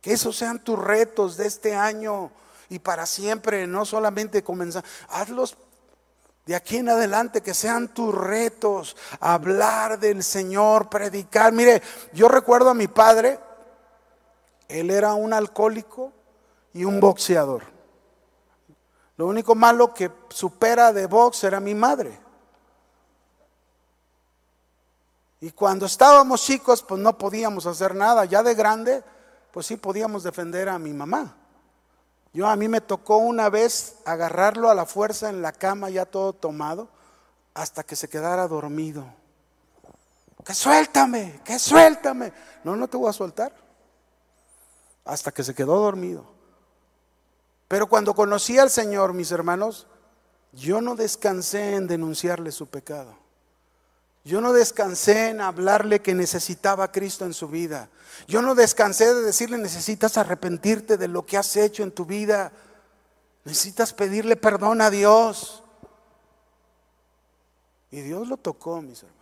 Que 0.00 0.12
esos 0.12 0.36
sean 0.36 0.60
tus 0.60 0.78
retos 0.78 1.36
de 1.36 1.48
este 1.48 1.74
año 1.74 2.30
y 2.68 2.78
para 2.78 3.06
siempre, 3.06 3.66
no 3.66 3.84
solamente 3.84 4.42
comenzar, 4.42 4.84
hazlos 5.08 5.56
de 6.46 6.54
aquí 6.54 6.76
en 6.76 6.88
adelante 6.88 7.42
que 7.42 7.54
sean 7.54 7.88
tus 7.88 8.14
retos, 8.14 8.96
hablar 9.18 9.98
del 9.98 10.22
Señor, 10.22 10.88
predicar. 10.88 11.52
Mire, 11.52 11.82
yo 12.12 12.28
recuerdo 12.28 12.70
a 12.70 12.74
mi 12.74 12.86
padre, 12.86 13.40
él 14.68 14.90
era 14.90 15.14
un 15.14 15.32
alcohólico 15.32 16.12
y 16.72 16.84
un 16.84 17.00
boxeador. 17.00 17.64
Lo 19.16 19.26
único 19.26 19.56
malo 19.56 19.92
que 19.92 20.12
supera 20.28 20.92
de 20.92 21.06
box 21.06 21.42
era 21.42 21.58
mi 21.58 21.74
madre. 21.74 22.16
Y 25.40 25.50
cuando 25.50 25.86
estábamos 25.86 26.42
chicos, 26.42 26.82
pues 26.82 27.00
no 27.00 27.18
podíamos 27.18 27.66
hacer 27.66 27.94
nada. 27.94 28.24
Ya 28.24 28.44
de 28.44 28.54
grande, 28.54 29.02
pues 29.50 29.66
sí 29.66 29.76
podíamos 29.76 30.22
defender 30.22 30.68
a 30.68 30.78
mi 30.78 30.92
mamá. 30.92 31.34
Yo 32.36 32.46
a 32.46 32.54
mí 32.54 32.68
me 32.68 32.82
tocó 32.82 33.16
una 33.16 33.48
vez 33.48 33.96
agarrarlo 34.04 34.68
a 34.68 34.74
la 34.74 34.84
fuerza 34.84 35.30
en 35.30 35.40
la 35.40 35.52
cama 35.52 35.88
ya 35.88 36.04
todo 36.04 36.34
tomado 36.34 36.90
hasta 37.54 37.82
que 37.82 37.96
se 37.96 38.10
quedara 38.10 38.46
dormido. 38.46 39.06
Que 40.44 40.52
suéltame, 40.52 41.40
que 41.42 41.58
suéltame. 41.58 42.34
No, 42.62 42.76
no 42.76 42.88
te 42.88 42.98
voy 42.98 43.08
a 43.08 43.14
soltar. 43.14 43.54
Hasta 45.06 45.32
que 45.32 45.42
se 45.42 45.54
quedó 45.54 45.78
dormido. 45.78 46.26
Pero 47.68 47.86
cuando 47.86 48.14
conocí 48.14 48.58
al 48.58 48.68
Señor, 48.68 49.14
mis 49.14 49.32
hermanos, 49.32 49.86
yo 50.52 50.82
no 50.82 50.94
descansé 50.94 51.76
en 51.76 51.86
denunciarle 51.86 52.52
su 52.52 52.66
pecado. 52.66 53.16
Yo 54.26 54.40
no 54.40 54.52
descansé 54.52 55.28
en 55.28 55.40
hablarle 55.40 56.02
que 56.02 56.12
necesitaba 56.12 56.82
a 56.82 56.90
Cristo 56.90 57.24
en 57.24 57.32
su 57.32 57.46
vida. 57.46 57.88
Yo 58.26 58.42
no 58.42 58.56
descansé 58.56 59.14
de 59.14 59.22
decirle 59.22 59.56
necesitas 59.56 60.18
arrepentirte 60.18 60.96
de 60.96 61.06
lo 61.06 61.24
que 61.24 61.36
has 61.36 61.54
hecho 61.54 61.84
en 61.84 61.92
tu 61.92 62.06
vida. 62.06 62.50
Necesitas 63.44 63.92
pedirle 63.92 64.34
perdón 64.34 64.80
a 64.80 64.90
Dios. 64.90 65.62
Y 67.92 68.00
Dios 68.00 68.26
lo 68.26 68.36
tocó, 68.36 68.82
mis 68.82 69.04
hermanos. 69.04 69.16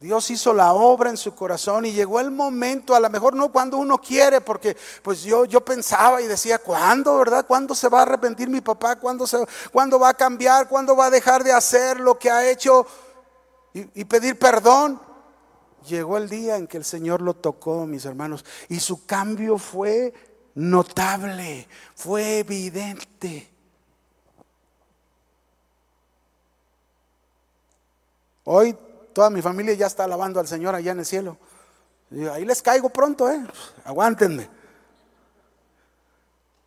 Dios 0.00 0.28
hizo 0.32 0.52
la 0.52 0.72
obra 0.72 1.10
en 1.10 1.16
su 1.16 1.36
corazón 1.36 1.86
y 1.86 1.92
llegó 1.92 2.18
el 2.18 2.32
momento, 2.32 2.96
a 2.96 3.00
lo 3.00 3.08
mejor 3.08 3.36
no 3.36 3.52
cuando 3.52 3.76
uno 3.76 3.98
quiere, 3.98 4.40
porque 4.40 4.76
pues 5.00 5.22
yo, 5.22 5.44
yo 5.44 5.64
pensaba 5.64 6.20
y 6.20 6.26
decía, 6.26 6.58
¿cuándo, 6.58 7.16
verdad? 7.18 7.46
¿Cuándo 7.46 7.76
se 7.76 7.88
va 7.88 8.00
a 8.00 8.02
arrepentir 8.02 8.48
mi 8.48 8.60
papá? 8.60 8.96
¿Cuándo, 8.96 9.28
se, 9.28 9.38
¿Cuándo 9.70 10.00
va 10.00 10.08
a 10.08 10.14
cambiar? 10.14 10.68
¿Cuándo 10.68 10.96
va 10.96 11.06
a 11.06 11.10
dejar 11.10 11.44
de 11.44 11.52
hacer 11.52 12.00
lo 12.00 12.18
que 12.18 12.32
ha 12.32 12.50
hecho? 12.50 12.84
Y, 13.74 14.04
pedir 14.04 14.38
perdón. 14.38 15.00
Llegó 15.88 16.16
el 16.16 16.30
día 16.30 16.56
en 16.56 16.66
que 16.66 16.78
el 16.78 16.84
Señor 16.84 17.20
lo 17.20 17.34
tocó, 17.34 17.84
mis 17.84 18.06
hermanos, 18.06 18.42
y 18.70 18.80
su 18.80 19.04
cambio 19.04 19.58
fue 19.58 20.14
notable, 20.54 21.68
fue 21.94 22.38
evidente. 22.38 23.50
Hoy 28.44 28.74
toda 29.12 29.28
mi 29.28 29.42
familia 29.42 29.74
ya 29.74 29.86
está 29.86 30.04
alabando 30.04 30.40
al 30.40 30.48
Señor 30.48 30.74
allá 30.74 30.92
en 30.92 31.00
el 31.00 31.06
cielo. 31.06 31.36
ahí 32.32 32.46
les 32.46 32.62
caigo 32.62 32.88
pronto, 32.88 33.30
¿eh? 33.30 33.44
Aguántenme. 33.84 34.48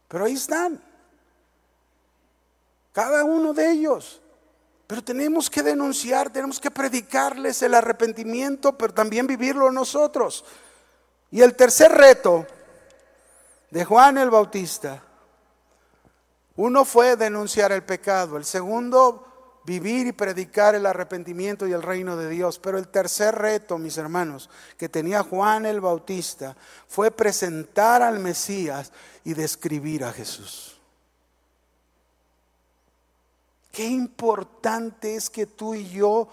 Pero 0.07 0.25
ahí 0.25 0.33
están. 0.33 0.81
Cada 2.91 3.23
uno 3.23 3.53
de 3.53 3.71
ellos. 3.71 4.21
Pero 4.87 5.03
tenemos 5.03 5.49
que 5.49 5.61
denunciar, 5.61 6.29
tenemos 6.29 6.61
que 6.61 6.71
predicarles 6.71 7.61
el 7.61 7.73
arrepentimiento, 7.73 8.77
pero 8.77 8.93
también 8.93 9.27
vivirlo 9.27 9.69
nosotros. 9.69 10.45
Y 11.29 11.41
el 11.41 11.55
tercer 11.55 11.91
reto 11.91 12.47
de 13.69 13.83
Juan 13.83 14.17
el 14.17 14.29
Bautista, 14.29 15.03
uno 16.55 16.85
fue 16.85 17.17
denunciar 17.17 17.73
el 17.73 17.83
pecado, 17.83 18.37
el 18.37 18.45
segundo 18.45 19.27
vivir 19.67 20.07
y 20.07 20.13
predicar 20.13 20.75
el 20.75 20.85
arrepentimiento 20.85 21.67
y 21.67 21.73
el 21.73 21.83
reino 21.83 22.15
de 22.15 22.29
Dios. 22.29 22.57
Pero 22.57 22.77
el 22.77 22.87
tercer 22.87 23.35
reto, 23.35 23.77
mis 23.77 23.97
hermanos, 23.97 24.49
que 24.77 24.87
tenía 24.87 25.21
Juan 25.21 25.65
el 25.65 25.81
Bautista 25.81 26.55
fue 26.87 27.11
presentar 27.11 28.01
al 28.01 28.19
Mesías 28.19 28.93
y 29.25 29.33
describir 29.33 30.05
a 30.05 30.13
Jesús. 30.13 30.76
Qué 33.77 33.85
importante 33.85 35.13
es 35.13 35.29
que 35.29 35.45
tú 35.45 35.75
y 35.75 35.87
yo 35.87 36.27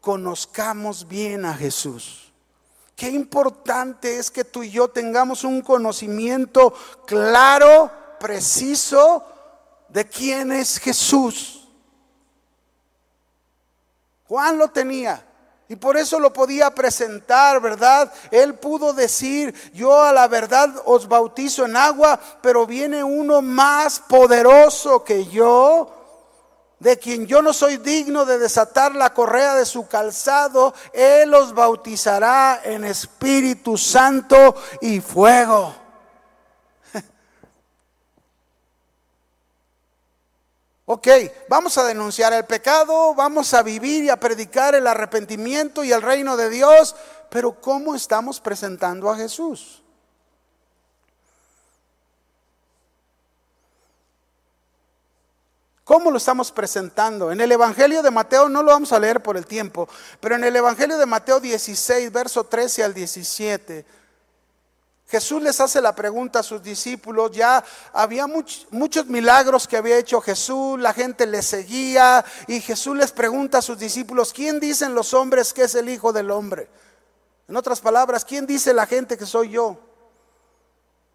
conozcamos 0.00 1.06
bien 1.06 1.44
a 1.44 1.52
Jesús. 1.52 2.32
Qué 2.96 3.10
importante 3.10 4.18
es 4.18 4.30
que 4.30 4.44
tú 4.44 4.62
y 4.62 4.70
yo 4.70 4.88
tengamos 4.88 5.44
un 5.44 5.60
conocimiento 5.60 6.72
claro, 7.06 7.90
preciso 8.18 9.22
de 9.90 10.06
quién 10.06 10.52
es 10.52 10.78
Jesús. 10.78 11.68
Juan 14.26 14.56
lo 14.56 14.68
tenía. 14.68 15.22
Y 15.68 15.76
por 15.76 15.98
eso 15.98 16.18
lo 16.18 16.32
podía 16.32 16.74
presentar, 16.74 17.60
¿verdad? 17.60 18.10
Él 18.30 18.54
pudo 18.54 18.94
decir, 18.94 19.54
yo 19.74 20.02
a 20.02 20.14
la 20.14 20.28
verdad 20.28 20.70
os 20.86 21.06
bautizo 21.06 21.66
en 21.66 21.76
agua, 21.76 22.18
pero 22.40 22.66
viene 22.66 23.04
uno 23.04 23.42
más 23.42 24.00
poderoso 24.00 25.04
que 25.04 25.26
yo, 25.26 25.99
de 26.80 26.98
quien 26.98 27.26
yo 27.26 27.42
no 27.42 27.52
soy 27.52 27.76
digno 27.76 28.24
de 28.24 28.38
desatar 28.38 28.94
la 28.96 29.12
correa 29.12 29.54
de 29.54 29.66
su 29.66 29.86
calzado, 29.86 30.74
Él 30.92 31.30
los 31.30 31.52
bautizará 31.52 32.62
en 32.64 32.84
Espíritu 32.84 33.76
Santo 33.78 34.56
y 34.80 35.00
fuego. 35.00 35.74
Ok, 40.86 41.06
vamos 41.48 41.78
a 41.78 41.84
denunciar 41.84 42.32
el 42.32 42.44
pecado, 42.46 43.14
vamos 43.14 43.54
a 43.54 43.62
vivir 43.62 44.02
y 44.02 44.10
a 44.10 44.18
predicar 44.18 44.74
el 44.74 44.88
arrepentimiento 44.88 45.84
y 45.84 45.92
el 45.92 46.02
reino 46.02 46.36
de 46.36 46.50
Dios, 46.50 46.96
pero 47.28 47.60
¿cómo 47.60 47.94
estamos 47.94 48.40
presentando 48.40 49.08
a 49.08 49.16
Jesús? 49.16 49.84
¿Cómo 55.90 56.12
lo 56.12 56.18
estamos 56.18 56.52
presentando? 56.52 57.32
En 57.32 57.40
el 57.40 57.50
Evangelio 57.50 58.00
de 58.00 58.12
Mateo, 58.12 58.48
no 58.48 58.62
lo 58.62 58.70
vamos 58.70 58.92
a 58.92 59.00
leer 59.00 59.20
por 59.20 59.36
el 59.36 59.44
tiempo, 59.44 59.88
pero 60.20 60.36
en 60.36 60.44
el 60.44 60.54
Evangelio 60.54 60.96
de 60.96 61.04
Mateo 61.04 61.40
16, 61.40 62.12
verso 62.12 62.44
13 62.44 62.84
al 62.84 62.94
17, 62.94 63.84
Jesús 65.08 65.42
les 65.42 65.60
hace 65.60 65.80
la 65.80 65.92
pregunta 65.92 66.38
a 66.38 66.42
sus 66.44 66.62
discípulos, 66.62 67.32
ya 67.32 67.64
había 67.92 68.28
muchos 68.28 69.06
milagros 69.06 69.66
que 69.66 69.78
había 69.78 69.98
hecho 69.98 70.20
Jesús, 70.20 70.78
la 70.78 70.92
gente 70.92 71.26
le 71.26 71.42
seguía 71.42 72.24
y 72.46 72.60
Jesús 72.60 72.96
les 72.96 73.10
pregunta 73.10 73.58
a 73.58 73.62
sus 73.62 73.76
discípulos, 73.76 74.32
¿quién 74.32 74.60
dicen 74.60 74.94
los 74.94 75.12
hombres 75.12 75.52
que 75.52 75.64
es 75.64 75.74
el 75.74 75.88
Hijo 75.88 76.12
del 76.12 76.30
Hombre? 76.30 76.68
En 77.48 77.56
otras 77.56 77.80
palabras, 77.80 78.24
¿quién 78.24 78.46
dice 78.46 78.72
la 78.72 78.86
gente 78.86 79.18
que 79.18 79.26
soy 79.26 79.50
yo? 79.50 79.76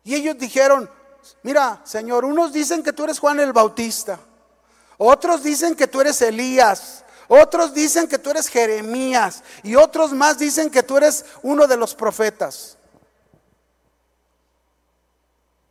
Y 0.04 0.16
ellos 0.16 0.38
dijeron, 0.38 0.90
mira, 1.44 1.80
Señor, 1.86 2.26
unos 2.26 2.52
dicen 2.52 2.84
que 2.84 2.92
tú 2.92 3.06
eres 3.06 3.20
Juan 3.20 3.40
el 3.40 3.54
Bautista, 3.54 4.20
otros 4.98 5.44
dicen 5.44 5.76
que 5.76 5.88
tú 5.88 6.02
eres 6.02 6.22
Elías, 6.22 7.04
otros 7.28 7.74
dicen 7.74 8.08
que 8.08 8.20
tú 8.20 8.30
eres 8.30 8.48
Jeremías 8.48 9.44
y 9.64 9.76
otros 9.76 10.12
más 10.14 10.38
dicen 10.38 10.70
que 10.70 10.84
tú 10.84 10.98
eres 10.98 11.26
uno 11.42 11.68
de 11.68 11.78
los 11.78 11.96
profetas. 11.96 12.78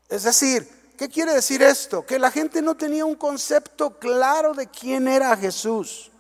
Es 0.09 0.25
decir, 0.25 0.93
¿qué 0.99 1.09
quiere 1.09 1.33
decir 1.33 1.63
esto? 1.63 2.05
Que 2.05 2.19
la 2.19 2.31
gente 2.31 2.61
no 2.61 2.75
tenía 2.77 3.05
un 3.05 3.15
concepto 3.15 3.99
claro 3.99 4.55
de 4.55 4.67
quién 4.67 5.09
era 5.09 5.37
Jesús. 5.37 6.11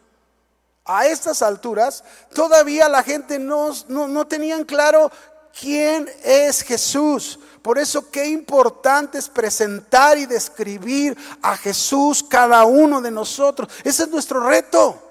A 0.87 1.07
estas 1.07 1.41
alturas, 1.41 2.05
todavía 2.35 2.89
la 2.89 3.03
gente 3.03 3.39
no, 3.39 3.73
no, 3.89 4.07
no 4.07 4.27
claro 4.67 5.11
quién 5.59 6.09
es 6.23 6.63
Jesús. 6.63 7.39
Por 7.63 7.79
eso 7.79 8.11
qué 8.11 8.27
importante 8.27 9.19
es 9.19 9.29
presentar 9.29 10.19
y 10.19 10.27
describir 10.27 11.17
a 11.41 11.57
Jesús 11.57 12.23
cada 12.23 12.65
uno 12.65 13.01
de 13.01 13.11
nosotros. 13.11 13.69
Ese 13.83 14.03
es 14.03 14.09
nuestro 14.11 14.41
reto. 14.47 15.04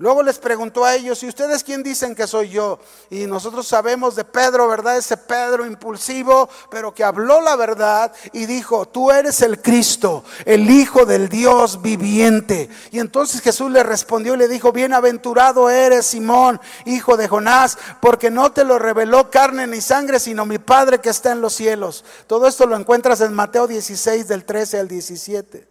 Luego 0.00 0.22
les 0.22 0.38
preguntó 0.38 0.86
a 0.86 0.94
ellos, 0.94 1.22
¿y 1.22 1.28
ustedes 1.28 1.62
quién 1.62 1.82
dicen 1.82 2.14
que 2.14 2.26
soy 2.26 2.48
yo? 2.48 2.78
Y 3.10 3.26
nosotros 3.26 3.66
sabemos 3.66 4.16
de 4.16 4.24
Pedro, 4.24 4.66
¿verdad? 4.66 4.96
Ese 4.96 5.18
Pedro 5.18 5.66
impulsivo, 5.66 6.48
pero 6.70 6.94
que 6.94 7.04
habló 7.04 7.42
la 7.42 7.54
verdad 7.54 8.10
y 8.32 8.46
dijo, 8.46 8.88
tú 8.88 9.10
eres 9.10 9.42
el 9.42 9.60
Cristo, 9.60 10.24
el 10.46 10.70
Hijo 10.70 11.04
del 11.04 11.28
Dios 11.28 11.82
viviente. 11.82 12.70
Y 12.92 12.98
entonces 12.98 13.42
Jesús 13.42 13.70
le 13.70 13.82
respondió 13.82 14.32
y 14.32 14.38
le 14.38 14.48
dijo, 14.48 14.72
bienaventurado 14.72 15.68
eres 15.68 16.06
Simón, 16.06 16.58
hijo 16.86 17.18
de 17.18 17.28
Jonás, 17.28 17.76
porque 18.00 18.30
no 18.30 18.52
te 18.52 18.64
lo 18.64 18.78
reveló 18.78 19.30
carne 19.30 19.66
ni 19.66 19.82
sangre, 19.82 20.18
sino 20.18 20.46
mi 20.46 20.56
Padre 20.56 21.02
que 21.02 21.10
está 21.10 21.32
en 21.32 21.42
los 21.42 21.52
cielos. 21.52 22.06
Todo 22.26 22.46
esto 22.46 22.64
lo 22.64 22.74
encuentras 22.74 23.20
en 23.20 23.34
Mateo 23.34 23.66
16 23.66 24.26
del 24.26 24.46
13 24.46 24.80
al 24.80 24.88
17. 24.88 25.69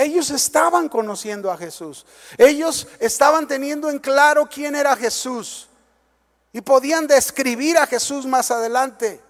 Ellos 0.00 0.30
estaban 0.30 0.88
conociendo 0.88 1.52
a 1.52 1.58
Jesús. 1.58 2.06
Ellos 2.38 2.88
estaban 3.00 3.46
teniendo 3.46 3.90
en 3.90 3.98
claro 3.98 4.48
quién 4.48 4.74
era 4.74 4.96
Jesús. 4.96 5.68
Y 6.54 6.62
podían 6.62 7.06
describir 7.06 7.76
a 7.76 7.86
Jesús 7.86 8.24
más 8.24 8.50
adelante. 8.50 9.20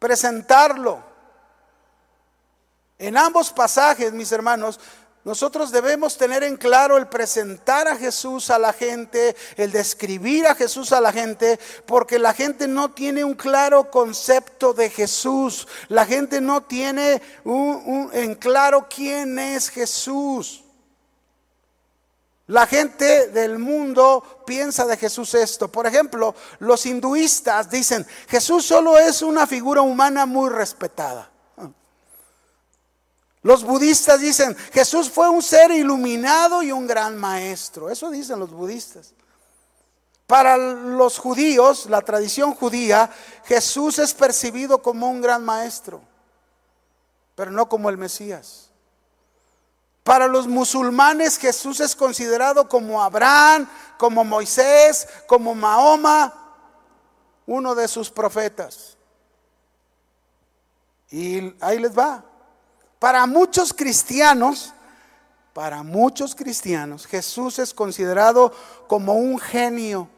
Presentarlo. 0.00 1.04
En 2.98 3.16
ambos 3.16 3.52
pasajes, 3.52 4.12
mis 4.12 4.32
hermanos, 4.32 4.80
nosotros 5.28 5.70
debemos 5.70 6.16
tener 6.16 6.42
en 6.42 6.56
claro 6.56 6.96
el 6.96 7.06
presentar 7.06 7.86
a 7.86 7.96
Jesús 7.96 8.48
a 8.48 8.58
la 8.58 8.72
gente, 8.72 9.36
el 9.58 9.70
describir 9.70 10.46
a 10.46 10.54
Jesús 10.54 10.90
a 10.90 11.02
la 11.02 11.12
gente, 11.12 11.60
porque 11.84 12.18
la 12.18 12.32
gente 12.32 12.66
no 12.66 12.92
tiene 12.92 13.24
un 13.24 13.34
claro 13.34 13.90
concepto 13.90 14.72
de 14.72 14.88
Jesús. 14.88 15.68
La 15.88 16.06
gente 16.06 16.40
no 16.40 16.62
tiene 16.62 17.20
en 17.44 18.34
claro 18.36 18.86
quién 18.88 19.38
es 19.38 19.68
Jesús. 19.68 20.64
La 22.46 22.66
gente 22.66 23.26
del 23.28 23.58
mundo 23.58 24.42
piensa 24.46 24.86
de 24.86 24.96
Jesús 24.96 25.34
esto. 25.34 25.70
Por 25.70 25.86
ejemplo, 25.86 26.34
los 26.58 26.86
hinduistas 26.86 27.68
dicen, 27.68 28.06
Jesús 28.28 28.64
solo 28.64 28.96
es 28.96 29.20
una 29.20 29.46
figura 29.46 29.82
humana 29.82 30.24
muy 30.24 30.48
respetada. 30.48 31.30
Los 33.42 33.64
budistas 33.64 34.20
dicen, 34.20 34.56
Jesús 34.72 35.10
fue 35.10 35.28
un 35.28 35.42
ser 35.42 35.70
iluminado 35.70 36.62
y 36.62 36.72
un 36.72 36.86
gran 36.86 37.16
maestro. 37.16 37.90
Eso 37.90 38.10
dicen 38.10 38.38
los 38.38 38.50
budistas. 38.50 39.14
Para 40.26 40.56
los 40.56 41.18
judíos, 41.18 41.86
la 41.88 42.02
tradición 42.02 42.54
judía, 42.54 43.10
Jesús 43.44 43.98
es 43.98 44.12
percibido 44.12 44.82
como 44.82 45.08
un 45.08 45.22
gran 45.22 45.42
maestro, 45.44 46.02
pero 47.34 47.50
no 47.50 47.68
como 47.68 47.88
el 47.88 47.96
Mesías. 47.96 48.68
Para 50.04 50.26
los 50.26 50.46
musulmanes 50.46 51.38
Jesús 51.38 51.80
es 51.80 51.94
considerado 51.94 52.68
como 52.68 53.02
Abraham, 53.02 53.68
como 53.98 54.24
Moisés, 54.24 55.06
como 55.26 55.54
Mahoma, 55.54 56.32
uno 57.46 57.74
de 57.74 57.88
sus 57.88 58.10
profetas. 58.10 58.96
Y 61.10 61.54
ahí 61.60 61.78
les 61.78 61.96
va. 61.96 62.24
Para 62.98 63.26
muchos 63.26 63.72
cristianos, 63.72 64.72
para 65.52 65.82
muchos 65.82 66.34
cristianos, 66.34 67.06
Jesús 67.06 67.58
es 67.58 67.72
considerado 67.72 68.52
como 68.86 69.14
un 69.14 69.38
genio 69.38 70.08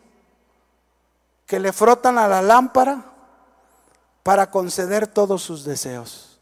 que 1.46 1.58
le 1.58 1.72
frotan 1.72 2.18
a 2.18 2.28
la 2.28 2.40
lámpara 2.40 3.04
para 4.22 4.50
conceder 4.50 5.06
todos 5.06 5.42
sus 5.42 5.64
deseos. 5.64 6.38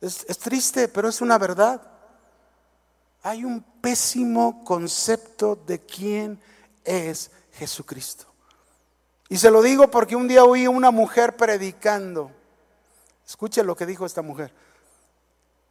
Es, 0.00 0.38
triste, 0.38 0.86
pero 0.88 1.08
es 1.08 1.20
una 1.20 1.38
verdad. 1.38 1.80
Hay 3.22 3.44
un 3.44 3.62
pésimo 3.80 4.62
concepto 4.62 5.56
de 5.66 5.80
quién 5.80 6.40
es 6.84 7.30
Jesucristo. 7.52 8.26
Y 9.28 9.38
se 9.38 9.50
lo 9.50 9.62
digo 9.62 9.90
porque 9.90 10.14
un 10.14 10.28
día 10.28 10.44
oí 10.44 10.68
una 10.68 10.90
mujer 10.90 11.36
predicando 11.36 12.30
Escuche 13.26 13.62
lo 13.64 13.74
que 13.74 13.86
dijo 13.86 14.06
esta 14.06 14.22
mujer. 14.22 14.52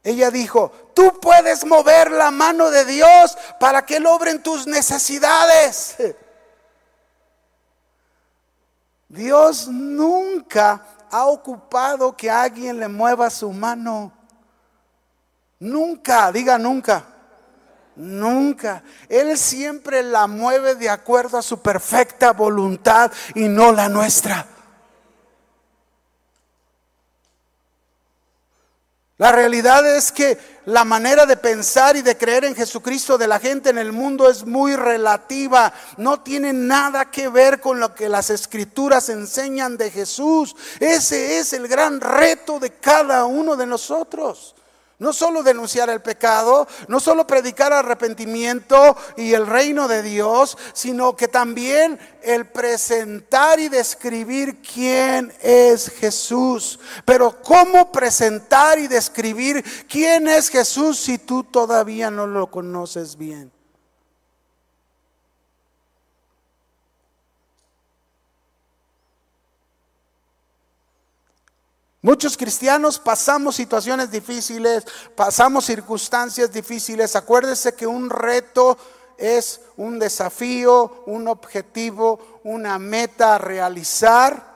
Ella 0.04 0.30
dijo, 0.30 0.72
tú 0.94 1.20
puedes 1.20 1.66
mover 1.66 2.12
la 2.12 2.30
mano 2.30 2.70
de 2.70 2.86
Dios 2.86 3.36
para 3.60 3.86
que 3.86 3.98
Él 3.98 4.06
tus 4.44 4.68
necesidades. 4.68 5.96
Dios 9.10 9.68
nunca 9.68 10.86
ha 11.10 11.26
ocupado 11.26 12.16
que 12.16 12.30
alguien 12.30 12.80
le 12.80 12.88
mueva 12.88 13.30
su 13.30 13.52
mano. 13.52 14.12
Nunca, 15.60 16.32
diga 16.32 16.58
nunca. 16.58 17.04
Nunca. 17.96 18.84
Él 19.08 19.38
siempre 19.38 20.04
la 20.04 20.28
mueve 20.28 20.76
de 20.76 20.90
acuerdo 20.90 21.38
a 21.38 21.42
su 21.42 21.62
perfecta 21.62 22.34
voluntad 22.34 23.12
y 23.34 23.48
no 23.48 23.72
la 23.72 23.88
nuestra. 23.88 24.55
La 29.18 29.32
realidad 29.32 29.96
es 29.96 30.12
que 30.12 30.38
la 30.66 30.84
manera 30.84 31.26
de 31.26 31.38
pensar 31.38 31.96
y 31.96 32.02
de 32.02 32.18
creer 32.18 32.44
en 32.44 32.56
Jesucristo 32.56 33.18
de 33.18 33.30
la 33.30 33.40
gente 33.40 33.70
en 33.70 33.78
el 33.78 33.94
mundo 33.94 34.30
es 34.30 34.46
muy 34.46 34.76
relativa. 34.76 35.72
No 35.96 36.20
tiene 36.20 36.52
nada 36.52 37.10
que 37.10 37.30
ver 37.30 37.62
con 37.62 37.80
lo 37.80 37.96
que 37.96 38.10
las 38.10 38.30
escrituras 38.30 39.08
enseñan 39.08 39.78
de 39.78 39.90
Jesús. 39.90 40.54
Ese 40.82 41.40
es 41.40 41.54
el 41.54 41.70
gran 41.70 42.02
reto 42.02 42.60
de 42.60 42.72
cada 42.72 43.24
uno 43.24 43.56
de 43.56 43.66
nosotros. 43.66 44.54
No 44.98 45.12
solo 45.12 45.44
denunciar 45.44 45.90
el 45.90 46.02
pecado, 46.02 46.68
no 46.88 47.02
solo 47.02 47.28
predicar 47.28 47.74
arrepentimiento 47.74 48.96
y 49.18 49.34
el 49.34 49.46
reino 49.46 49.90
de 49.90 50.02
Dios, 50.02 50.58
sino 50.74 51.16
que 51.18 51.28
también 51.28 52.00
el 52.22 52.48
presentar 52.48 53.60
y 53.60 53.68
describir 53.68 54.62
quién 54.62 55.34
es 55.42 55.90
Jesús. 55.90 56.80
Pero 57.04 57.42
¿cómo 57.42 57.92
presentar 57.92 58.80
y 58.80 58.88
describir 58.88 59.64
quién 59.90 60.30
es 60.30 60.50
Jesús 60.50 60.98
si 60.98 61.18
tú 61.18 61.44
todavía 61.44 62.10
no 62.10 62.26
lo 62.26 62.48
conoces 62.48 63.18
bien? 63.18 63.55
Muchos 72.06 72.38
cristianos 72.38 73.00
pasamos 73.00 73.56
situaciones 73.56 74.12
difíciles, 74.12 74.86
pasamos 75.16 75.66
circunstancias 75.66 76.52
difíciles. 76.52 77.16
Acuérdese 77.16 77.74
que 77.74 77.88
un 77.88 78.12
reto 78.12 78.78
es 79.18 79.60
un 79.76 79.98
desafío, 79.98 81.02
un 81.08 81.28
objetivo, 81.28 82.42
una 82.44 82.78
meta 82.78 83.34
a 83.34 83.38
realizar, 83.40 84.54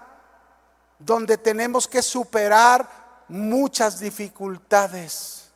donde 1.00 1.40
tenemos 1.40 1.88
que 1.88 2.04
superar 2.04 3.26
muchas 3.30 4.00
dificultades. 4.00 5.50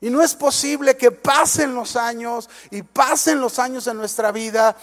Y 0.00 0.08
no 0.08 0.22
es 0.22 0.36
posible 0.36 0.96
que 0.96 1.10
pasen 1.10 1.74
los 1.74 1.96
años 1.96 2.48
y 2.70 2.82
pasen 2.82 3.40
los 3.40 3.58
años 3.58 3.88
en 3.88 3.96
nuestra 3.96 4.30
vida 4.30 4.76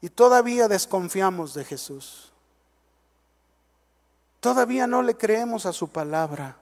y 0.00 0.08
todavía 0.10 0.68
desconfiamos 0.68 1.54
de 1.54 1.64
Jesús. 1.64 2.32
Todavía 4.40 4.86
no 4.86 5.02
le 5.02 5.16
creemos 5.16 5.66
a 5.66 5.72
su 5.72 5.88
palabra. 5.88 6.56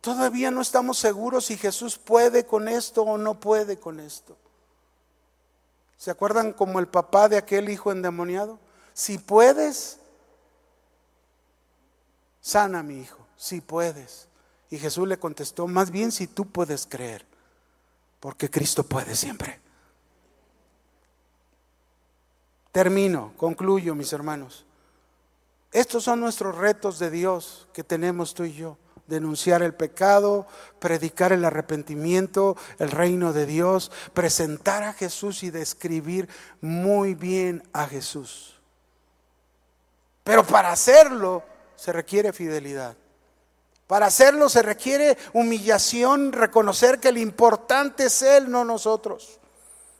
Todavía 0.00 0.50
no 0.50 0.60
estamos 0.60 0.98
seguros 0.98 1.46
si 1.46 1.56
Jesús 1.56 1.98
puede 1.98 2.46
con 2.46 2.68
esto 2.68 3.02
o 3.02 3.18
no 3.18 3.40
puede 3.40 3.78
con 3.78 3.98
esto. 3.98 4.36
¿Se 5.96 6.12
acuerdan 6.12 6.52
como 6.52 6.78
el 6.78 6.86
papá 6.86 7.28
de 7.28 7.36
aquel 7.36 7.68
hijo 7.68 7.90
endemoniado? 7.90 8.60
Si 8.94 9.18
puedes, 9.18 9.98
sana 12.40 12.78
a 12.78 12.82
mi 12.84 13.00
hijo, 13.00 13.18
si 13.36 13.60
puedes. 13.60 14.28
Y 14.70 14.78
Jesús 14.78 15.08
le 15.08 15.18
contestó, 15.18 15.66
más 15.66 15.90
bien 15.90 16.12
si 16.12 16.28
tú 16.28 16.46
puedes 16.46 16.86
creer, 16.86 17.26
porque 18.20 18.50
Cristo 18.50 18.84
puede 18.84 19.14
siempre. 19.14 19.60
Termino, 22.72 23.32
concluyo, 23.36 23.94
mis 23.94 24.12
hermanos. 24.12 24.64
Estos 25.72 26.04
son 26.04 26.20
nuestros 26.20 26.56
retos 26.56 26.98
de 26.98 27.10
Dios 27.10 27.68
que 27.72 27.84
tenemos 27.84 28.34
tú 28.34 28.44
y 28.44 28.52
yo 28.52 28.78
denunciar 29.08 29.62
el 29.62 29.74
pecado, 29.74 30.46
predicar 30.78 31.32
el 31.32 31.44
arrepentimiento, 31.44 32.56
el 32.78 32.90
reino 32.90 33.32
de 33.32 33.46
Dios, 33.46 33.90
presentar 34.12 34.84
a 34.84 34.92
Jesús 34.92 35.42
y 35.42 35.50
describir 35.50 36.28
muy 36.60 37.14
bien 37.14 37.62
a 37.72 37.86
Jesús. 37.86 38.60
Pero 40.22 40.44
para 40.44 40.70
hacerlo 40.70 41.42
se 41.74 41.92
requiere 41.92 42.32
fidelidad. 42.32 42.96
Para 43.88 44.06
hacerlo 44.06 44.50
se 44.50 44.60
requiere 44.60 45.16
humillación, 45.32 46.30
reconocer 46.32 47.00
que 47.00 47.08
el 47.08 47.16
importante 47.16 48.04
es 48.04 48.20
Él, 48.20 48.50
no 48.50 48.62
nosotros. 48.62 49.40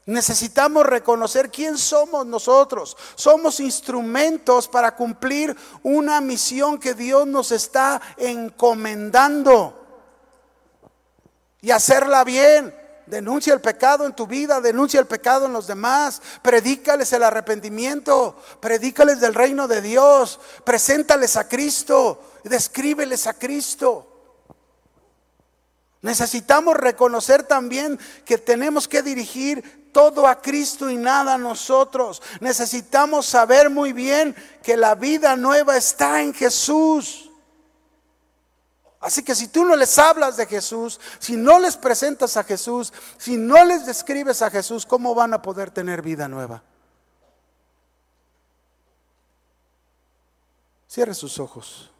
Necesitamos 0.05 0.85
reconocer 0.85 1.49
quién 1.49 1.75
somos 1.75 2.25
nosotros. 2.25 2.95
Somos 3.15 3.59
instrumentos 3.59 4.67
para 4.67 4.95
cumplir 4.95 5.57
una 5.81 6.21
misión 6.21 6.79
que 6.79 6.93
Dios 6.93 7.25
nos 7.25 7.51
está 7.51 7.99
encomendando 8.17 9.75
y 11.59 11.71
hacerla 11.71 12.23
bien. 12.23 12.78
Denuncia 13.09 13.55
el 13.55 13.59
pecado 13.59 14.05
en 14.05 14.13
tu 14.13 14.27
vida, 14.27 14.61
denuncia 14.61 14.99
el 14.99 15.07
pecado 15.07 15.47
en 15.47 15.53
los 15.53 15.65
demás, 15.65 16.21
predícales 16.43 17.11
el 17.11 17.23
arrepentimiento, 17.23 18.35
predícales 18.59 19.19
del 19.19 19.33
reino 19.33 19.67
de 19.67 19.81
Dios, 19.81 20.39
preséntales 20.63 21.35
a 21.35 21.47
Cristo, 21.47 22.21
descríbeles 22.43 23.25
a 23.25 23.33
Cristo. 23.33 24.05
Necesitamos 26.03 26.77
reconocer 26.77 27.41
también 27.43 27.99
que 28.25 28.37
tenemos 28.37 28.87
que 28.87 29.01
dirigir 29.01 29.89
todo 29.91 30.27
a 30.27 30.39
Cristo 30.39 30.87
y 30.87 30.95
nada 30.95 31.33
a 31.33 31.39
nosotros. 31.39 32.21
Necesitamos 32.41 33.25
saber 33.25 33.71
muy 33.71 33.91
bien 33.91 34.35
que 34.61 34.77
la 34.77 34.93
vida 34.93 35.35
nueva 35.35 35.77
está 35.77 36.21
en 36.21 36.31
Jesús. 36.31 37.28
Así 38.99 39.23
que 39.23 39.33
si 39.33 39.47
tú 39.47 39.63
no 39.63 39.75
les 39.75 39.97
hablas 39.97 40.35
de 40.35 40.45
Jesús, 40.45 40.99
si 41.19 41.37
no 41.37 41.57
les 41.57 41.77
presentas 41.77 42.35
a 42.35 42.43
Jesús, 42.43 42.91
si 43.17 43.37
no 43.37 43.63
les 43.63 43.85
describes 43.85 44.41
a 44.41 44.49
Jesús, 44.49 44.85
¿cómo 44.85 45.15
van 45.15 45.33
a 45.33 45.41
poder 45.41 45.71
tener 45.71 46.01
vida 46.01 46.27
nueva? 46.27 46.61
Cierre 50.87 51.13
sus 51.13 51.39
ojos. 51.39 51.91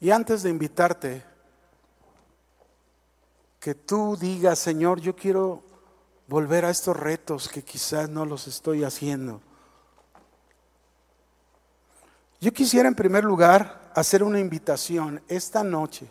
Y 0.00 0.10
antes 0.10 0.42
de 0.42 0.50
invitarte, 0.50 1.35
que 3.66 3.74
tú 3.74 4.16
digas, 4.16 4.60
Señor, 4.60 5.00
yo 5.00 5.16
quiero 5.16 5.60
volver 6.28 6.64
a 6.64 6.70
estos 6.70 6.96
retos 6.96 7.48
que 7.48 7.64
quizás 7.64 8.08
no 8.08 8.24
los 8.24 8.46
estoy 8.46 8.84
haciendo. 8.84 9.40
Yo 12.40 12.52
quisiera 12.52 12.86
en 12.86 12.94
primer 12.94 13.24
lugar 13.24 13.90
hacer 13.96 14.22
una 14.22 14.38
invitación 14.38 15.20
esta 15.26 15.64
noche. 15.64 16.08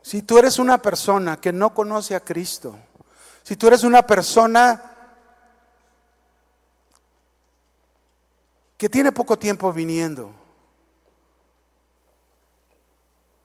Si 0.00 0.22
tú 0.22 0.38
eres 0.38 0.58
una 0.58 0.80
persona 0.80 1.38
que 1.38 1.52
no 1.52 1.74
conoce 1.74 2.14
a 2.14 2.20
Cristo, 2.20 2.78
si 3.42 3.56
tú 3.56 3.66
eres 3.66 3.84
una 3.84 4.06
persona 4.06 4.82
que 8.78 8.88
tiene 8.88 9.12
poco 9.12 9.38
tiempo 9.38 9.70
viniendo, 9.74 10.32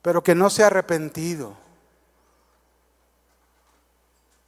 pero 0.02 0.24
que 0.24 0.34
no 0.34 0.50
se 0.50 0.64
ha 0.64 0.68
arrepentido, 0.68 1.58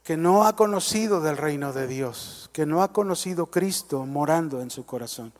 que 0.06 0.16
no 0.16 0.44
ha 0.44 0.54
conocido 0.54 1.20
del 1.20 1.36
reino 1.36 1.72
de 1.72 1.88
Dios, 1.88 2.48
que 2.52 2.64
no 2.64 2.84
ha 2.84 2.92
conocido 2.92 3.46
Cristo 3.46 4.06
morando 4.06 4.62
en 4.62 4.70
su 4.70 4.86
corazón. 4.86 5.32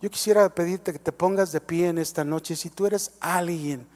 Yo 0.00 0.08
quisiera 0.08 0.48
pedirte 0.54 0.92
que 0.92 1.00
te 1.00 1.10
pongas 1.10 1.50
de 1.50 1.60
pie 1.60 1.88
en 1.88 1.98
esta 1.98 2.22
noche. 2.22 2.54
Si 2.54 2.70
tú 2.70 2.86
eres 2.86 3.10
alguien 3.18 3.88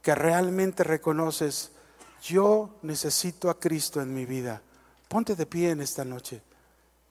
que 0.00 0.14
realmente 0.14 0.82
reconoces, 0.82 1.72
yo 2.22 2.70
necesito 2.80 3.50
a 3.50 3.60
Cristo 3.60 4.00
en 4.00 4.14
mi 4.14 4.24
vida, 4.24 4.62
ponte 5.08 5.36
de 5.36 5.44
pie 5.44 5.72
en 5.72 5.82
esta 5.82 6.06
noche. 6.06 6.40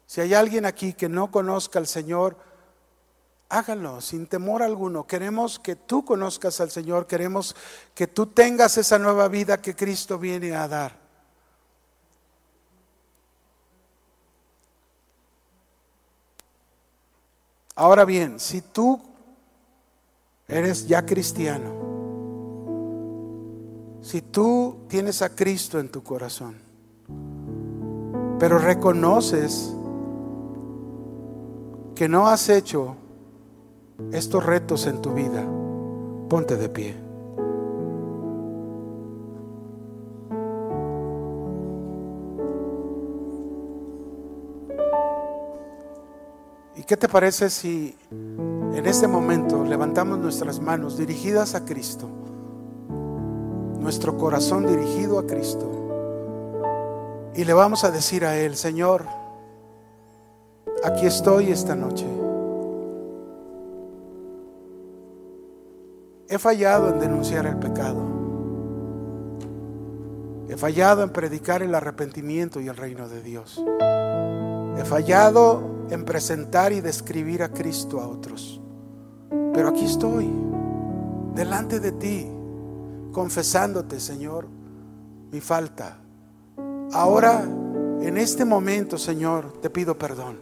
Si 0.07 0.21
hay 0.21 0.33
alguien 0.33 0.65
aquí 0.65 0.93
que 0.93 1.07
no 1.07 1.29
conozca 1.29 1.77
al 1.77 1.85
Señor, 1.85 2.35
háganlo 3.47 4.01
sin 4.01 4.25
temor 4.25 4.63
alguno. 4.63 5.05
Queremos 5.05 5.59
que 5.59 5.75
tú 5.75 6.03
conozcas 6.03 6.59
al 6.61 6.71
Señor, 6.71 7.05
queremos 7.05 7.55
que 7.93 8.07
tú 8.07 8.25
tengas 8.25 8.75
esa 8.79 8.97
nueva 8.97 9.27
vida 9.27 9.61
que 9.61 9.75
Cristo 9.75 10.17
viene 10.17 10.55
a 10.55 10.67
dar. 10.67 11.04
Ahora 17.75 18.05
bien, 18.05 18.39
si 18.39 18.61
tú 18.61 19.01
eres 20.47 20.87
ya 20.87 21.05
cristiano, 21.05 21.85
si 24.01 24.21
tú 24.21 24.77
tienes 24.87 25.21
a 25.21 25.35
Cristo 25.35 25.79
en 25.79 25.89
tu 25.89 26.01
corazón, 26.01 26.55
pero 28.39 28.59
reconoces 28.59 29.73
que 31.95 32.07
no 32.07 32.27
has 32.27 32.47
hecho 32.49 32.95
estos 34.11 34.45
retos 34.45 34.87
en 34.87 35.01
tu 35.01 35.11
vida, 35.13 35.45
ponte 36.29 36.55
de 36.55 36.69
pie. 36.69 37.04
Qué 46.85 46.97
te 46.97 47.09
parece 47.09 47.49
si 47.49 47.97
en 48.11 48.85
este 48.85 49.07
momento 49.07 49.63
levantamos 49.63 50.19
nuestras 50.19 50.59
manos 50.59 50.97
dirigidas 50.97 51.55
a 51.55 51.65
Cristo, 51.65 52.07
nuestro 53.79 54.17
corazón 54.17 54.67
dirigido 54.67 55.17
a 55.17 55.25
Cristo, 55.25 55.71
y 57.35 57.43
le 57.43 57.53
vamos 57.53 57.83
a 57.83 57.91
decir 57.91 58.23
a 58.23 58.37
Él, 58.37 58.55
Señor, 58.55 59.05
aquí 60.83 61.05
estoy 61.05 61.51
esta 61.51 61.75
noche. 61.75 62.05
He 66.29 66.37
fallado 66.37 66.89
en 66.89 66.99
denunciar 66.99 67.45
el 67.45 67.57
pecado. 67.57 68.01
He 70.47 70.57
fallado 70.57 71.03
en 71.03 71.09
predicar 71.09 71.61
el 71.61 71.73
arrepentimiento 71.75 72.61
y 72.61 72.67
el 72.67 72.77
reino 72.77 73.09
de 73.09 73.21
Dios. 73.21 73.61
He 74.77 74.85
fallado 74.85 75.74
en 75.89 76.05
presentar 76.05 76.73
y 76.73 76.81
describir 76.81 77.43
a 77.43 77.49
Cristo 77.49 77.99
a 77.99 78.07
otros. 78.07 78.61
Pero 79.53 79.69
aquí 79.69 79.85
estoy, 79.85 80.29
delante 81.33 81.79
de 81.79 81.91
ti, 81.91 82.27
confesándote, 83.11 83.99
Señor, 83.99 84.47
mi 85.31 85.41
falta. 85.41 85.97
Ahora, 86.93 87.43
en 88.01 88.17
este 88.17 88.45
momento, 88.45 88.97
Señor, 88.97 89.53
te 89.61 89.69
pido 89.69 89.97
perdón. 89.97 90.37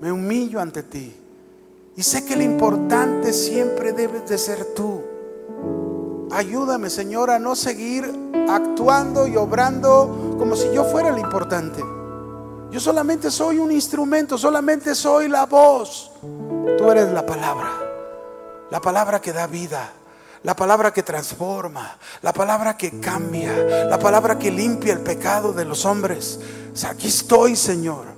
Me 0.00 0.12
humillo 0.12 0.60
ante 0.60 0.82
ti 0.82 1.14
y 1.96 2.02
sé 2.02 2.24
que 2.24 2.36
lo 2.36 2.42
importante 2.42 3.32
siempre 3.32 3.92
debes 3.92 4.28
de 4.28 4.36
ser 4.36 4.74
tú. 4.74 5.02
Ayúdame, 6.30 6.90
Señor, 6.90 7.30
a 7.30 7.38
no 7.38 7.56
seguir 7.56 8.04
actuando 8.48 9.26
y 9.26 9.36
obrando 9.36 10.36
como 10.38 10.54
si 10.56 10.70
yo 10.74 10.84
fuera 10.84 11.08
el 11.08 11.18
importante. 11.18 11.82
Yo 12.76 12.80
solamente 12.80 13.30
soy 13.30 13.58
un 13.58 13.72
instrumento, 13.72 14.36
solamente 14.36 14.94
soy 14.94 15.28
la 15.28 15.46
voz. 15.46 16.10
Tú 16.76 16.90
eres 16.90 17.10
la 17.10 17.24
palabra, 17.24 17.72
la 18.70 18.82
palabra 18.82 19.18
que 19.18 19.32
da 19.32 19.46
vida, 19.46 19.94
la 20.42 20.54
palabra 20.54 20.92
que 20.92 21.02
transforma, 21.02 21.96
la 22.20 22.34
palabra 22.34 22.76
que 22.76 23.00
cambia, 23.00 23.86
la 23.86 23.98
palabra 23.98 24.38
que 24.38 24.50
limpia 24.50 24.92
el 24.92 25.00
pecado 25.00 25.54
de 25.54 25.64
los 25.64 25.86
hombres. 25.86 26.38
aquí 26.86 27.08
estoy, 27.08 27.56
Señor. 27.56 28.08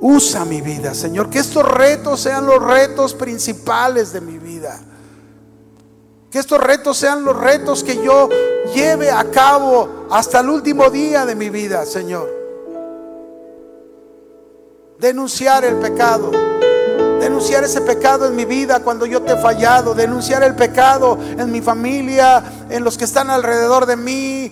Usa 0.00 0.46
mi 0.46 0.62
vida, 0.62 0.94
Señor. 0.94 1.28
Que 1.28 1.40
estos 1.40 1.70
retos 1.70 2.20
sean 2.20 2.46
los 2.46 2.62
retos 2.62 3.12
principales 3.12 4.14
de 4.14 4.22
mi 4.22 4.38
vida. 4.38 4.80
Que 6.30 6.38
estos 6.38 6.58
retos 6.58 6.96
sean 6.96 7.22
los 7.22 7.36
retos 7.36 7.84
que 7.84 8.02
yo 8.02 8.30
lleve 8.74 9.10
a 9.10 9.30
cabo 9.30 10.06
hasta 10.10 10.40
el 10.40 10.48
último 10.48 10.88
día 10.88 11.26
de 11.26 11.34
mi 11.34 11.50
vida, 11.50 11.84
Señor. 11.84 12.43
Denunciar 15.04 15.66
el 15.66 15.76
pecado, 15.76 16.30
denunciar 17.20 17.62
ese 17.62 17.82
pecado 17.82 18.26
en 18.26 18.34
mi 18.34 18.46
vida 18.46 18.80
cuando 18.80 19.04
yo 19.04 19.20
te 19.20 19.34
he 19.34 19.36
fallado, 19.36 19.94
denunciar 19.94 20.42
el 20.42 20.54
pecado 20.54 21.18
en 21.20 21.52
mi 21.52 21.60
familia, 21.60 22.42
en 22.70 22.82
los 22.82 22.96
que 22.96 23.04
están 23.04 23.28
alrededor 23.28 23.84
de 23.84 23.96
mí, 23.96 24.50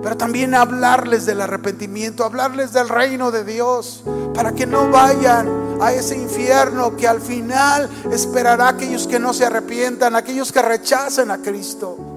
pero 0.00 0.16
también 0.16 0.54
hablarles 0.54 1.26
del 1.26 1.40
arrepentimiento, 1.40 2.24
hablarles 2.24 2.72
del 2.72 2.88
reino 2.88 3.32
de 3.32 3.42
Dios, 3.42 4.04
para 4.34 4.52
que 4.52 4.66
no 4.66 4.88
vayan 4.90 5.78
a 5.80 5.92
ese 5.92 6.16
infierno 6.16 6.96
que 6.96 7.08
al 7.08 7.20
final 7.20 7.90
esperará 8.12 8.66
a 8.66 8.68
aquellos 8.70 9.08
que 9.08 9.18
no 9.18 9.34
se 9.34 9.46
arrepientan, 9.46 10.14
aquellos 10.14 10.52
que 10.52 10.62
rechacen 10.62 11.32
a 11.32 11.38
Cristo. 11.38 12.13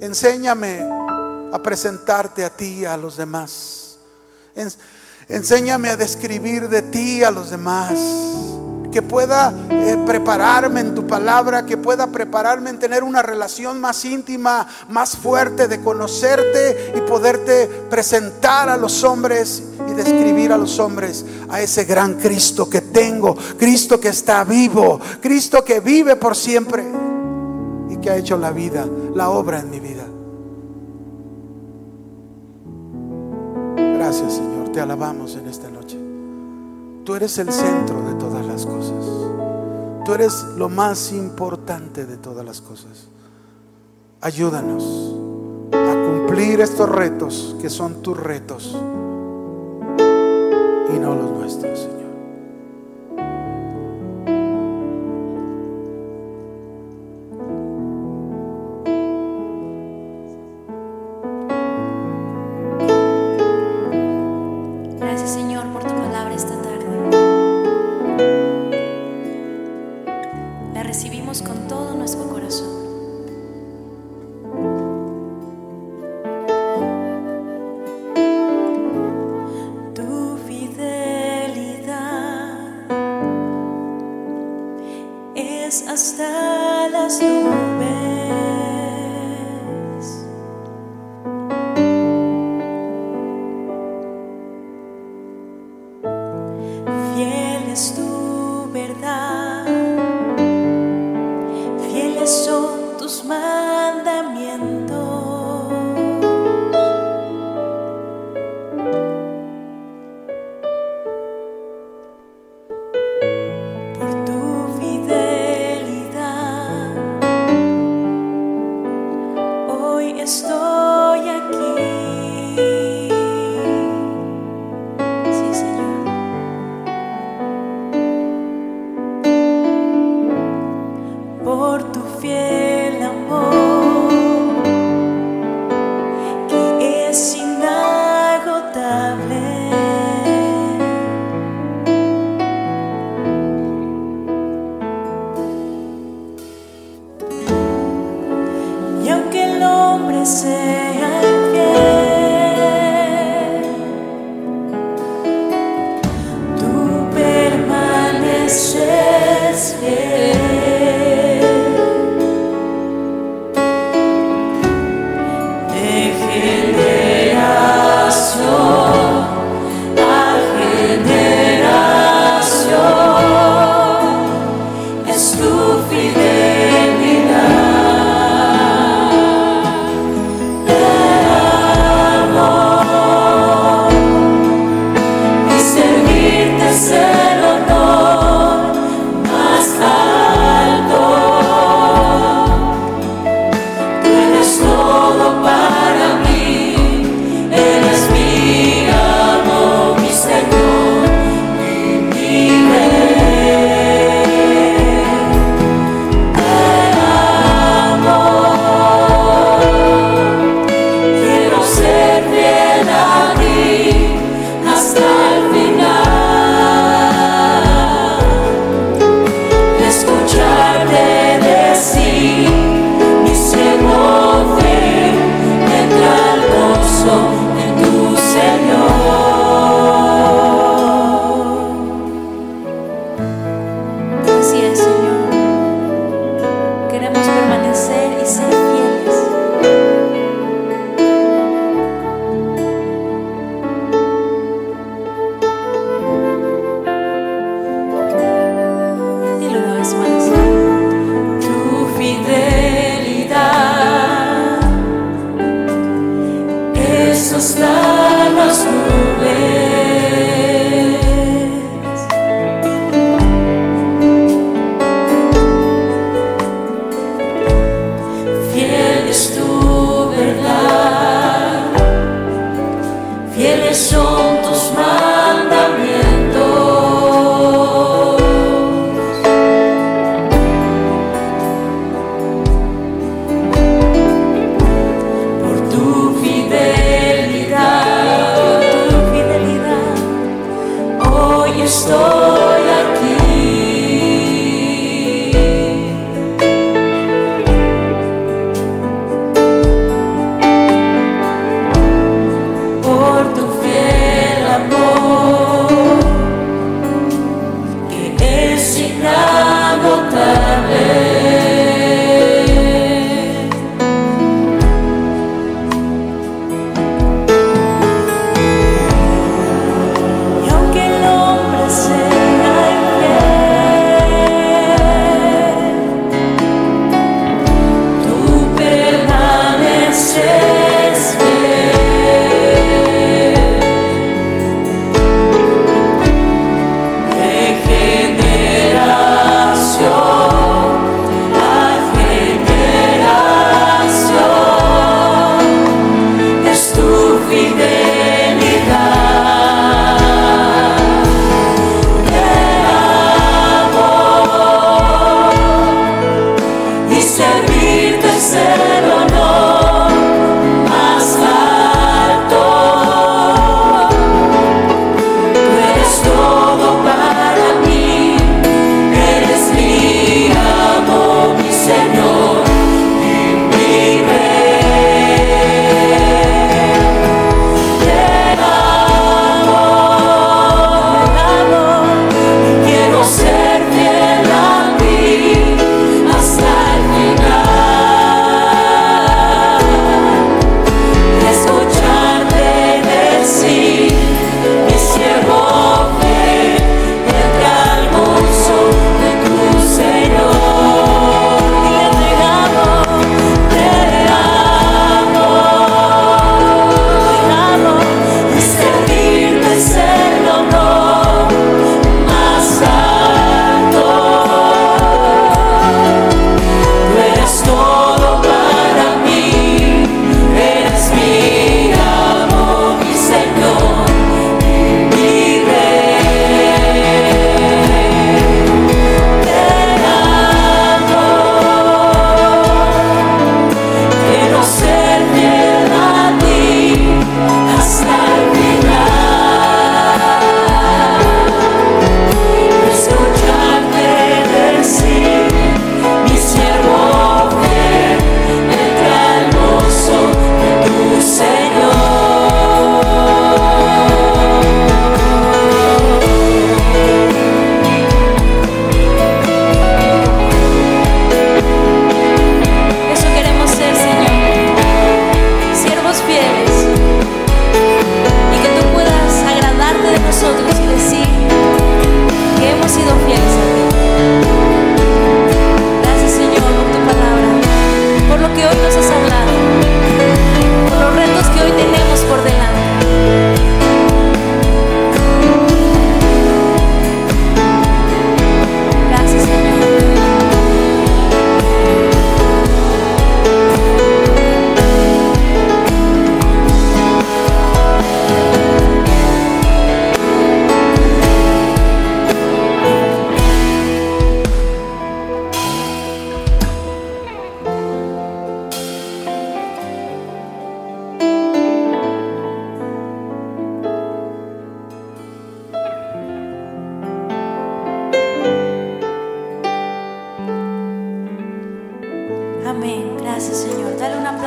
Enséñame 0.00 0.80
a 1.52 1.62
presentarte 1.62 2.44
a 2.44 2.50
ti 2.50 2.80
y 2.80 2.84
a 2.84 2.96
los 2.96 3.16
demás. 3.16 3.96
Enséñame 5.28 5.88
a 5.90 5.96
describir 5.96 6.68
de 6.68 6.82
ti 6.82 7.24
a 7.24 7.30
los 7.30 7.50
demás. 7.50 7.92
Que 8.92 9.02
pueda 9.02 9.52
eh, 9.68 9.98
prepararme 10.06 10.80
en 10.80 10.94
tu 10.94 11.06
palabra, 11.06 11.66
que 11.66 11.76
pueda 11.76 12.06
prepararme 12.06 12.70
en 12.70 12.78
tener 12.78 13.02
una 13.02 13.20
relación 13.20 13.78
más 13.78 14.04
íntima, 14.06 14.66
más 14.88 15.16
fuerte, 15.16 15.68
de 15.68 15.82
conocerte 15.82 16.94
y 16.94 17.00
poderte 17.02 17.66
presentar 17.90 18.70
a 18.70 18.76
los 18.78 19.04
hombres 19.04 19.62
y 19.86 19.92
describir 19.92 20.50
a 20.50 20.56
los 20.56 20.78
hombres 20.78 21.26
a 21.50 21.60
ese 21.60 21.84
gran 21.84 22.14
Cristo 22.14 22.70
que 22.70 22.80
tengo, 22.80 23.36
Cristo 23.58 24.00
que 24.00 24.08
está 24.08 24.44
vivo, 24.44 24.98
Cristo 25.20 25.62
que 25.62 25.80
vive 25.80 26.16
por 26.16 26.34
siempre 26.34 27.05
y 27.90 27.96
que 27.98 28.10
ha 28.10 28.16
hecho 28.16 28.36
la 28.36 28.50
vida, 28.50 28.86
la 29.14 29.30
obra 29.30 29.60
en 29.60 29.70
mi 29.70 29.80
vida. 29.80 30.04
Gracias 33.96 34.34
Señor, 34.34 34.70
te 34.70 34.80
alabamos 34.80 35.36
en 35.36 35.46
esta 35.46 35.70
noche. 35.70 35.98
Tú 37.04 37.14
eres 37.14 37.38
el 37.38 37.52
centro 37.52 38.02
de 38.02 38.14
todas 38.14 38.44
las 38.44 38.66
cosas. 38.66 39.04
Tú 40.04 40.14
eres 40.14 40.44
lo 40.56 40.68
más 40.68 41.12
importante 41.12 42.06
de 42.06 42.16
todas 42.16 42.44
las 42.44 42.60
cosas. 42.60 43.08
Ayúdanos 44.20 45.16
a 45.72 45.94
cumplir 46.06 46.60
estos 46.60 46.88
retos 46.88 47.56
que 47.60 47.68
son 47.68 48.02
tus 48.02 48.16
retos 48.16 48.76
y 50.94 50.98
no 50.98 51.14
los 51.14 51.30
nuestros, 51.32 51.75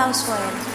housewife. 0.10 0.69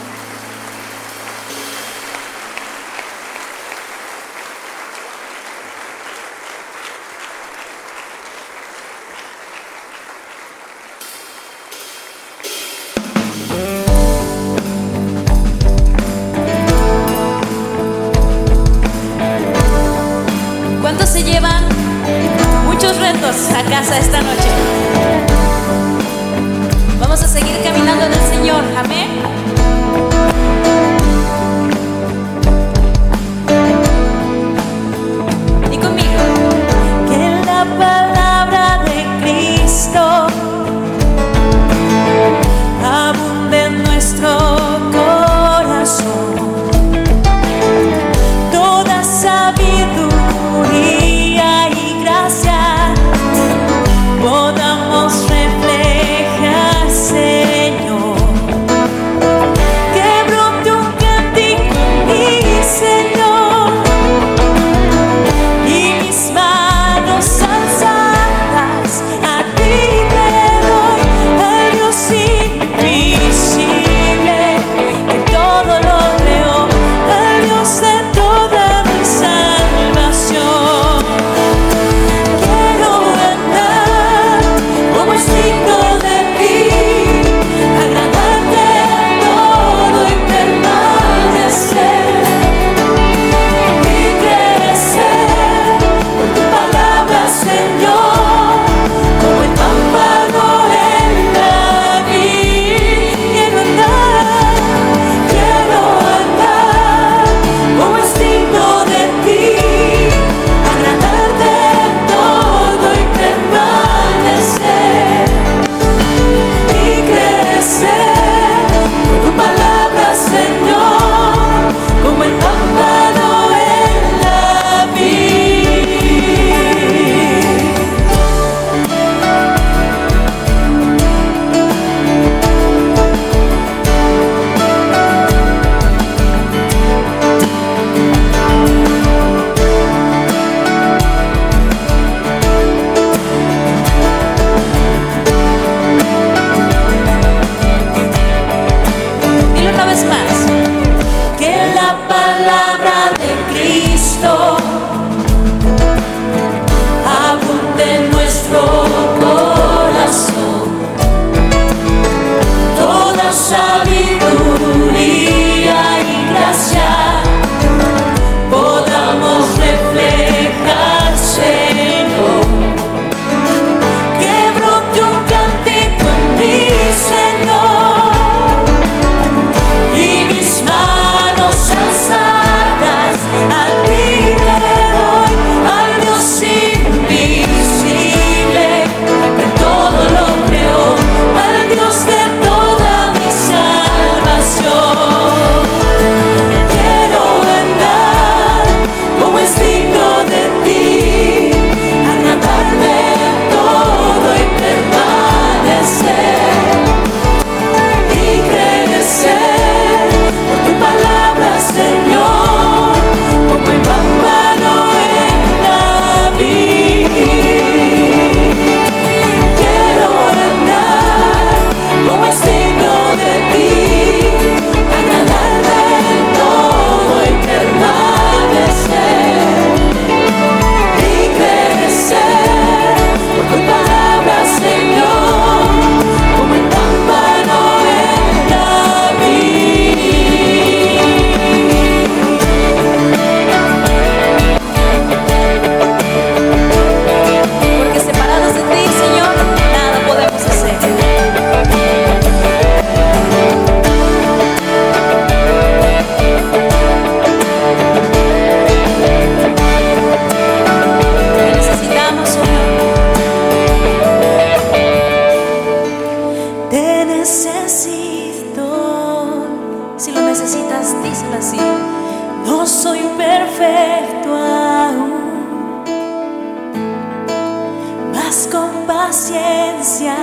Con 278.54 278.86
paciencia 278.86 280.14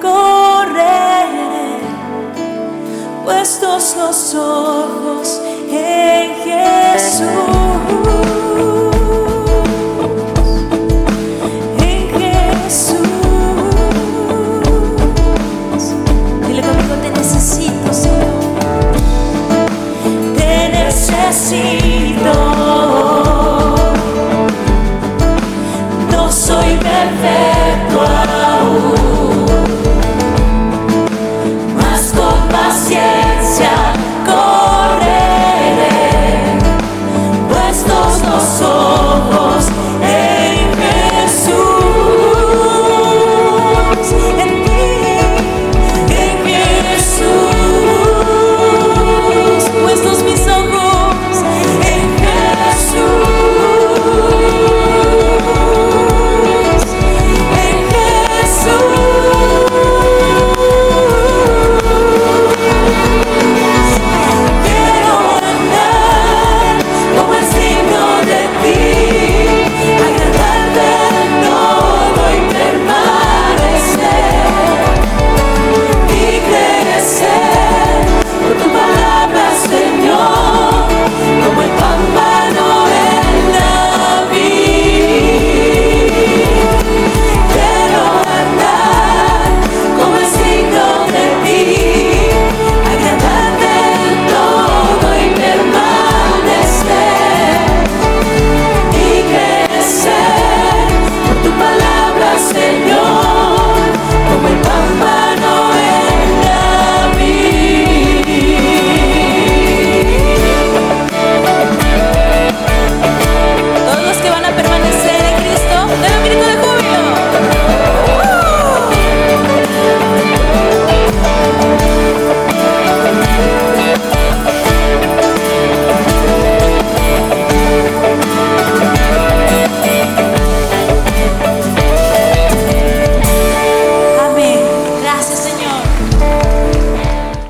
correré, 0.00 1.80
puestos 3.24 3.96
los 3.96 4.34
ojos 4.36 5.40
en 5.68 6.36
Jesús. 6.44 7.59